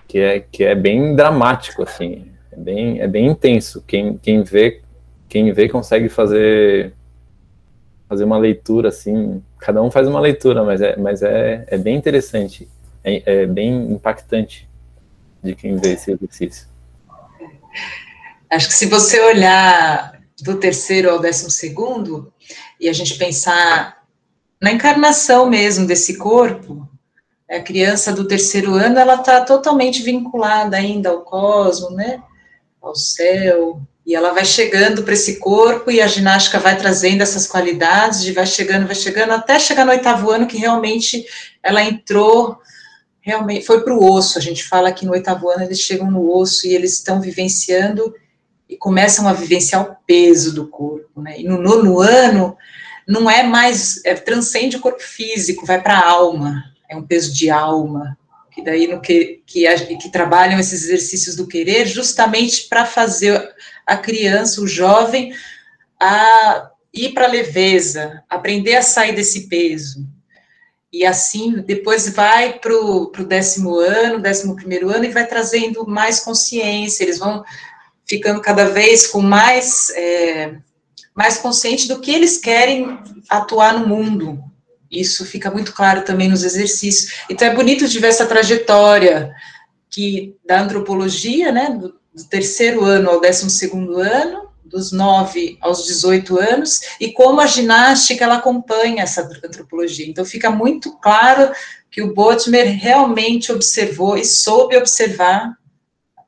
que 0.07 0.19
é, 0.19 0.39
que 0.39 0.63
é 0.63 0.75
bem 0.75 1.15
dramático, 1.15 1.81
assim, 1.81 2.27
é 2.51 2.55
bem, 2.55 3.01
é 3.01 3.07
bem 3.07 3.25
intenso. 3.25 3.83
Quem, 3.87 4.17
quem, 4.17 4.43
vê, 4.43 4.81
quem 5.27 5.51
vê 5.51 5.67
consegue 5.67 6.07
fazer 6.07 6.93
fazer 8.07 8.25
uma 8.25 8.37
leitura, 8.37 8.89
assim, 8.89 9.41
cada 9.57 9.81
um 9.81 9.89
faz 9.89 10.07
uma 10.07 10.19
leitura, 10.19 10.63
mas 10.63 10.79
é, 10.79 10.95
mas 10.95 11.23
é, 11.23 11.65
é 11.67 11.77
bem 11.79 11.95
interessante, 11.95 12.69
é, 13.03 13.21
é 13.25 13.45
bem 13.45 13.91
impactante 13.91 14.67
de 15.43 15.55
quem 15.55 15.75
vê 15.75 15.93
esse 15.93 16.11
exercício. 16.11 16.67
Acho 18.49 18.67
que 18.67 18.73
se 18.73 18.85
você 18.85 19.19
olhar 19.19 20.21
do 20.41 20.57
terceiro 20.57 21.09
ao 21.09 21.19
décimo 21.19 21.49
segundo, 21.49 22.31
e 22.79 22.87
a 22.87 22.93
gente 22.93 23.17
pensar 23.17 24.03
na 24.61 24.71
encarnação 24.71 25.49
mesmo 25.49 25.85
desse 25.85 26.17
corpo, 26.17 26.87
a 27.49 27.59
criança 27.59 28.11
do 28.11 28.27
terceiro 28.27 28.73
ano, 28.73 28.99
ela 28.99 29.15
está 29.15 29.41
totalmente 29.41 30.01
vinculada 30.01 30.77
ainda 30.77 31.09
ao 31.09 31.21
cosmo, 31.21 31.91
né, 31.91 32.21
ao 32.81 32.95
céu, 32.95 33.81
e 34.05 34.15
ela 34.15 34.33
vai 34.33 34.43
chegando 34.43 35.03
para 35.03 35.13
esse 35.13 35.39
corpo, 35.39 35.89
e 35.89 36.01
a 36.01 36.07
ginástica 36.07 36.59
vai 36.59 36.77
trazendo 36.77 37.21
essas 37.21 37.47
qualidades, 37.47 38.23
e 38.23 38.31
vai 38.31 38.45
chegando, 38.45 38.85
vai 38.85 38.95
chegando, 38.95 39.31
até 39.31 39.57
chegar 39.59 39.85
no 39.85 39.91
oitavo 39.91 40.29
ano, 40.29 40.47
que 40.47 40.57
realmente 40.57 41.25
ela 41.61 41.83
entrou, 41.83 42.59
realmente, 43.23 43.65
foi 43.65 43.81
para 43.81 43.93
o 43.93 44.03
osso, 44.03 44.37
a 44.37 44.41
gente 44.41 44.65
fala 44.65 44.91
que 44.91 45.05
no 45.05 45.13
oitavo 45.13 45.49
ano 45.49 45.63
eles 45.63 45.79
chegam 45.79 46.11
no 46.11 46.29
osso, 46.29 46.67
e 46.67 46.75
eles 46.75 46.93
estão 46.93 47.21
vivenciando 47.21 48.13
e 48.69 48.75
começam 48.75 49.27
a 49.27 49.33
vivenciar 49.33 49.81
o 49.81 49.95
peso 50.05 50.53
do 50.53 50.67
corpo, 50.67 51.21
né? 51.21 51.39
E 51.39 51.43
no 51.45 51.57
nono 51.61 52.01
ano 52.01 52.55
não 53.07 53.29
é 53.29 53.41
mais, 53.41 54.03
é, 54.03 54.13
transcende 54.13 54.75
o 54.75 54.81
corpo 54.81 55.01
físico, 55.01 55.65
vai 55.65 55.81
para 55.81 55.97
a 55.97 56.09
alma, 56.09 56.63
é 56.89 56.97
um 56.97 57.07
peso 57.07 57.33
de 57.33 57.49
alma, 57.49 58.17
que 58.51 58.61
daí 58.61 58.87
no 58.87 58.99
que, 58.99 59.41
que, 59.45 59.65
que 59.97 60.09
trabalham 60.11 60.59
esses 60.59 60.83
exercícios 60.83 61.35
do 61.35 61.47
querer, 61.47 61.87
justamente 61.87 62.67
para 62.67 62.85
fazer 62.85 63.53
a 63.85 63.95
criança, 63.95 64.61
o 64.61 64.67
jovem, 64.67 65.33
a 65.97 66.69
ir 66.93 67.13
para 67.13 67.25
a 67.25 67.31
leveza, 67.31 68.21
aprender 68.29 68.75
a 68.75 68.81
sair 68.81 69.15
desse 69.15 69.47
peso. 69.47 70.05
E 70.93 71.03
assim, 71.07 71.53
depois 71.61 72.07
vai 72.09 72.59
para 72.59 72.71
o 72.71 73.09
décimo 73.27 73.79
ano, 73.79 74.21
décimo 74.21 74.55
primeiro 74.55 74.91
ano, 74.91 75.05
e 75.05 75.11
vai 75.11 75.25
trazendo 75.25 75.87
mais 75.87 76.19
consciência, 76.19 77.03
eles 77.03 77.17
vão 77.17 77.43
ficando 78.05 78.39
cada 78.39 78.65
vez 78.65 79.07
com 79.07 79.19
mais, 79.19 79.89
é, 79.95 80.55
mais 81.15 81.39
consciente 81.39 81.87
do 81.87 81.99
que 81.99 82.11
eles 82.11 82.37
querem 82.37 82.99
atuar 83.27 83.79
no 83.79 83.87
mundo. 83.87 84.43
Isso 84.91 85.25
fica 85.25 85.49
muito 85.49 85.73
claro 85.73 86.03
também 86.03 86.29
nos 86.29 86.43
exercícios. 86.43 87.23
Então 87.27 87.47
é 87.47 87.55
bonito 87.55 87.87
de 87.87 87.97
ver 87.97 88.09
essa 88.09 88.27
trajetória 88.27 89.33
que 89.89 90.35
da 90.45 90.61
antropologia, 90.61 91.51
né, 91.51 91.71
do, 91.71 91.95
do 92.13 92.23
terceiro 92.29 92.85
ano 92.85 93.09
ao 93.09 93.19
décimo 93.19 93.49
segundo 93.49 93.97
ano, 93.97 94.47
dos 94.73 94.91
9 94.91 95.57
aos 95.61 95.85
18 95.85 96.39
anos, 96.39 96.81
e 96.99 97.11
como 97.11 97.39
a 97.39 97.45
ginástica 97.45 98.25
ela 98.25 98.37
acompanha 98.37 99.03
essa 99.03 99.21
antropologia. 99.21 100.07
Então 100.07 100.25
fica 100.25 100.49
muito 100.49 100.97
claro 100.97 101.53
que 101.91 102.01
o 102.01 102.13
Botmer 102.13 102.75
realmente 102.75 103.51
observou 103.51 104.17
e 104.17 104.25
soube 104.25 104.75
observar 104.75 105.55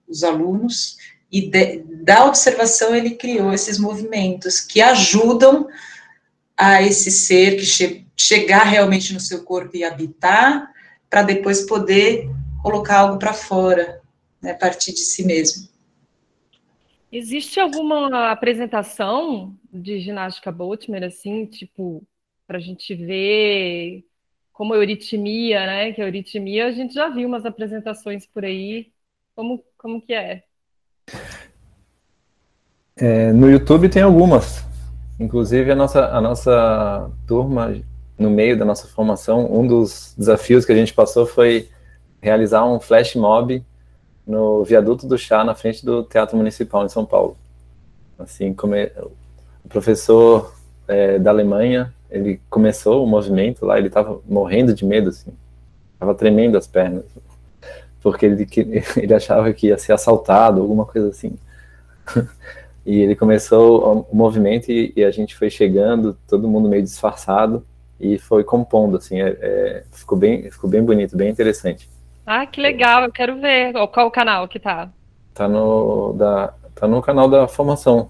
os 0.07 0.23
alunos, 0.23 0.97
e 1.31 1.49
de, 1.49 1.83
da 2.03 2.25
observação 2.25 2.95
ele 2.95 3.15
criou 3.15 3.51
esses 3.51 3.79
movimentos 3.79 4.59
que 4.59 4.79
ajudam 4.79 5.67
a 6.55 6.83
esse 6.83 7.09
ser 7.09 7.57
que 7.57 7.65
che, 7.65 8.05
chegar 8.15 8.63
realmente 8.63 9.11
no 9.11 9.19
seu 9.19 9.43
corpo 9.43 9.75
e 9.75 9.83
habitar, 9.83 10.71
para 11.09 11.23
depois 11.23 11.63
poder 11.63 12.29
colocar 12.61 12.99
algo 12.99 13.17
para 13.17 13.33
fora, 13.33 14.01
né, 14.39 14.51
a 14.51 14.55
partir 14.55 14.93
de 14.93 14.99
si 14.99 15.25
mesmo. 15.25 15.67
Existe 17.17 17.61
alguma 17.61 18.29
apresentação 18.29 19.55
de 19.71 20.01
ginástica 20.01 20.51
Boltzmann, 20.51 21.05
assim, 21.05 21.45
tipo, 21.45 22.05
para 22.45 22.57
a 22.57 22.61
gente 22.61 22.93
ver 22.93 24.03
como 24.51 24.73
a 24.73 24.75
euritmia, 24.75 25.65
né? 25.65 25.93
Que 25.93 26.01
a 26.01 26.05
euritmia 26.07 26.65
a 26.65 26.73
gente 26.73 26.93
já 26.93 27.07
viu 27.07 27.25
umas 27.25 27.45
apresentações 27.45 28.27
por 28.27 28.43
aí. 28.43 28.91
Como, 29.33 29.63
como 29.77 30.01
que 30.01 30.13
é? 30.13 30.43
é? 32.97 33.31
No 33.31 33.49
YouTube 33.49 33.87
tem 33.87 34.01
algumas. 34.01 34.65
Inclusive 35.17 35.71
a 35.71 35.75
nossa, 35.75 36.09
a 36.09 36.19
nossa 36.19 37.09
turma, 37.25 37.81
no 38.19 38.29
meio 38.29 38.59
da 38.59 38.65
nossa 38.65 38.89
formação, 38.89 39.49
um 39.57 39.65
dos 39.65 40.13
desafios 40.17 40.65
que 40.65 40.73
a 40.73 40.75
gente 40.75 40.93
passou 40.93 41.25
foi 41.25 41.69
realizar 42.21 42.65
um 42.65 42.77
flash 42.77 43.15
mob 43.15 43.63
no 44.25 44.63
viaduto 44.63 45.07
do 45.07 45.17
chá, 45.17 45.43
na 45.43 45.53
frente 45.53 45.85
do 45.85 46.03
Teatro 46.03 46.35
Municipal 46.37 46.85
em 46.85 46.89
São 46.89 47.05
Paulo. 47.05 47.37
Assim, 48.17 48.55
o 49.63 49.69
professor 49.69 50.53
é, 50.87 51.19
da 51.19 51.31
Alemanha, 51.31 51.93
ele 52.09 52.39
começou 52.49 53.03
o 53.03 53.07
movimento 53.07 53.65
lá, 53.65 53.77
ele 53.77 53.87
estava 53.87 54.19
morrendo 54.25 54.73
de 54.73 54.85
medo, 54.85 55.09
assim, 55.09 55.31
estava 55.93 56.15
tremendo 56.15 56.57
as 56.57 56.65
pernas, 56.65 57.03
porque 58.01 58.25
ele, 58.25 58.47
ele 58.97 59.13
achava 59.13 59.51
que 59.53 59.67
ia 59.67 59.77
ser 59.77 59.93
assaltado, 59.93 60.61
alguma 60.61 60.85
coisa 60.85 61.09
assim. 61.09 61.37
E 62.85 62.99
ele 62.99 63.15
começou 63.15 64.05
o 64.11 64.15
movimento 64.15 64.71
e, 64.71 64.93
e, 64.95 65.03
a 65.03 65.09
gente 65.09 65.35
foi 65.35 65.49
chegando, 65.49 66.15
todo 66.27 66.47
mundo 66.47 66.69
meio 66.69 66.83
disfarçado 66.83 67.65
e 67.99 68.19
foi 68.19 68.43
compondo, 68.43 68.97
assim, 68.97 69.19
é, 69.19 69.29
é, 69.41 69.83
ficou 69.91 70.15
bem, 70.15 70.51
ficou 70.51 70.69
bem 70.69 70.83
bonito, 70.83 71.17
bem 71.17 71.31
interessante. 71.31 71.89
Ah, 72.25 72.45
que 72.45 72.59
legal, 72.59 73.03
eu 73.03 73.11
quero 73.11 73.39
ver. 73.39 73.73
Qual 73.91 74.07
o 74.07 74.11
canal 74.11 74.47
que 74.47 74.59
tá? 74.59 74.89
Tá 75.33 75.47
no, 75.47 76.13
da, 76.13 76.53
tá 76.73 76.87
no 76.87 77.01
canal 77.01 77.29
da 77.29 77.47
formação. 77.47 78.09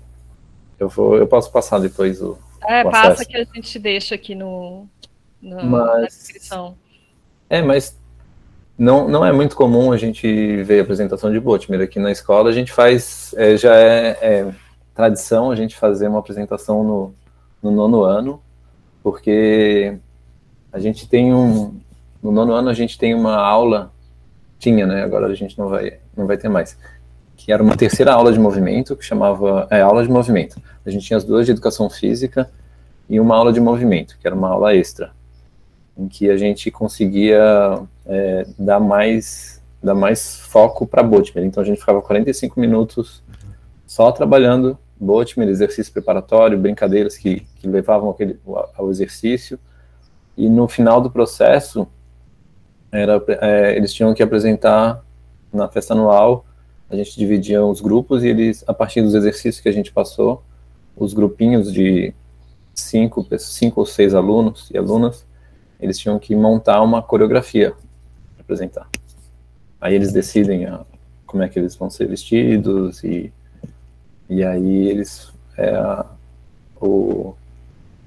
Eu, 0.80 0.88
vou, 0.88 1.18
eu 1.18 1.28
posso 1.28 1.52
passar 1.52 1.80
depois 1.80 2.22
o. 2.22 2.38
É, 2.68 2.84
o 2.84 2.90
passa 2.90 3.14
acesso. 3.14 3.30
que 3.30 3.38
a 3.38 3.44
gente 3.44 3.80
deixa 3.80 4.16
aqui 4.16 4.34
no, 4.34 4.88
no 5.42 5.66
mas, 5.66 6.02
na 6.02 6.08
descrição. 6.08 6.78
É, 7.50 7.62
mas 7.62 7.98
não, 8.78 9.08
não 9.08 9.26
é 9.26 9.32
muito 9.32 9.56
comum 9.56 9.92
a 9.92 9.98
gente 9.98 10.64
ver 10.64 10.82
apresentação 10.82 11.32
de 11.32 11.40
Botmer 11.40 11.82
aqui 11.82 12.00
na 12.00 12.12
escola. 12.12 12.50
A 12.50 12.54
gente 12.54 12.72
faz, 12.72 13.34
é, 13.38 13.58
já 13.58 13.76
é, 13.76 14.18
é, 14.22 14.54
tradição 14.94 15.52
a 15.52 15.56
gente 15.56 15.76
fazer 15.76 16.08
uma 16.08 16.20
apresentação 16.20 16.84
no, 16.84 17.16
no 17.62 17.72
nono 17.72 18.04
ano, 18.04 18.42
porque 19.04 19.98
a 20.72 20.80
gente 20.80 21.08
tem 21.08 21.34
um. 21.34 21.80
No 22.22 22.32
nono 22.32 22.54
ano 22.54 22.70
a 22.70 22.74
gente 22.74 22.98
tem 22.98 23.14
uma 23.14 23.36
aula 23.36 23.94
tinha, 24.60 24.86
né? 24.86 25.04
Agora 25.04 25.28
a 25.28 25.36
gente 25.36 25.58
não 25.58 25.70
vai, 25.70 26.00
não 26.16 26.26
vai 26.26 26.38
ter 26.38 26.50
mais. 26.50 26.78
Que 27.36 27.52
era 27.52 27.62
uma 27.62 27.76
terceira 27.76 28.14
aula 28.14 28.32
de 28.32 28.40
movimento, 28.40 28.96
que 28.96 29.04
chamava. 29.04 29.68
É, 29.70 29.82
aula 29.82 30.04
de 30.04 30.10
movimento. 30.10 30.62
A 30.86 30.90
gente 30.90 31.06
tinha 31.06 31.18
as 31.18 31.24
duas 31.24 31.46
de 31.46 31.52
educação 31.52 31.90
física 31.90 32.50
e 33.10 33.20
uma 33.20 33.36
aula 33.36 33.54
de 33.54 33.60
movimento, 33.60 34.18
que 34.20 34.28
era 34.28 34.36
uma 34.36 34.50
aula 34.50 34.76
extra, 34.76 35.12
em 35.98 36.08
que 36.08 36.30
a 36.30 36.38
gente 36.38 36.72
conseguia 36.72 37.80
é, 38.06 38.46
dar 38.58 38.80
mais 38.80 39.56
dar 39.82 39.94
mais 39.94 40.40
foco 40.40 40.88
para 40.88 41.04
Botmer. 41.04 41.46
Então 41.46 41.62
a 41.62 41.66
gente 41.66 41.80
ficava 41.80 42.02
45 42.02 42.60
minutos 42.60 43.24
só 43.86 44.12
trabalhando 44.12 44.78
Botmer, 45.00 45.48
exercício 45.48 45.94
preparatório, 45.94 46.58
brincadeiras 46.58 47.16
que, 47.16 47.42
que 47.58 47.68
levavam 47.68 48.10
aquele, 48.10 48.40
ao 48.76 48.90
exercício. 48.90 49.60
E 50.36 50.50
no 50.50 50.68
final 50.68 51.00
do 51.00 51.12
processo, 51.12 51.88
era, 52.96 53.24
é, 53.42 53.76
eles 53.76 53.94
tinham 53.94 54.14
que 54.14 54.24
apresentar 54.24 55.04
na 55.52 55.68
festa 55.68 55.94
anual, 55.94 56.46
a 56.90 56.96
gente 56.96 57.18
dividia 57.18 57.64
os 57.66 57.82
grupos 57.82 58.24
e 58.24 58.28
eles, 58.28 58.64
a 58.68 58.74
partir 58.74 59.02
dos 59.02 59.16
exercícios 59.16 59.60
que 59.60 59.70
a 59.70 59.72
gente 59.72 59.92
passou, 59.92 60.44
os 60.96 61.14
grupinhos 61.14 61.72
de 61.72 62.14
cinco, 62.74 63.26
cinco 63.40 63.80
ou 63.82 63.86
seis 63.86 64.14
alunos 64.14 64.70
e 64.72 64.78
alunas, 64.78 65.26
eles 65.80 65.98
tinham 65.98 66.20
que 66.20 66.36
montar 66.36 66.82
uma 66.82 67.02
coreografia 67.02 67.72
para 67.72 68.42
apresentar. 68.42 68.90
Aí 69.80 69.96
eles 69.96 70.12
decidem 70.12 70.66
a, 70.66 70.82
como 71.26 71.44
é 71.44 71.50
que 71.50 71.60
eles 71.60 71.76
vão 71.76 71.90
ser 71.90 72.08
vestidos 72.08 73.04
e, 73.04 73.32
e 74.30 74.44
aí 74.44 74.88
eles, 74.88 75.34
é, 75.58 76.06
o, 76.80 77.34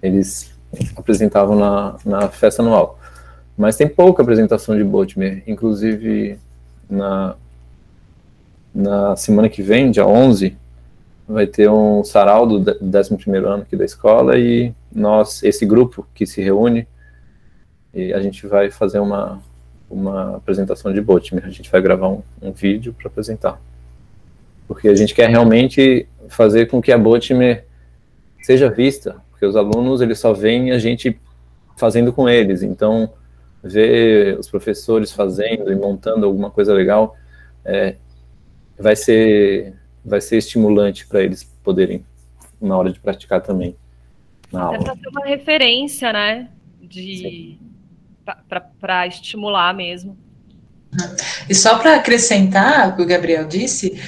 eles 0.03 0.57
apresentavam 0.97 1.57
na, 1.57 1.97
na 2.05 2.28
festa 2.28 2.62
anual. 2.62 2.97
Mas 3.59 3.74
tem 3.74 3.88
pouca 3.88 4.22
apresentação 4.22 4.76
de 4.78 4.84
Botmer, 4.84 5.42
inclusive 5.44 6.38
na, 6.88 7.34
na 8.72 9.16
semana 9.16 9.48
que 9.48 9.62
vem, 9.62 9.90
dia 9.90 10.06
11, 10.06 10.56
vai 11.26 11.44
ter 11.44 11.68
um 11.68 12.04
sarau 12.04 12.46
do 12.46 12.61
11º 12.80 13.44
ano 13.44 13.62
aqui 13.64 13.74
da 13.74 13.84
escola 13.84 14.38
e 14.38 14.72
nós, 14.94 15.42
esse 15.42 15.66
grupo 15.66 16.06
que 16.14 16.24
se 16.24 16.40
reúne, 16.40 16.86
e 17.92 18.12
a 18.12 18.22
gente 18.22 18.46
vai 18.46 18.70
fazer 18.70 19.00
uma, 19.00 19.42
uma 19.90 20.36
apresentação 20.36 20.92
de 20.92 21.00
Botmer, 21.00 21.44
a 21.44 21.50
gente 21.50 21.68
vai 21.68 21.82
gravar 21.82 22.11
um, 22.11 22.22
um 22.40 22.52
vídeo 22.52 22.94
para 22.96 23.09
apresentar. 23.09 23.61
Porque 24.68 24.86
a 24.86 24.94
gente 24.94 25.12
quer 25.12 25.28
realmente 25.28 26.06
fazer 26.28 26.66
com 26.66 26.80
que 26.80 26.92
a 26.92 26.98
Botmer 26.98 27.64
seja 28.40 28.70
vista, 28.70 29.16
porque 29.30 29.44
os 29.44 29.56
alunos 29.56 30.00
eles 30.00 30.20
só 30.20 30.32
veem 30.32 30.70
a 30.70 30.78
gente 30.78 31.20
fazendo 31.76 32.12
com 32.12 32.28
eles, 32.28 32.62
então 32.62 33.11
ver 33.62 34.38
os 34.38 34.48
professores 34.48 35.12
fazendo 35.12 35.72
e 35.72 35.76
montando 35.76 36.26
alguma 36.26 36.50
coisa 36.50 36.72
legal, 36.72 37.16
é, 37.64 37.96
vai 38.78 38.96
ser 38.96 39.74
vai 40.04 40.20
ser 40.20 40.38
estimulante 40.38 41.06
para 41.06 41.22
eles 41.22 41.44
poderem 41.62 42.04
na 42.61 42.76
hora 42.76 42.92
de 42.92 42.98
praticar 42.98 43.42
também 43.42 43.76
na 44.50 44.62
aula. 44.62 44.78
É 44.78 44.82
para 44.82 44.96
ter 44.96 45.09
uma 45.09 45.26
referência, 45.26 46.12
né, 46.12 46.48
de 46.80 47.59
para 48.78 49.06
estimular 49.06 49.74
mesmo. 49.74 50.16
E 51.48 51.54
só 51.54 51.78
para 51.78 51.96
acrescentar 51.96 52.88
o 52.88 52.96
que 52.96 53.02
o 53.02 53.06
Gabriel 53.06 53.46
disse, 53.46 54.00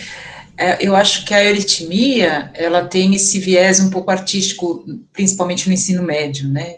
é, 0.57 0.87
eu 0.87 0.95
acho 0.95 1.25
que 1.25 1.33
a 1.33 1.45
euritmia, 1.45 2.51
ela 2.55 2.87
tem 2.87 3.15
esse 3.15 3.39
viés 3.39 3.81
um 3.81 3.91
pouco 3.91 4.11
artístico, 4.11 4.85
principalmente 5.13 5.67
no 5.69 5.75
ensino 5.75 6.03
médio, 6.03 6.49
né? 6.49 6.77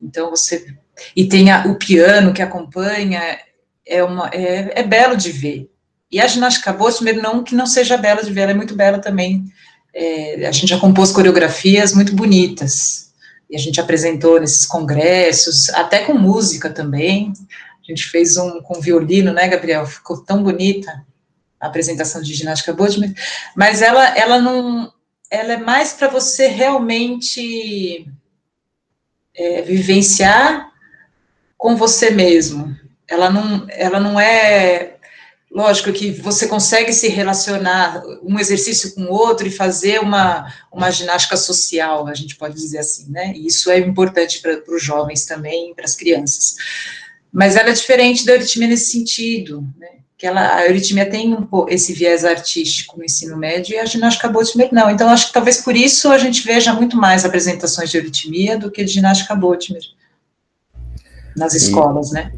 Então 0.00 0.30
você 0.30 0.76
e 1.14 1.26
tem 1.26 1.52
o 1.66 1.74
piano 1.74 2.32
que 2.32 2.42
acompanha, 2.42 3.38
é, 3.86 4.02
uma, 4.02 4.28
é, 4.32 4.80
é 4.80 4.82
belo 4.82 5.16
de 5.16 5.30
ver. 5.30 5.70
E 6.10 6.20
a 6.20 6.26
ginástica 6.26 6.72
Bosmer, 6.72 7.20
não 7.20 7.44
que 7.44 7.54
não 7.54 7.66
seja 7.66 7.96
bela 7.96 8.22
de 8.22 8.32
ver, 8.32 8.42
ela 8.42 8.52
é 8.52 8.54
muito 8.54 8.74
bela 8.74 8.98
também. 8.98 9.44
É, 9.94 10.46
a 10.46 10.52
gente 10.52 10.68
já 10.68 10.78
compôs 10.78 11.12
coreografias 11.12 11.94
muito 11.94 12.14
bonitas, 12.14 13.10
e 13.50 13.56
a 13.56 13.58
gente 13.58 13.80
apresentou 13.80 14.40
nesses 14.40 14.64
congressos, 14.64 15.68
até 15.70 16.04
com 16.04 16.14
música 16.14 16.70
também. 16.70 17.32
A 17.82 17.86
gente 17.92 18.04
fez 18.04 18.36
um 18.36 18.60
com 18.60 18.80
violino, 18.80 19.32
né, 19.32 19.48
Gabriel? 19.48 19.84
Ficou 19.84 20.22
tão 20.22 20.42
bonita 20.42 21.04
a 21.60 21.66
apresentação 21.66 22.22
de 22.22 22.32
ginástica 22.32 22.72
Bosmer, 22.72 23.12
mas 23.54 23.82
ela, 23.82 24.16
ela 24.16 24.40
não, 24.40 24.90
ela 25.30 25.54
é 25.54 25.56
mais 25.58 25.92
para 25.92 26.08
você 26.08 26.46
realmente 26.46 28.08
é, 29.34 29.62
vivenciar 29.62 30.69
com 31.60 31.76
você 31.76 32.10
mesmo. 32.10 32.74
ela 33.06 33.28
não, 33.28 33.66
ela 33.68 34.00
não 34.00 34.18
é 34.18 34.94
lógico 35.52 35.92
que 35.92 36.10
você 36.10 36.46
consegue 36.48 36.90
se 36.90 37.08
relacionar 37.08 38.02
um 38.22 38.38
exercício 38.38 38.94
com 38.94 39.02
o 39.02 39.12
outro 39.12 39.46
e 39.46 39.50
fazer 39.50 40.00
uma, 40.00 40.50
uma 40.72 40.90
ginástica 40.90 41.36
social, 41.36 42.06
a 42.06 42.14
gente 42.14 42.36
pode 42.36 42.54
dizer 42.54 42.78
assim, 42.78 43.10
né? 43.10 43.34
E 43.36 43.46
isso 43.46 43.70
é 43.70 43.78
importante 43.78 44.40
para 44.40 44.58
os 44.74 44.82
jovens 44.82 45.26
também, 45.26 45.74
para 45.74 45.84
as 45.84 45.94
crianças. 45.94 46.56
Mas 47.30 47.56
ela 47.56 47.68
é 47.68 47.74
diferente 47.74 48.24
da 48.24 48.32
euritmia 48.32 48.68
nesse 48.68 48.92
sentido, 48.92 49.62
né? 49.76 49.88
Que 50.16 50.26
ela, 50.26 50.54
a 50.54 50.66
euritmia 50.66 51.04
tem 51.10 51.34
um, 51.34 51.46
esse 51.68 51.92
viés 51.92 52.24
artístico 52.24 52.96
no 52.96 53.04
ensino 53.04 53.36
médio 53.36 53.74
e 53.74 53.78
a 53.78 53.84
ginástica 53.84 54.28
Boltzmann 54.28 54.70
não. 54.72 54.88
Então, 54.88 55.10
acho 55.10 55.26
que 55.26 55.34
talvez 55.34 55.58
por 55.58 55.76
isso 55.76 56.10
a 56.10 56.16
gente 56.16 56.42
veja 56.42 56.72
muito 56.72 56.96
mais 56.96 57.24
apresentações 57.24 57.90
de 57.90 57.98
euritmia 57.98 58.56
do 58.56 58.70
que 58.70 58.82
de 58.82 58.92
ginástica 58.92 59.34
Boltzmann 59.34 59.99
nas 61.36 61.54
escolas, 61.54 62.10
e, 62.10 62.14
né? 62.14 62.32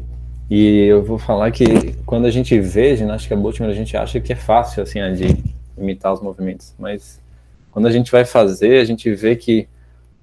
E 0.49 0.85
eu 0.85 1.03
vou 1.03 1.17
falar 1.17 1.51
que 1.51 1.93
quando 2.05 2.25
a 2.25 2.31
gente 2.31 2.59
vê 2.59 2.95
ginástica 2.95 3.35
Boltzmann, 3.35 3.69
a 3.69 3.73
gente 3.73 3.95
acha 3.97 4.19
que 4.19 4.33
é 4.33 4.35
fácil, 4.35 4.83
assim, 4.83 4.99
de 5.13 5.43
imitar 5.77 6.13
os 6.13 6.21
movimentos, 6.21 6.75
mas 6.77 7.21
quando 7.71 7.87
a 7.87 7.91
gente 7.91 8.11
vai 8.11 8.23
fazer, 8.23 8.79
a 8.79 8.85
gente 8.85 9.13
vê 9.15 9.35
que 9.35 9.67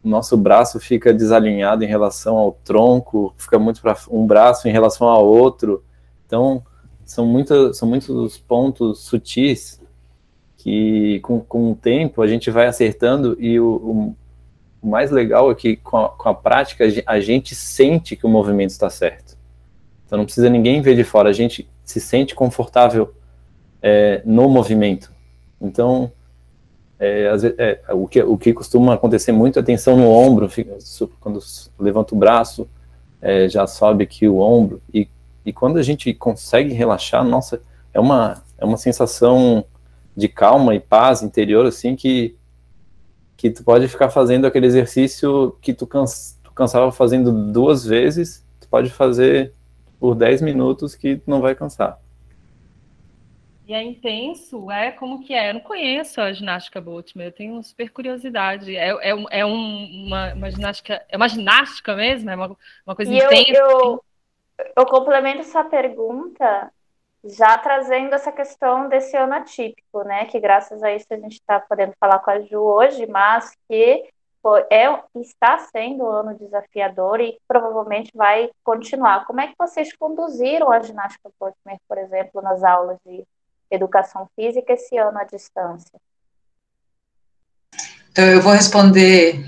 o 0.03 0.09
nosso 0.09 0.37
braço 0.37 0.81
fica 0.81 1.13
desalinhado 1.13 1.85
em 1.85 1.87
relação 1.87 2.37
ao 2.37 2.53
tronco, 2.65 3.35
fica 3.37 3.59
muito 3.59 3.83
para 3.83 3.97
um 4.11 4.27
braço 4.27 4.69
em 4.69 4.73
relação 4.73 5.09
ao 5.09 5.27
outro. 5.27 5.85
Então, 6.27 6.63
são, 7.05 7.27
muitos 7.27 7.77
são 7.77 7.89
muitos 7.89 8.39
pontos 8.39 9.01
sutis 9.01 9.81
que, 10.57 11.21
com, 11.21 11.41
com 11.41 11.73
o 11.73 11.75
tempo, 11.75 12.23
a 12.23 12.27
gente 12.27 12.51
vai 12.51 12.67
acertando 12.67 13.37
e 13.41 13.59
o, 13.59 13.67
o, 13.67 14.17
o 14.83 14.89
mais 14.89 15.11
legal 15.11 15.51
é 15.51 15.55
que, 15.55 15.77
com 15.77 15.97
a, 15.99 16.09
com 16.09 16.29
a 16.29 16.35
prática, 16.35 16.85
a 17.07 17.21
gente 17.21 17.55
sente 17.55 18.17
que 18.17 18.27
o 18.27 18.29
movimento 18.29 18.71
está 18.71 18.89
certo. 18.89 19.37
Então 20.07 20.19
não 20.19 20.25
precisa 20.25 20.49
ninguém 20.49 20.81
ver 20.81 20.97
de 20.97 21.05
fora, 21.05 21.29
a 21.29 21.33
gente 21.33 21.69
se 21.85 22.01
sente 22.01 22.35
confortável 22.35 23.15
é, 23.83 24.23
no 24.25 24.49
movimento. 24.49 25.13
Então, 25.61 26.11
é, 26.99 27.31
é, 27.59 27.95
o, 27.95 28.07
que, 28.07 28.23
o 28.23 28.37
que 28.37 28.53
costuma 28.53 28.95
acontecer 28.95 29.33
muito 29.33 29.59
é 29.59 29.63
tensão 29.63 29.97
no 29.97 30.09
ombro, 30.09 30.49
fica, 30.49 30.77
quando 31.21 31.41
levanta 31.79 32.15
o 32.15 32.19
braço, 32.19 32.69
é, 33.21 33.49
já 33.49 33.67
sobe 33.67 34.05
aqui 34.05 34.27
o 34.29 34.39
ombro, 34.39 34.83
e, 34.93 35.09
e 35.45 35.53
quando 35.53 35.79
a 35.79 35.83
gente 35.83 36.13
consegue 36.15 36.73
relaxar, 36.73 37.25
nossa, 37.25 37.63
é 37.93 38.01
uma, 38.01 38.43
é 38.59 38.65
uma 38.65 38.77
sensação 38.77 39.65
de 40.17 40.29
calma 40.29 40.75
e 40.75 40.81
paz 40.81 41.23
interior, 41.23 41.67
assim, 41.67 41.97
que, 41.97 42.37
que 43.41 43.51
tu 43.51 43.65
pode 43.65 43.89
ficar 43.89 44.11
fazendo 44.11 44.47
aquele 44.47 44.67
exercício 44.67 45.57
que 45.63 45.73
tu, 45.73 45.87
cansa, 45.87 46.39
tu 46.45 46.53
cansava 46.53 46.93
fazendo 46.93 47.33
duas 47.51 47.87
vezes, 47.87 48.47
tu 48.61 48.69
pode 48.69 48.91
fazer 48.91 49.55
por 49.99 50.15
10 50.15 50.43
minutos 50.43 50.95
que 50.95 51.23
não 51.27 51.41
vai 51.41 51.55
cansar. 51.55 51.99
E 53.67 53.73
é 53.73 53.83
intenso, 53.83 54.71
é 54.71 54.91
como 54.91 55.23
que 55.25 55.33
é? 55.33 55.49
Eu 55.49 55.55
não 55.55 55.61
conheço 55.63 56.21
a 56.21 56.31
ginástica 56.35 56.83
Boltzmann, 56.83 57.29
eu 57.29 57.33
tenho 57.33 57.63
super 57.63 57.89
curiosidade. 57.89 58.77
É, 58.77 58.91
é, 58.91 59.25
é 59.31 59.47
um, 59.47 60.07
uma, 60.07 60.35
uma, 60.35 60.51
ginástica, 60.51 61.03
é 61.09 61.17
uma 61.17 61.29
ginástica 61.29 61.97
mesmo? 61.97 62.29
É 62.29 62.37
uma, 62.37 62.55
uma 62.87 62.95
coisa 62.95 63.11
e 63.11 63.17
intensa? 63.17 63.53
Eu, 63.55 63.71
eu, 63.71 64.05
eu 64.77 64.85
complemento 64.85 65.41
essa 65.41 65.65
pergunta 65.65 66.71
já 67.25 67.59
trazendo 67.59 68.15
essa 68.15 68.33
questão 68.33 68.89
desse 68.89 69.17
ano 69.17 69.35
atípico, 69.35 70.03
né? 70.05 70.25
Que 70.27 70.41
graças 70.41 70.83
a 70.83 70.93
isso 70.95 71.07
a 71.11 71.17
gente 71.17 71.35
está 71.35 71.61
podendo 71.61 71.93
falar 72.01 72.19
com 72.21 72.31
a 72.31 72.41
Ju 72.41 72.61
hoje, 72.61 73.07
mas 73.07 73.53
que 73.69 74.09
é, 74.71 74.87
está 75.21 75.59
sendo 75.59 76.05
um 76.05 76.11
ano 76.11 76.39
desafiador 76.39 77.21
e 77.21 77.39
provavelmente 77.47 78.11
vai 78.15 78.49
continuar. 78.65 79.27
Como 79.27 79.41
é 79.41 79.49
que 79.49 79.55
vocês 79.59 79.95
conduziram 79.97 80.73
a 80.73 80.81
ginástica 80.81 81.31
Portmer, 81.39 81.79
por 81.87 81.99
exemplo, 81.99 82.41
nas 82.41 82.65
aulas 82.65 82.97
de 83.05 83.23
educação 83.71 84.27
física 84.35 84.73
esse 84.73 84.97
ano 84.97 85.19
à 85.19 85.25
distância? 85.25 86.01
Então, 88.11 88.25
eu 88.25 88.41
vou 88.41 88.53
responder 88.53 89.45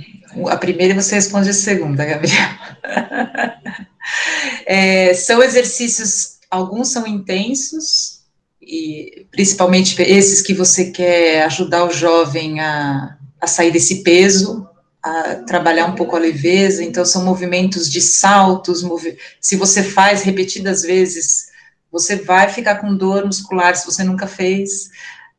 a 0.50 0.56
primeira 0.56 0.92
e 0.92 0.96
você 0.96 1.14
responde 1.14 1.50
a 1.50 1.54
segunda, 1.54 2.04
Gabriel. 2.04 2.48
é, 4.66 5.14
são 5.14 5.42
exercícios, 5.42 6.31
alguns 6.52 6.88
são 6.88 7.06
intensos, 7.06 8.20
e 8.60 9.26
principalmente 9.30 10.00
esses 10.02 10.42
que 10.42 10.52
você 10.52 10.90
quer 10.90 11.44
ajudar 11.44 11.86
o 11.86 11.90
jovem 11.90 12.60
a, 12.60 13.16
a 13.40 13.46
sair 13.46 13.70
desse 13.70 14.02
peso, 14.02 14.68
a 15.02 15.36
trabalhar 15.46 15.86
um 15.86 15.94
pouco 15.94 16.14
a 16.14 16.18
leveza, 16.18 16.84
então 16.84 17.06
são 17.06 17.24
movimentos 17.24 17.90
de 17.90 18.02
saltos, 18.02 18.82
movi 18.82 19.16
se 19.40 19.56
você 19.56 19.82
faz 19.82 20.22
repetidas 20.22 20.82
vezes, 20.82 21.46
você 21.90 22.16
vai 22.16 22.50
ficar 22.50 22.76
com 22.76 22.94
dor 22.94 23.24
muscular 23.24 23.74
se 23.74 23.86
você 23.86 24.04
nunca 24.04 24.26
fez. 24.26 24.90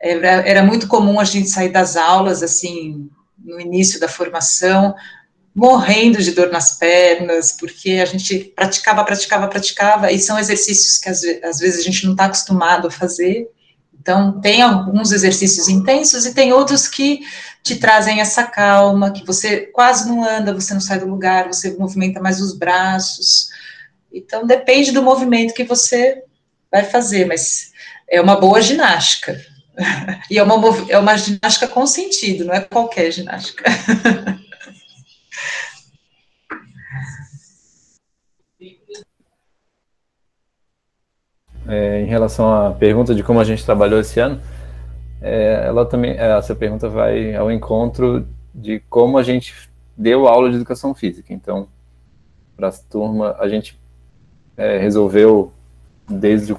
Era, 0.01 0.47
era 0.47 0.63
muito 0.63 0.87
comum 0.87 1.19
a 1.19 1.23
gente 1.23 1.49
sair 1.49 1.69
das 1.69 1.95
aulas, 1.95 2.41
assim, 2.41 3.07
no 3.37 3.61
início 3.61 3.99
da 3.99 4.07
formação, 4.07 4.95
morrendo 5.55 6.21
de 6.21 6.31
dor 6.31 6.51
nas 6.51 6.77
pernas, 6.77 7.51
porque 7.51 7.91
a 8.01 8.05
gente 8.05 8.51
praticava, 8.55 9.03
praticava, 9.03 9.47
praticava, 9.47 10.11
e 10.11 10.19
são 10.19 10.39
exercícios 10.39 10.97
que 10.97 11.09
às, 11.09 11.23
às 11.43 11.59
vezes 11.59 11.79
a 11.79 11.83
gente 11.83 12.05
não 12.05 12.13
está 12.13 12.25
acostumado 12.25 12.87
a 12.87 12.91
fazer, 12.91 13.47
então, 14.03 14.41
tem 14.41 14.61
alguns 14.61 15.13
exercícios 15.13 15.69
intensos 15.69 16.25
e 16.25 16.33
tem 16.33 16.51
outros 16.51 16.89
que 16.89 17.21
te 17.63 17.77
trazem 17.77 18.19
essa 18.19 18.43
calma, 18.43 19.11
que 19.11 19.25
você 19.25 19.61
quase 19.67 20.09
não 20.09 20.21
anda, 20.21 20.53
você 20.53 20.73
não 20.73 20.81
sai 20.81 20.99
do 20.99 21.07
lugar, 21.07 21.47
você 21.47 21.71
movimenta 21.77 22.19
mais 22.19 22.41
os 22.41 22.53
braços. 22.53 23.47
Então, 24.11 24.45
depende 24.45 24.91
do 24.91 25.01
movimento 25.01 25.53
que 25.53 25.63
você 25.63 26.21
vai 26.69 26.83
fazer, 26.83 27.25
mas 27.25 27.71
é 28.09 28.19
uma 28.19 28.35
boa 28.35 28.61
ginástica. 28.61 29.39
E 30.29 30.37
é 30.37 30.43
uma, 30.43 30.55
é 30.87 30.97
uma 30.99 31.17
ginástica 31.17 31.67
com 31.67 31.85
sentido, 31.87 32.45
não 32.45 32.53
é 32.53 32.61
qualquer 32.61 33.11
ginástica. 33.11 33.63
É, 41.67 42.01
em 42.01 42.05
relação 42.05 42.53
à 42.53 42.71
pergunta 42.71 43.15
de 43.15 43.23
como 43.23 43.39
a 43.39 43.43
gente 43.43 43.63
trabalhou 43.65 43.99
esse 43.99 44.19
ano, 44.19 44.39
é, 45.21 45.63
ela 45.65 45.85
também, 45.85 46.11
é, 46.11 46.37
essa 46.37 46.53
pergunta 46.53 46.89
vai 46.89 47.33
ao 47.35 47.49
encontro 47.49 48.27
de 48.53 48.81
como 48.89 49.17
a 49.17 49.23
gente 49.23 49.69
deu 49.97 50.27
aula 50.27 50.49
de 50.49 50.57
educação 50.57 50.93
física. 50.93 51.33
Então, 51.33 51.67
para 52.55 52.67
a 52.67 52.71
turma, 52.71 53.35
a 53.39 53.47
gente 53.47 53.79
é, 54.57 54.77
resolveu, 54.77 55.51
desde 56.09 56.53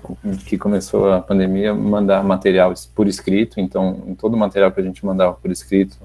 que 0.46 0.56
começou 0.56 1.12
a 1.12 1.20
pandemia, 1.20 1.74
mandar 1.74 2.24
material 2.24 2.72
por 2.94 3.06
escrito. 3.06 3.60
Então, 3.60 4.02
em 4.06 4.14
todo 4.14 4.34
o 4.34 4.38
material 4.38 4.72
que 4.72 4.80
a 4.80 4.84
gente 4.84 5.04
mandava 5.04 5.34
por 5.34 5.50
escrito, 5.50 5.98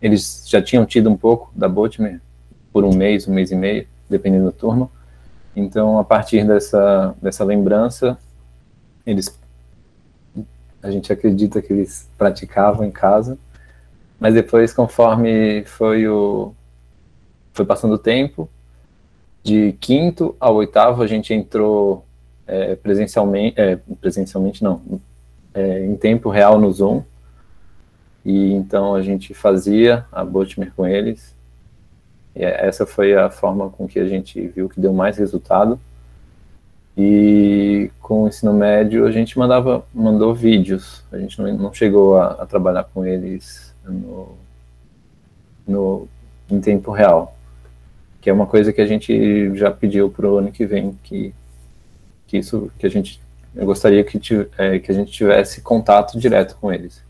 eles 0.00 0.44
já 0.48 0.62
tinham 0.62 0.86
tido 0.86 1.10
um 1.10 1.16
pouco 1.16 1.52
da 1.54 1.68
Botmer 1.68 2.20
por 2.72 2.84
um 2.84 2.94
mês, 2.94 3.28
um 3.28 3.34
mês 3.34 3.50
e 3.50 3.54
meio, 3.54 3.86
dependendo 4.08 4.46
da 4.46 4.52
turma. 4.52 4.90
Então, 5.54 5.98
a 5.98 6.04
partir 6.04 6.46
dessa, 6.46 7.14
dessa 7.20 7.44
lembrança, 7.44 8.16
eles 9.10 9.38
a 10.82 10.90
gente 10.90 11.12
acredita 11.12 11.60
que 11.60 11.72
eles 11.72 12.08
praticavam 12.16 12.86
em 12.86 12.90
casa, 12.90 13.38
mas 14.18 14.34
depois, 14.34 14.72
conforme 14.72 15.64
foi 15.64 16.08
o 16.08 16.54
foi 17.52 17.64
passando 17.64 17.94
o 17.94 17.98
tempo, 17.98 18.48
de 19.42 19.72
quinto 19.80 20.34
ao 20.38 20.54
oitavo 20.54 21.02
a 21.02 21.06
gente 21.06 21.34
entrou 21.34 22.04
é, 22.46 22.74
presencialmente, 22.76 23.60
é, 23.60 23.78
presencialmente 24.00 24.62
não, 24.62 25.00
é, 25.52 25.84
em 25.84 25.96
tempo 25.96 26.30
real 26.30 26.58
no 26.58 26.72
Zoom, 26.72 27.02
e 28.24 28.52
então 28.52 28.94
a 28.94 29.02
gente 29.02 29.34
fazia 29.34 30.06
a 30.12 30.24
Botmer 30.24 30.72
com 30.74 30.86
eles, 30.86 31.34
e 32.34 32.44
essa 32.44 32.86
foi 32.86 33.14
a 33.14 33.28
forma 33.28 33.68
com 33.70 33.88
que 33.88 33.98
a 33.98 34.06
gente 34.06 34.40
viu 34.48 34.68
que 34.68 34.80
deu 34.80 34.92
mais 34.92 35.18
resultado, 35.18 35.78
e 37.02 37.90
com 37.98 38.24
o 38.24 38.28
ensino 38.28 38.52
médio 38.52 39.06
a 39.06 39.10
gente 39.10 39.38
mandava, 39.38 39.86
mandou 39.94 40.34
vídeos. 40.34 41.02
A 41.10 41.16
gente 41.16 41.40
não, 41.40 41.56
não 41.56 41.72
chegou 41.72 42.18
a, 42.18 42.32
a, 42.32 42.46
trabalhar 42.46 42.84
com 42.84 43.06
eles 43.06 43.74
no, 43.82 44.36
no, 45.66 46.08
em 46.50 46.60
tempo 46.60 46.90
real. 46.90 47.34
Que 48.20 48.28
é 48.28 48.32
uma 48.32 48.46
coisa 48.46 48.70
que 48.70 48.82
a 48.82 48.86
gente 48.86 49.56
já 49.56 49.70
pediu 49.70 50.10
para 50.10 50.28
o 50.28 50.36
ano 50.36 50.52
que 50.52 50.66
vem, 50.66 50.98
que, 51.02 51.32
que 52.26 52.36
isso 52.36 52.70
que 52.78 52.84
a 52.84 52.90
gente 52.90 53.18
eu 53.54 53.64
gostaria 53.64 54.04
que, 54.04 54.20
é, 54.58 54.78
que 54.78 54.92
a 54.92 54.94
gente 54.94 55.10
tivesse 55.10 55.62
contato 55.62 56.18
direto 56.18 56.56
com 56.60 56.70
eles. 56.70 57.02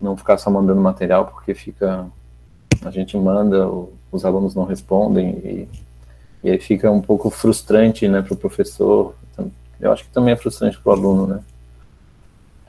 Não 0.00 0.16
ficar 0.16 0.38
só 0.38 0.50
mandando 0.50 0.80
material, 0.80 1.26
porque 1.26 1.54
fica. 1.54 2.06
A 2.82 2.90
gente 2.90 3.16
manda, 3.16 3.68
os 4.10 4.24
alunos 4.24 4.54
não 4.54 4.64
respondem 4.64 5.30
e 5.44 5.68
e 6.42 6.50
aí 6.50 6.58
fica 6.58 6.90
um 6.90 7.00
pouco 7.00 7.30
frustrante, 7.30 8.08
né, 8.08 8.22
para 8.22 8.34
o 8.34 8.36
professor. 8.36 9.14
Eu 9.80 9.92
acho 9.92 10.04
que 10.04 10.10
também 10.10 10.34
é 10.34 10.36
frustrante 10.36 10.78
para 10.78 10.90
o 10.90 10.92
aluno, 10.92 11.26
né? 11.26 11.42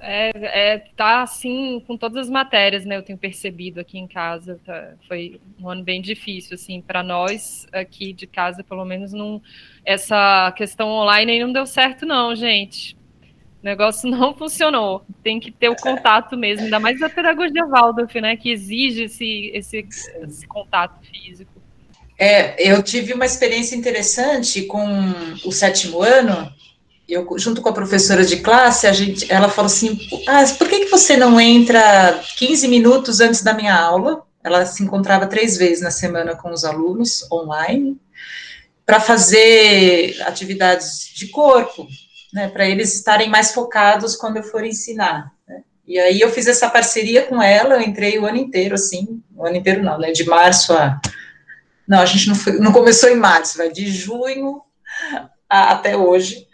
É, 0.03 0.31
é, 0.73 0.77
tá 0.97 1.21
assim 1.21 1.79
com 1.85 1.95
todas 1.95 2.25
as 2.25 2.29
matérias, 2.29 2.85
né? 2.85 2.97
Eu 2.97 3.03
tenho 3.03 3.19
percebido 3.19 3.79
aqui 3.79 3.99
em 3.99 4.07
casa. 4.07 4.59
Tá, 4.65 4.93
foi 5.07 5.39
um 5.59 5.69
ano 5.69 5.83
bem 5.83 6.01
difícil, 6.01 6.55
assim, 6.55 6.81
para 6.81 7.03
nós 7.03 7.67
aqui 7.71 8.11
de 8.11 8.25
casa, 8.25 8.63
pelo 8.63 8.83
menos 8.83 9.13
não. 9.13 9.39
Essa 9.85 10.51
questão 10.57 10.89
online 10.89 11.33
aí 11.33 11.39
não 11.39 11.53
deu 11.53 11.67
certo, 11.67 12.03
não, 12.03 12.35
gente. 12.35 12.97
O 13.61 13.65
negócio 13.65 14.09
não 14.09 14.33
funcionou. 14.33 15.05
Tem 15.21 15.39
que 15.39 15.51
ter 15.51 15.69
o 15.69 15.75
contato 15.75 16.35
mesmo, 16.35 16.65
ainda 16.65 16.79
mais 16.79 16.99
a 17.03 17.09
pedagogia 17.09 17.67
Waldorf, 17.67 18.19
né? 18.19 18.35
Que 18.35 18.49
exige 18.49 19.03
esse, 19.03 19.51
esse, 19.53 19.85
esse 20.23 20.47
contato 20.47 20.99
físico. 21.05 21.60
É, 22.23 22.55
eu 22.71 22.83
tive 22.83 23.13
uma 23.13 23.25
experiência 23.25 23.75
interessante 23.75 24.61
com 24.63 24.85
o 25.43 25.51
sétimo 25.51 26.03
ano 26.03 26.53
eu 27.11 27.27
junto 27.37 27.61
com 27.61 27.67
a 27.67 27.73
professora 27.73 28.23
de 28.23 28.37
classe, 28.37 28.87
a 28.87 28.93
gente, 28.93 29.31
ela 29.31 29.49
falou 29.49 29.65
assim, 29.65 29.99
ah, 30.27 30.43
por 30.57 30.69
que, 30.69 30.85
que 30.85 30.91
você 30.91 31.17
não 31.17 31.41
entra 31.41 32.23
15 32.37 32.69
minutos 32.69 33.19
antes 33.19 33.43
da 33.43 33.53
minha 33.53 33.75
aula? 33.75 34.23
Ela 34.41 34.65
se 34.65 34.81
encontrava 34.81 35.27
três 35.27 35.57
vezes 35.57 35.81
na 35.81 35.91
semana 35.91 36.35
com 36.35 36.49
os 36.49 36.63
alunos 36.63 37.29
online 37.29 37.99
para 38.85 39.01
fazer 39.01 40.15
atividades 40.21 41.11
de 41.13 41.27
corpo, 41.27 41.85
né, 42.33 42.47
para 42.47 42.65
eles 42.65 42.95
estarem 42.95 43.29
mais 43.29 43.51
focados 43.51 44.15
quando 44.15 44.37
eu 44.37 44.43
for 44.43 44.63
ensinar. 44.63 45.31
Né? 45.47 45.63
E 45.85 45.99
aí 45.99 46.21
eu 46.21 46.31
fiz 46.31 46.47
essa 46.47 46.69
parceria 46.69 47.23
com 47.23 47.41
ela, 47.41 47.75
eu 47.75 47.81
entrei 47.81 48.17
o 48.17 48.25
ano 48.25 48.37
inteiro, 48.37 48.75
assim, 48.75 49.21
o 49.35 49.45
ano 49.45 49.57
inteiro 49.57 49.83
não, 49.83 49.99
né, 49.99 50.11
de 50.11 50.23
março 50.23 50.73
a... 50.73 50.99
Não, 51.87 51.99
a 51.99 52.05
gente 52.05 52.27
não, 52.27 52.35
foi, 52.35 52.53
não 52.59 52.71
começou 52.71 53.09
em 53.09 53.15
março, 53.15 53.57
vai 53.57 53.71
de 53.71 53.89
junho 53.89 54.61
a, 55.49 55.71
até 55.71 55.97
hoje, 55.97 56.47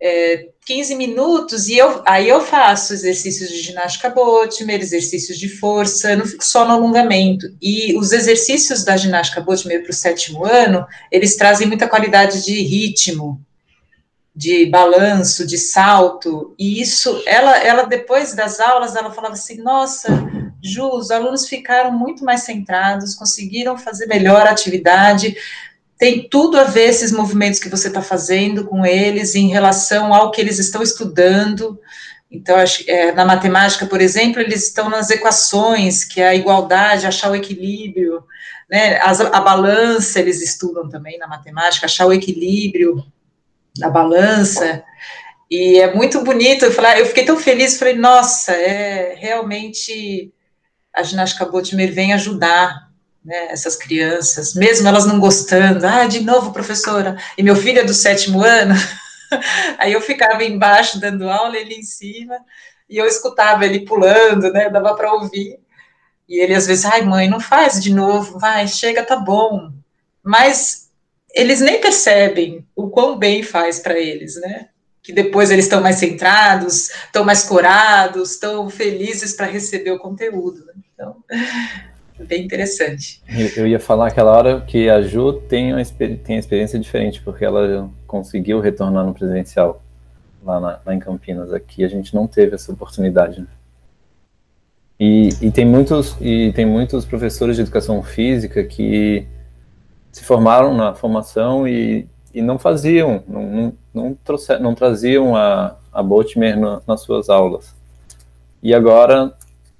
é, 0.00 0.48
15 0.66 0.94
minutos 0.96 1.68
e 1.68 1.78
eu, 1.78 2.02
aí 2.04 2.28
eu 2.28 2.40
faço 2.40 2.92
exercícios 2.92 3.48
de 3.48 3.62
ginástica 3.62 4.10
Bottimer, 4.10 4.80
exercícios 4.80 5.38
de 5.38 5.48
força, 5.48 6.16
não 6.16 6.26
fico 6.26 6.44
só 6.44 6.66
no 6.66 6.72
alongamento. 6.72 7.46
E 7.62 7.96
os 7.96 8.12
exercícios 8.12 8.84
da 8.84 8.96
ginástica 8.96 9.40
Bottimer 9.40 9.82
para 9.82 9.90
o 9.90 9.94
sétimo 9.94 10.44
ano, 10.44 10.86
eles 11.10 11.36
trazem 11.36 11.66
muita 11.66 11.88
qualidade 11.88 12.44
de 12.44 12.60
ritmo, 12.62 13.40
de 14.34 14.66
balanço, 14.66 15.46
de 15.46 15.56
salto, 15.56 16.54
e 16.58 16.80
isso, 16.80 17.22
ela, 17.24 17.56
ela 17.56 17.84
depois 17.84 18.34
das 18.34 18.60
aulas, 18.60 18.94
ela 18.94 19.10
falava 19.10 19.32
assim, 19.32 19.62
nossa, 19.62 20.10
Ju, 20.62 20.88
os 20.88 21.10
alunos 21.10 21.48
ficaram 21.48 21.92
muito 21.92 22.24
mais 22.24 22.42
centrados, 22.42 23.14
conseguiram 23.14 23.76
fazer 23.76 24.06
melhor 24.06 24.46
a 24.46 24.50
atividade, 24.50 25.36
tem 25.98 26.28
tudo 26.28 26.58
a 26.58 26.64
ver 26.64 26.88
esses 26.88 27.10
movimentos 27.10 27.58
que 27.58 27.68
você 27.68 27.88
está 27.88 28.02
fazendo 28.02 28.66
com 28.66 28.84
eles 28.84 29.34
em 29.34 29.48
relação 29.48 30.12
ao 30.12 30.30
que 30.30 30.40
eles 30.40 30.58
estão 30.58 30.82
estudando. 30.82 31.80
Então, 32.30 32.56
é, 32.86 33.12
na 33.12 33.24
matemática, 33.24 33.86
por 33.86 34.00
exemplo, 34.00 34.40
eles 34.40 34.64
estão 34.64 34.90
nas 34.90 35.10
equações, 35.10 36.04
que 36.04 36.20
é 36.20 36.28
a 36.28 36.34
igualdade, 36.34 37.06
achar 37.06 37.30
o 37.30 37.34
equilíbrio, 37.34 38.22
né? 38.68 38.98
As, 39.00 39.20
a 39.20 39.40
balança 39.40 40.20
eles 40.20 40.42
estudam 40.42 40.88
também 40.88 41.18
na 41.18 41.26
matemática, 41.26 41.86
achar 41.86 42.06
o 42.06 42.12
equilíbrio 42.12 43.02
da 43.78 43.88
balança. 43.88 44.82
E 45.50 45.78
é 45.78 45.94
muito 45.94 46.22
bonito. 46.22 46.64
Eu, 46.64 46.72
falei, 46.72 47.00
eu 47.00 47.06
fiquei 47.06 47.24
tão 47.24 47.38
feliz, 47.38 47.78
falei, 47.78 47.94
nossa, 47.94 48.52
é 48.52 49.14
realmente 49.16 50.32
a 50.96 51.02
ginástica 51.02 51.44
Bottimer 51.44 51.92
vem 51.92 52.14
ajudar 52.14 52.90
né, 53.22 53.48
essas 53.50 53.76
crianças, 53.76 54.54
mesmo 54.54 54.88
elas 54.88 55.04
não 55.04 55.20
gostando, 55.20 55.86
ah, 55.86 56.06
de 56.06 56.20
novo, 56.20 56.52
professora, 56.52 57.16
e 57.36 57.42
meu 57.42 57.54
filho 57.54 57.80
é 57.80 57.84
do 57.84 57.92
sétimo 57.92 58.42
ano, 58.42 58.74
aí 59.78 59.92
eu 59.92 60.00
ficava 60.00 60.42
embaixo 60.42 60.98
dando 60.98 61.28
aula, 61.28 61.56
ele 61.56 61.74
em 61.74 61.82
cima, 61.82 62.36
e 62.88 62.96
eu 62.96 63.04
escutava 63.04 63.66
ele 63.66 63.84
pulando, 63.84 64.50
né, 64.52 64.70
dava 64.70 64.94
para 64.94 65.12
ouvir, 65.12 65.58
e 66.28 66.40
ele 66.40 66.54
às 66.54 66.66
vezes, 66.66 66.86
ai 66.86 67.02
mãe, 67.02 67.28
não 67.28 67.40
faz 67.40 67.82
de 67.82 67.92
novo, 67.92 68.38
vai, 68.38 68.66
chega, 68.66 69.02
tá 69.02 69.16
bom, 69.16 69.72
mas 70.22 70.88
eles 71.34 71.60
nem 71.60 71.78
percebem 71.80 72.66
o 72.74 72.88
quão 72.88 73.18
bem 73.18 73.42
faz 73.42 73.80
para 73.80 73.98
eles, 73.98 74.40
né, 74.40 74.68
que 75.06 75.12
depois 75.12 75.52
eles 75.52 75.66
estão 75.66 75.80
mais 75.80 75.96
centrados, 75.96 76.90
estão 76.90 77.24
mais 77.24 77.44
corados, 77.44 78.32
estão 78.32 78.68
felizes 78.68 79.36
para 79.36 79.46
receber 79.46 79.92
o 79.92 80.00
conteúdo, 80.00 80.66
né? 80.66 80.72
então 80.92 81.16
bem 82.26 82.44
interessante. 82.44 83.22
Eu 83.56 83.68
ia 83.68 83.78
falar 83.78 84.08
aquela 84.08 84.36
hora 84.36 84.62
que 84.62 84.90
a 84.90 85.00
Ju 85.02 85.34
tem 85.34 85.72
uma, 85.72 85.84
tem 86.24 86.36
experiência 86.36 86.76
diferente, 86.76 87.22
porque 87.22 87.44
ela 87.44 87.88
conseguiu 88.04 88.58
retornar 88.58 89.06
no 89.06 89.14
presencial 89.14 89.80
lá, 90.42 90.58
na, 90.58 90.80
lá 90.84 90.92
em 90.92 90.98
Campinas. 90.98 91.52
Aqui 91.52 91.84
a 91.84 91.88
gente 91.88 92.12
não 92.12 92.26
teve 92.26 92.56
essa 92.56 92.72
oportunidade. 92.72 93.42
Né? 93.42 93.46
E, 94.98 95.28
e, 95.40 95.52
tem 95.52 95.64
muitos, 95.64 96.16
e 96.20 96.52
tem 96.52 96.66
muitos 96.66 97.04
professores 97.04 97.54
de 97.54 97.62
educação 97.62 98.02
física 98.02 98.64
que 98.64 99.24
se 100.10 100.24
formaram 100.24 100.76
na 100.76 100.94
formação 100.96 101.68
e, 101.68 102.08
e 102.34 102.42
não 102.42 102.58
faziam, 102.58 103.22
não, 103.28 103.42
não, 103.46 103.72
não, 103.96 104.14
trouxe, 104.14 104.58
não 104.58 104.74
traziam 104.74 105.34
a, 105.34 105.74
a 105.90 106.02
Botmer 106.02 106.56
nas 106.86 107.00
suas 107.00 107.30
aulas. 107.30 107.74
E 108.62 108.74
agora, 108.74 109.32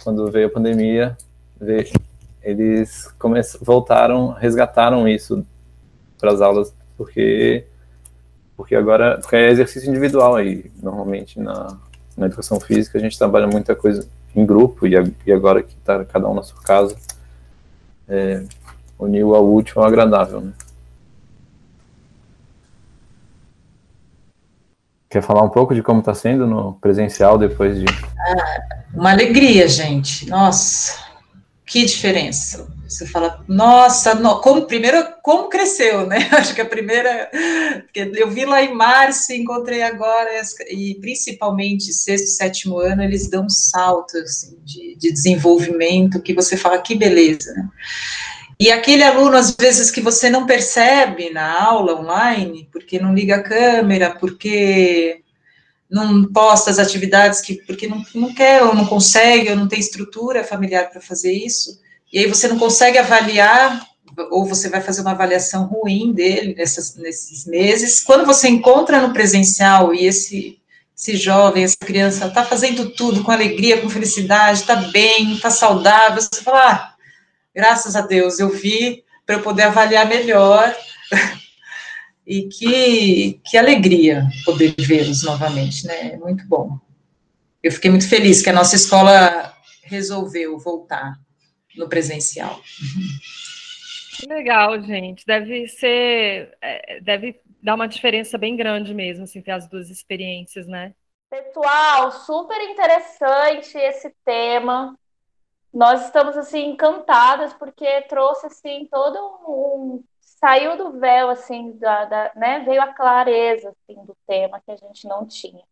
quando 0.03 0.31
veio 0.31 0.47
a 0.47 0.51
pandemia, 0.51 1.17
veio, 1.61 1.87
eles 2.43 3.13
voltaram, 3.61 4.31
resgataram 4.31 5.07
isso 5.07 5.45
para 6.19 6.33
as 6.33 6.41
aulas, 6.41 6.75
porque 6.97 7.67
porque 8.57 8.75
agora 8.75 9.19
porque 9.21 9.37
é 9.37 9.51
exercício 9.51 9.91
individual 9.91 10.35
aí. 10.35 10.71
Normalmente 10.83 11.39
na, 11.39 11.77
na 12.17 12.27
educação 12.27 12.59
física 12.59 12.97
a 12.97 13.01
gente 13.01 13.19
trabalha 13.19 13.47
muita 13.47 13.77
coisa 13.77 14.09
em 14.35 14.47
grupo 14.47 14.87
e, 14.87 14.93
e 15.27 15.33
agora 15.33 15.63
que 15.63 15.75
está 15.75 16.05
cada 16.07 16.27
um 16.27 16.35
na 16.35 16.43
sua 16.43 16.63
casa, 16.63 16.97
é, 18.09 18.43
uniu 18.99 19.35
ao 19.35 19.53
útil 19.53 19.83
ao 19.83 19.89
agradável, 19.89 20.41
né? 20.41 20.53
Quer 25.17 25.23
falar 25.23 25.43
um 25.43 25.49
pouco 25.49 25.75
de 25.75 25.83
como 25.83 26.01
está 26.01 26.13
sendo 26.13 26.47
no 26.47 26.75
presencial 26.75 27.39
depois 27.39 27.79
de. 27.79 27.87
Ah, 27.89 28.59
uma 28.93 29.13
alegria, 29.13 29.67
gente. 29.67 30.29
Nossa, 30.29 30.95
que 31.65 31.87
diferença. 31.87 32.69
Você 32.87 33.07
fala, 33.07 33.43
nossa, 33.49 34.15
no, 34.15 34.43
como, 34.43 34.67
primeiro, 34.67 35.03
como 35.23 35.49
cresceu, 35.49 36.07
né? 36.07 36.29
Acho 36.37 36.55
que 36.55 36.61
a 36.61 36.67
primeira, 36.67 37.31
eu 37.95 38.29
vi 38.29 38.45
lá 38.45 38.63
em 38.63 38.75
março, 38.75 39.33
encontrei 39.33 39.83
agora, 39.83 40.29
e 40.71 40.97
principalmente 41.01 41.95
sexto, 41.95 42.27
sétimo 42.27 42.79
ano, 42.79 43.03
eles 43.03 43.31
dão 43.31 43.47
um 43.47 43.49
salto 43.49 44.19
assim, 44.19 44.59
de, 44.63 44.97
de 44.99 45.11
desenvolvimento 45.11 46.21
que 46.21 46.35
você 46.35 46.59
fala, 46.59 46.79
que 46.83 46.95
beleza, 46.95 47.55
né? 47.55 47.67
E 48.59 48.71
aquele 48.71 49.03
aluno, 49.03 49.37
às 49.37 49.51
vezes, 49.51 49.91
que 49.91 50.01
você 50.01 50.31
não 50.31 50.47
percebe 50.47 51.31
na 51.31 51.63
aula 51.63 52.01
online, 52.01 52.69
porque 52.73 52.99
não 52.99 53.15
liga 53.15 53.37
a 53.37 53.43
câmera, 53.43 54.17
porque 54.19 55.23
não 55.91 56.25
posta 56.25 56.71
as 56.71 56.79
atividades 56.79 57.41
que 57.41 57.55
porque 57.67 57.87
não, 57.87 58.05
não 58.15 58.35
quer 58.35 58.63
ou 58.63 58.75
não 58.75 58.87
consegue 58.87 59.51
ou 59.51 59.57
não 59.57 59.69
tem 59.69 59.79
estrutura 59.79 60.43
familiar 60.43 60.91
para 60.91 61.01
fazer 61.01 61.33
isso, 61.33 61.81
e 62.13 62.19
aí 62.19 62.27
você 62.27 62.49
não 62.49 62.59
consegue 62.59 62.99
avaliar 62.99 63.87
ou 64.31 64.47
você 64.47 64.69
vai 64.69 64.81
fazer 64.81 65.03
uma 65.03 65.11
avaliação 65.11 65.67
ruim 65.67 66.13
dele 66.13 66.55
nessas, 66.57 66.97
nesses 66.97 67.45
meses. 67.47 68.01
Quando 68.01 68.25
você 68.25 68.49
encontra 68.49 69.01
no 69.01 69.13
presencial 69.13 69.93
e 69.93 70.07
esse, 70.07 70.59
esse 70.97 71.17
jovem, 71.17 71.65
essa 71.65 71.77
criança 71.79 72.27
está 72.27 72.43
fazendo 72.43 72.91
tudo 72.91 73.23
com 73.23 73.31
alegria, 73.31 73.81
com 73.81 73.91
felicidade, 73.91 74.61
está 74.61 74.77
bem, 74.77 75.35
está 75.35 75.51
saudável, 75.51 76.23
você 76.23 76.41
fala, 76.43 76.71
ah, 76.73 76.96
graças 77.57 77.97
a 77.97 78.03
Deus, 78.03 78.39
eu 78.39 78.51
vi 78.51 79.03
para 79.25 79.37
eu 79.37 79.43
poder 79.43 79.63
avaliar 79.63 80.07
melhor 80.07 80.77
e 82.27 82.49
que, 82.49 83.41
que 83.47 83.57
alegria 83.57 84.29
poder 84.45 84.75
vê-los 84.79 85.23
novamente, 85.25 85.87
né? 85.87 86.13
É 86.13 86.17
muito 86.19 86.47
bom. 86.47 86.79
Eu 87.63 87.73
fiquei 87.73 87.91
muito 87.91 88.07
feliz 88.07 88.43
que 88.43 88.51
a 88.51 88.53
nossa 88.53 88.77
escola 88.77 89.55
resolveu 89.83 90.59
voltar 90.59 91.19
no 91.75 91.89
presencial. 91.89 92.61
Que 94.19 94.27
legal, 94.27 94.81
gente. 94.83 95.25
Deve 95.27 95.67
ser, 95.67 96.57
é, 96.61 97.01
deve 97.01 97.41
dar 97.63 97.75
uma 97.75 97.89
diferença 97.89 98.37
bem 98.37 98.55
grande 98.55 98.93
mesmo, 98.93 99.25
assim, 99.25 99.41
ter 99.41 99.53
as 99.53 99.67
duas 99.67 99.89
experiências, 99.89 100.67
né? 100.67 100.93
Pessoal, 101.31 102.13
super 102.13 102.61
interessante 102.71 103.77
esse 103.77 104.15
tema. 104.25 104.97
Nós 105.77 106.07
estamos 106.07 106.39
assim 106.39 106.71
encantadas 106.71 107.53
porque 107.53 108.01
trouxe 108.03 108.47
assim 108.47 108.89
todo 108.91 109.19
um 109.47 110.05
saiu 110.21 110.75
do 110.77 110.99
véu, 110.99 111.29
assim, 111.29 111.73
da, 111.77 112.07
da, 112.07 112.33
né, 112.35 112.61
veio 112.61 112.81
a 112.81 112.95
clareza, 112.95 113.71
assim, 113.71 114.03
do 114.05 114.17
tema 114.27 114.61
que 114.61 114.71
a 114.71 114.77
gente 114.77 115.07
não 115.07 115.27
tinha. 115.27 115.63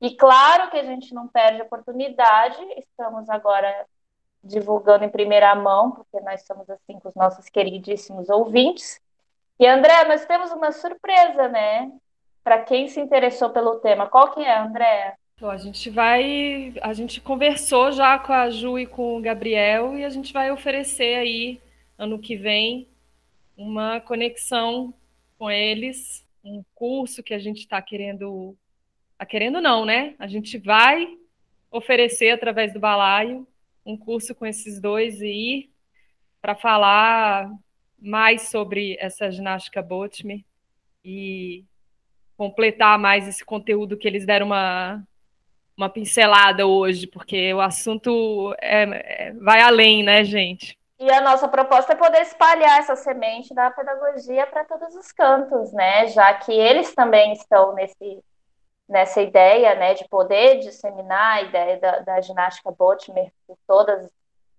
E 0.00 0.14
claro 0.16 0.70
que 0.70 0.76
a 0.76 0.84
gente 0.84 1.12
não 1.12 1.26
perde 1.26 1.60
a 1.60 1.64
oportunidade, 1.64 2.56
estamos 2.76 3.28
agora 3.28 3.86
divulgando 4.44 5.04
em 5.04 5.08
primeira 5.08 5.54
mão, 5.56 5.90
porque 5.90 6.20
nós 6.20 6.40
estamos, 6.40 6.70
assim, 6.70 7.00
com 7.00 7.08
os 7.08 7.14
nossos 7.16 7.48
queridíssimos 7.48 8.28
ouvintes. 8.28 9.00
E, 9.58 9.66
André, 9.66 10.04
nós 10.04 10.24
temos 10.24 10.52
uma 10.52 10.70
surpresa, 10.70 11.48
né? 11.48 11.90
Para 12.44 12.62
quem 12.62 12.86
se 12.86 13.00
interessou 13.00 13.50
pelo 13.50 13.80
tema. 13.80 14.08
Qual 14.08 14.30
que 14.32 14.40
é, 14.40 14.56
André? 14.56 15.16
Bom, 15.40 15.50
a 15.50 15.56
gente 15.56 15.90
vai. 15.90 16.74
A 16.82 16.92
gente 16.92 17.20
conversou 17.20 17.92
já 17.92 18.18
com 18.18 18.32
a 18.32 18.48
Ju 18.50 18.78
e 18.78 18.86
com 18.86 19.18
o 19.18 19.20
Gabriel 19.20 19.98
e 19.98 20.04
a 20.04 20.10
gente 20.10 20.32
vai 20.32 20.50
oferecer 20.50 21.16
aí, 21.16 21.60
ano 21.98 22.18
que 22.18 22.36
vem, 22.36 22.88
uma 23.56 24.00
conexão 24.00 24.94
com 25.38 25.50
eles, 25.50 26.24
um 26.44 26.62
curso 26.74 27.22
que 27.22 27.34
a 27.34 27.38
gente 27.38 27.58
está 27.60 27.82
querendo. 27.82 28.56
Tá 29.18 29.26
querendo 29.26 29.60
não, 29.60 29.84
né? 29.84 30.14
A 30.18 30.26
gente 30.26 30.58
vai 30.58 31.16
oferecer 31.70 32.30
através 32.30 32.72
do 32.72 32.80
balaio 32.80 33.46
um 33.84 33.96
curso 33.96 34.34
com 34.34 34.46
esses 34.46 34.80
dois 34.80 35.20
aí 35.20 35.70
para 36.40 36.54
falar 36.54 37.50
mais 37.98 38.50
sobre 38.50 38.96
essa 39.00 39.30
ginástica 39.30 39.82
Botme 39.82 40.44
e 41.04 41.64
completar 42.36 42.98
mais 42.98 43.26
esse 43.28 43.44
conteúdo 43.44 43.96
que 43.96 44.06
eles 44.06 44.26
deram 44.26 44.46
uma 44.46 45.06
uma 45.76 45.88
pincelada 45.88 46.66
hoje, 46.66 47.06
porque 47.06 47.52
o 47.54 47.60
assunto 47.60 48.54
é, 48.60 48.82
é, 49.28 49.32
vai 49.32 49.60
além, 49.60 50.02
né, 50.02 50.24
gente? 50.24 50.78
E 50.98 51.10
a 51.10 51.20
nossa 51.20 51.48
proposta 51.48 51.92
é 51.94 51.96
poder 51.96 52.22
espalhar 52.22 52.78
essa 52.78 52.94
semente 52.94 53.52
da 53.52 53.70
pedagogia 53.70 54.46
para 54.46 54.64
todos 54.64 54.94
os 54.94 55.10
cantos, 55.10 55.72
né? 55.72 56.06
Já 56.08 56.32
que 56.34 56.52
eles 56.52 56.94
também 56.94 57.32
estão 57.32 57.74
nesse, 57.74 58.22
nessa 58.88 59.20
ideia, 59.20 59.74
né, 59.74 59.94
de 59.94 60.06
poder 60.08 60.60
disseminar 60.60 61.38
a 61.38 61.42
ideia 61.42 61.80
da, 61.80 61.98
da 62.00 62.20
ginástica 62.20 62.70
Botmer 62.70 63.32
por 63.46 63.56
todos 63.66 64.10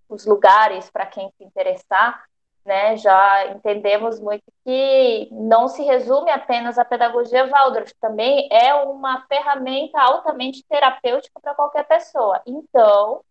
os 0.10 0.26
lugares 0.26 0.90
para 0.90 1.06
quem 1.06 1.32
se 1.38 1.44
interessar 1.44 2.24
né, 2.66 2.98
já 2.98 3.48
entendemos 3.48 4.20
muito 4.20 4.44
que 4.64 5.28
não 5.32 5.68
se 5.68 5.84
resume 5.84 6.30
apenas 6.32 6.78
à 6.78 6.86
pedagogia 6.86 7.48
Waldorf, 7.48 7.94
também 8.00 8.48
é 8.52 8.74
uma 8.76 9.26
ferramenta 9.28 10.00
altamente 10.02 10.64
terapêutica 10.68 11.40
para 11.40 11.56
qualquer 11.56 11.86
pessoa. 11.88 12.42
Então, 12.46 13.24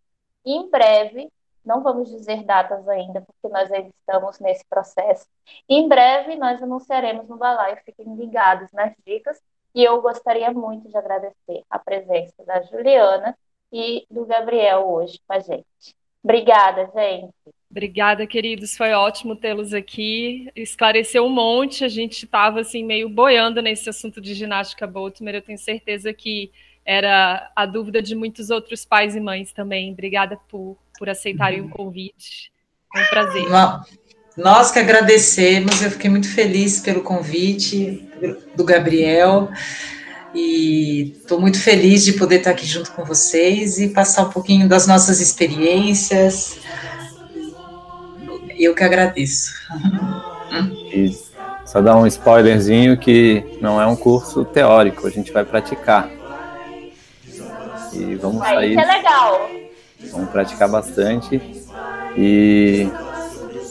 em 0.45 0.69
breve, 0.71 1.31
não 1.65 1.83
vamos 1.83 2.11
dizer 2.11 2.45
datas 2.45 2.89
ainda, 2.89 3.21
porque 3.21 3.49
nós 3.49 3.71
ainda 3.73 3.91
estamos 4.01 4.39
nesse 4.41 4.65
processo. 4.67 5.27
Em 5.69 5.89
breve, 5.89 6.37
nós 6.37 6.63
anunciaremos 6.63 7.29
no 7.29 7.37
balaio, 7.37 7.77
fiquem 7.85 8.15
ligados 8.17 8.71
nas 8.73 8.93
dicas. 9.07 9.41
E 9.75 9.83
eu 9.83 10.03
gostaria 10.03 10.51
muito 10.53 10.89
de 10.89 10.97
agradecer 10.97 11.65
a 11.71 11.79
presença 11.79 12.45
da 12.45 12.61
Juliana 12.63 13.37
e 13.73 14.07
do 14.11 14.27
Gabriel 14.27 14.87
hoje 14.89 15.19
com 15.27 15.33
a 15.33 15.39
gente. 15.41 15.97
Obrigada, 16.23 16.91
gente. 16.95 17.33
Obrigada, 17.73 18.27
queridos. 18.27 18.77
Foi 18.77 18.93
ótimo 18.93 19.35
tê-los 19.35 19.73
aqui. 19.73 20.47
Esclareceu 20.55 21.25
um 21.25 21.31
monte. 21.31 21.87
A 21.87 21.89
gente 21.89 22.27
estava 22.27 22.61
assim 22.61 22.85
meio 22.85 23.09
boiando 23.09 23.63
nesse 23.63 23.89
assunto 23.89 24.21
de 24.21 24.35
ginástica 24.35 24.87
Boltmer. 24.87 25.37
Eu 25.37 25.43
tenho 25.43 25.59
certeza 25.59 26.13
que 26.13 26.53
era 26.85 27.51
a 27.57 27.65
dúvida 27.65 28.03
de 28.03 28.15
muitos 28.15 28.51
outros 28.51 28.85
pais 28.85 29.17
e 29.17 29.21
mães 29.21 29.55
também. 29.55 29.91
Obrigada 29.91 30.39
por, 30.51 30.77
por 30.99 31.09
aceitarem 31.09 31.63
o 31.63 31.71
convite. 31.71 32.53
É 32.95 33.01
um 33.01 33.07
prazer. 33.07 33.45
Nós 34.37 34.71
que 34.71 34.79
agradecemos. 34.79 35.81
Eu 35.81 35.91
fiquei 35.91 36.11
muito 36.11 36.29
feliz 36.29 36.79
pelo 36.81 37.01
convite 37.01 38.07
do 38.55 38.65
Gabriel. 38.65 39.49
E 40.35 41.15
estou 41.23 41.41
muito 41.41 41.59
feliz 41.59 42.05
de 42.05 42.13
poder 42.15 42.37
estar 42.37 42.51
aqui 42.51 42.67
junto 42.67 42.93
com 42.93 43.03
vocês 43.03 43.79
e 43.79 43.89
passar 43.89 44.25
um 44.25 44.31
pouquinho 44.31 44.69
das 44.69 44.87
nossas 44.87 45.21
experiências, 45.21 46.59
eu 48.59 48.75
que 48.75 48.85
agradeço. 48.85 49.53
E 50.93 51.11
só 51.65 51.81
dar 51.81 51.97
um 51.97 52.07
spoilerzinho 52.07 52.97
que 52.97 53.45
não 53.61 53.81
é 53.81 53.87
um 53.87 53.97
curso 53.97 54.45
teórico, 54.45 55.07
a 55.07 55.11
gente 55.11 55.33
vai 55.33 55.45
praticar. 55.45 56.09
E 57.93 58.15
vamos 58.17 58.39
sair. 58.39 58.73
Isso 58.73 58.81
é 58.81 58.85
legal. 58.85 59.51
Vamos 60.11 60.31
praticar 60.31 60.69
bastante. 60.69 61.41
E, 62.17 62.89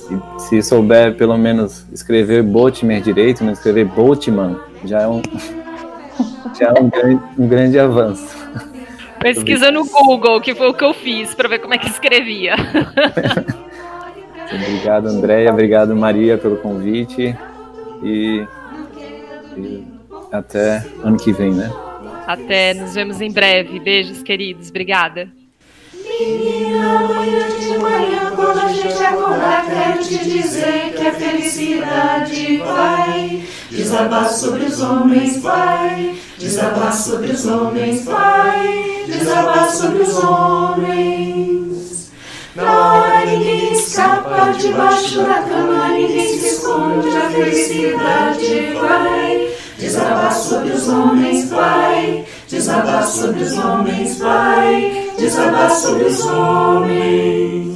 e 0.09 0.41
se 0.41 0.61
souber 0.63 1.15
pelo 1.15 1.37
menos 1.37 1.85
escrever 1.91 2.43
Botmer 2.43 3.01
direito, 3.01 3.43
não 3.43 3.53
escrever 3.53 3.85
Botman, 3.85 4.59
já 4.85 5.01
é 5.01 5.07
um, 5.07 5.21
já 6.59 6.73
é 6.75 6.81
um, 6.81 6.89
grande, 6.89 7.23
um 7.37 7.47
grande 7.47 7.79
avanço. 7.79 8.35
Pesquisa 9.19 9.69
no 9.69 9.85
Google, 9.85 10.41
que 10.41 10.55
foi 10.55 10.69
o 10.69 10.73
que 10.73 10.83
eu 10.83 10.93
fiz, 10.93 11.35
para 11.35 11.47
ver 11.47 11.59
como 11.59 11.75
é 11.75 11.77
que 11.77 11.87
escrevia. 11.87 12.55
Obrigado, 14.53 15.07
Andréia. 15.07 15.51
Obrigado, 15.51 15.95
Maria, 15.95 16.37
pelo 16.37 16.57
convite. 16.57 17.35
E, 18.03 18.45
e, 19.57 19.83
até 20.31 20.85
ano 21.03 21.17
que 21.17 21.31
vem, 21.31 21.53
né? 21.53 21.71
Até, 22.27 22.73
nos 22.73 22.93
vemos 22.93 23.21
em 23.21 23.31
breve. 23.31 23.79
Beijos, 23.79 24.21
queridos. 24.21 24.69
Obrigada. 24.69 25.29
Menina, 26.19 26.99
amanhã 26.99 27.47
de 27.59 27.77
manhã, 27.77 28.31
quando 28.35 28.59
a 28.59 28.67
gente 28.73 29.03
acordar, 29.03 29.65
quero 29.65 30.03
te 30.03 30.17
dizer 30.17 30.93
que 30.95 31.07
a 31.07 31.13
felicidade 31.13 32.57
vai 32.57 33.43
desabar 33.69 34.29
sobre 34.29 34.65
os 34.65 34.81
homens, 34.81 35.41
vai 35.41 36.15
desabar 36.37 36.93
sobre 36.93 37.31
os 37.31 37.45
homens, 37.45 38.05
vai 38.05 39.05
desabar 39.07 39.69
sobre 39.71 40.03
os 40.03 40.23
homens. 40.23 41.60
Na 42.53 42.63
hora 42.63 43.25
ninguém 43.25 43.71
escapa, 43.71 44.51
debaixo 44.57 45.21
da 45.23 45.41
cama 45.41 45.87
ninguém 45.89 46.37
se 46.37 46.47
esconde, 46.47 47.07
a 47.15 47.29
felicidade 47.29 48.73
vai. 48.73 49.51
Desabar 49.79 50.33
sobre 50.33 50.73
os 50.73 50.89
homens, 50.89 51.49
vai. 51.49 52.25
Desabar 52.49 53.07
sobre 53.07 53.43
os 53.43 53.57
homens, 53.57 54.19
vai. 54.19 55.11
Desabar 55.17 55.71
sobre 55.71 56.03
os 56.03 56.25
homens. 56.25 57.70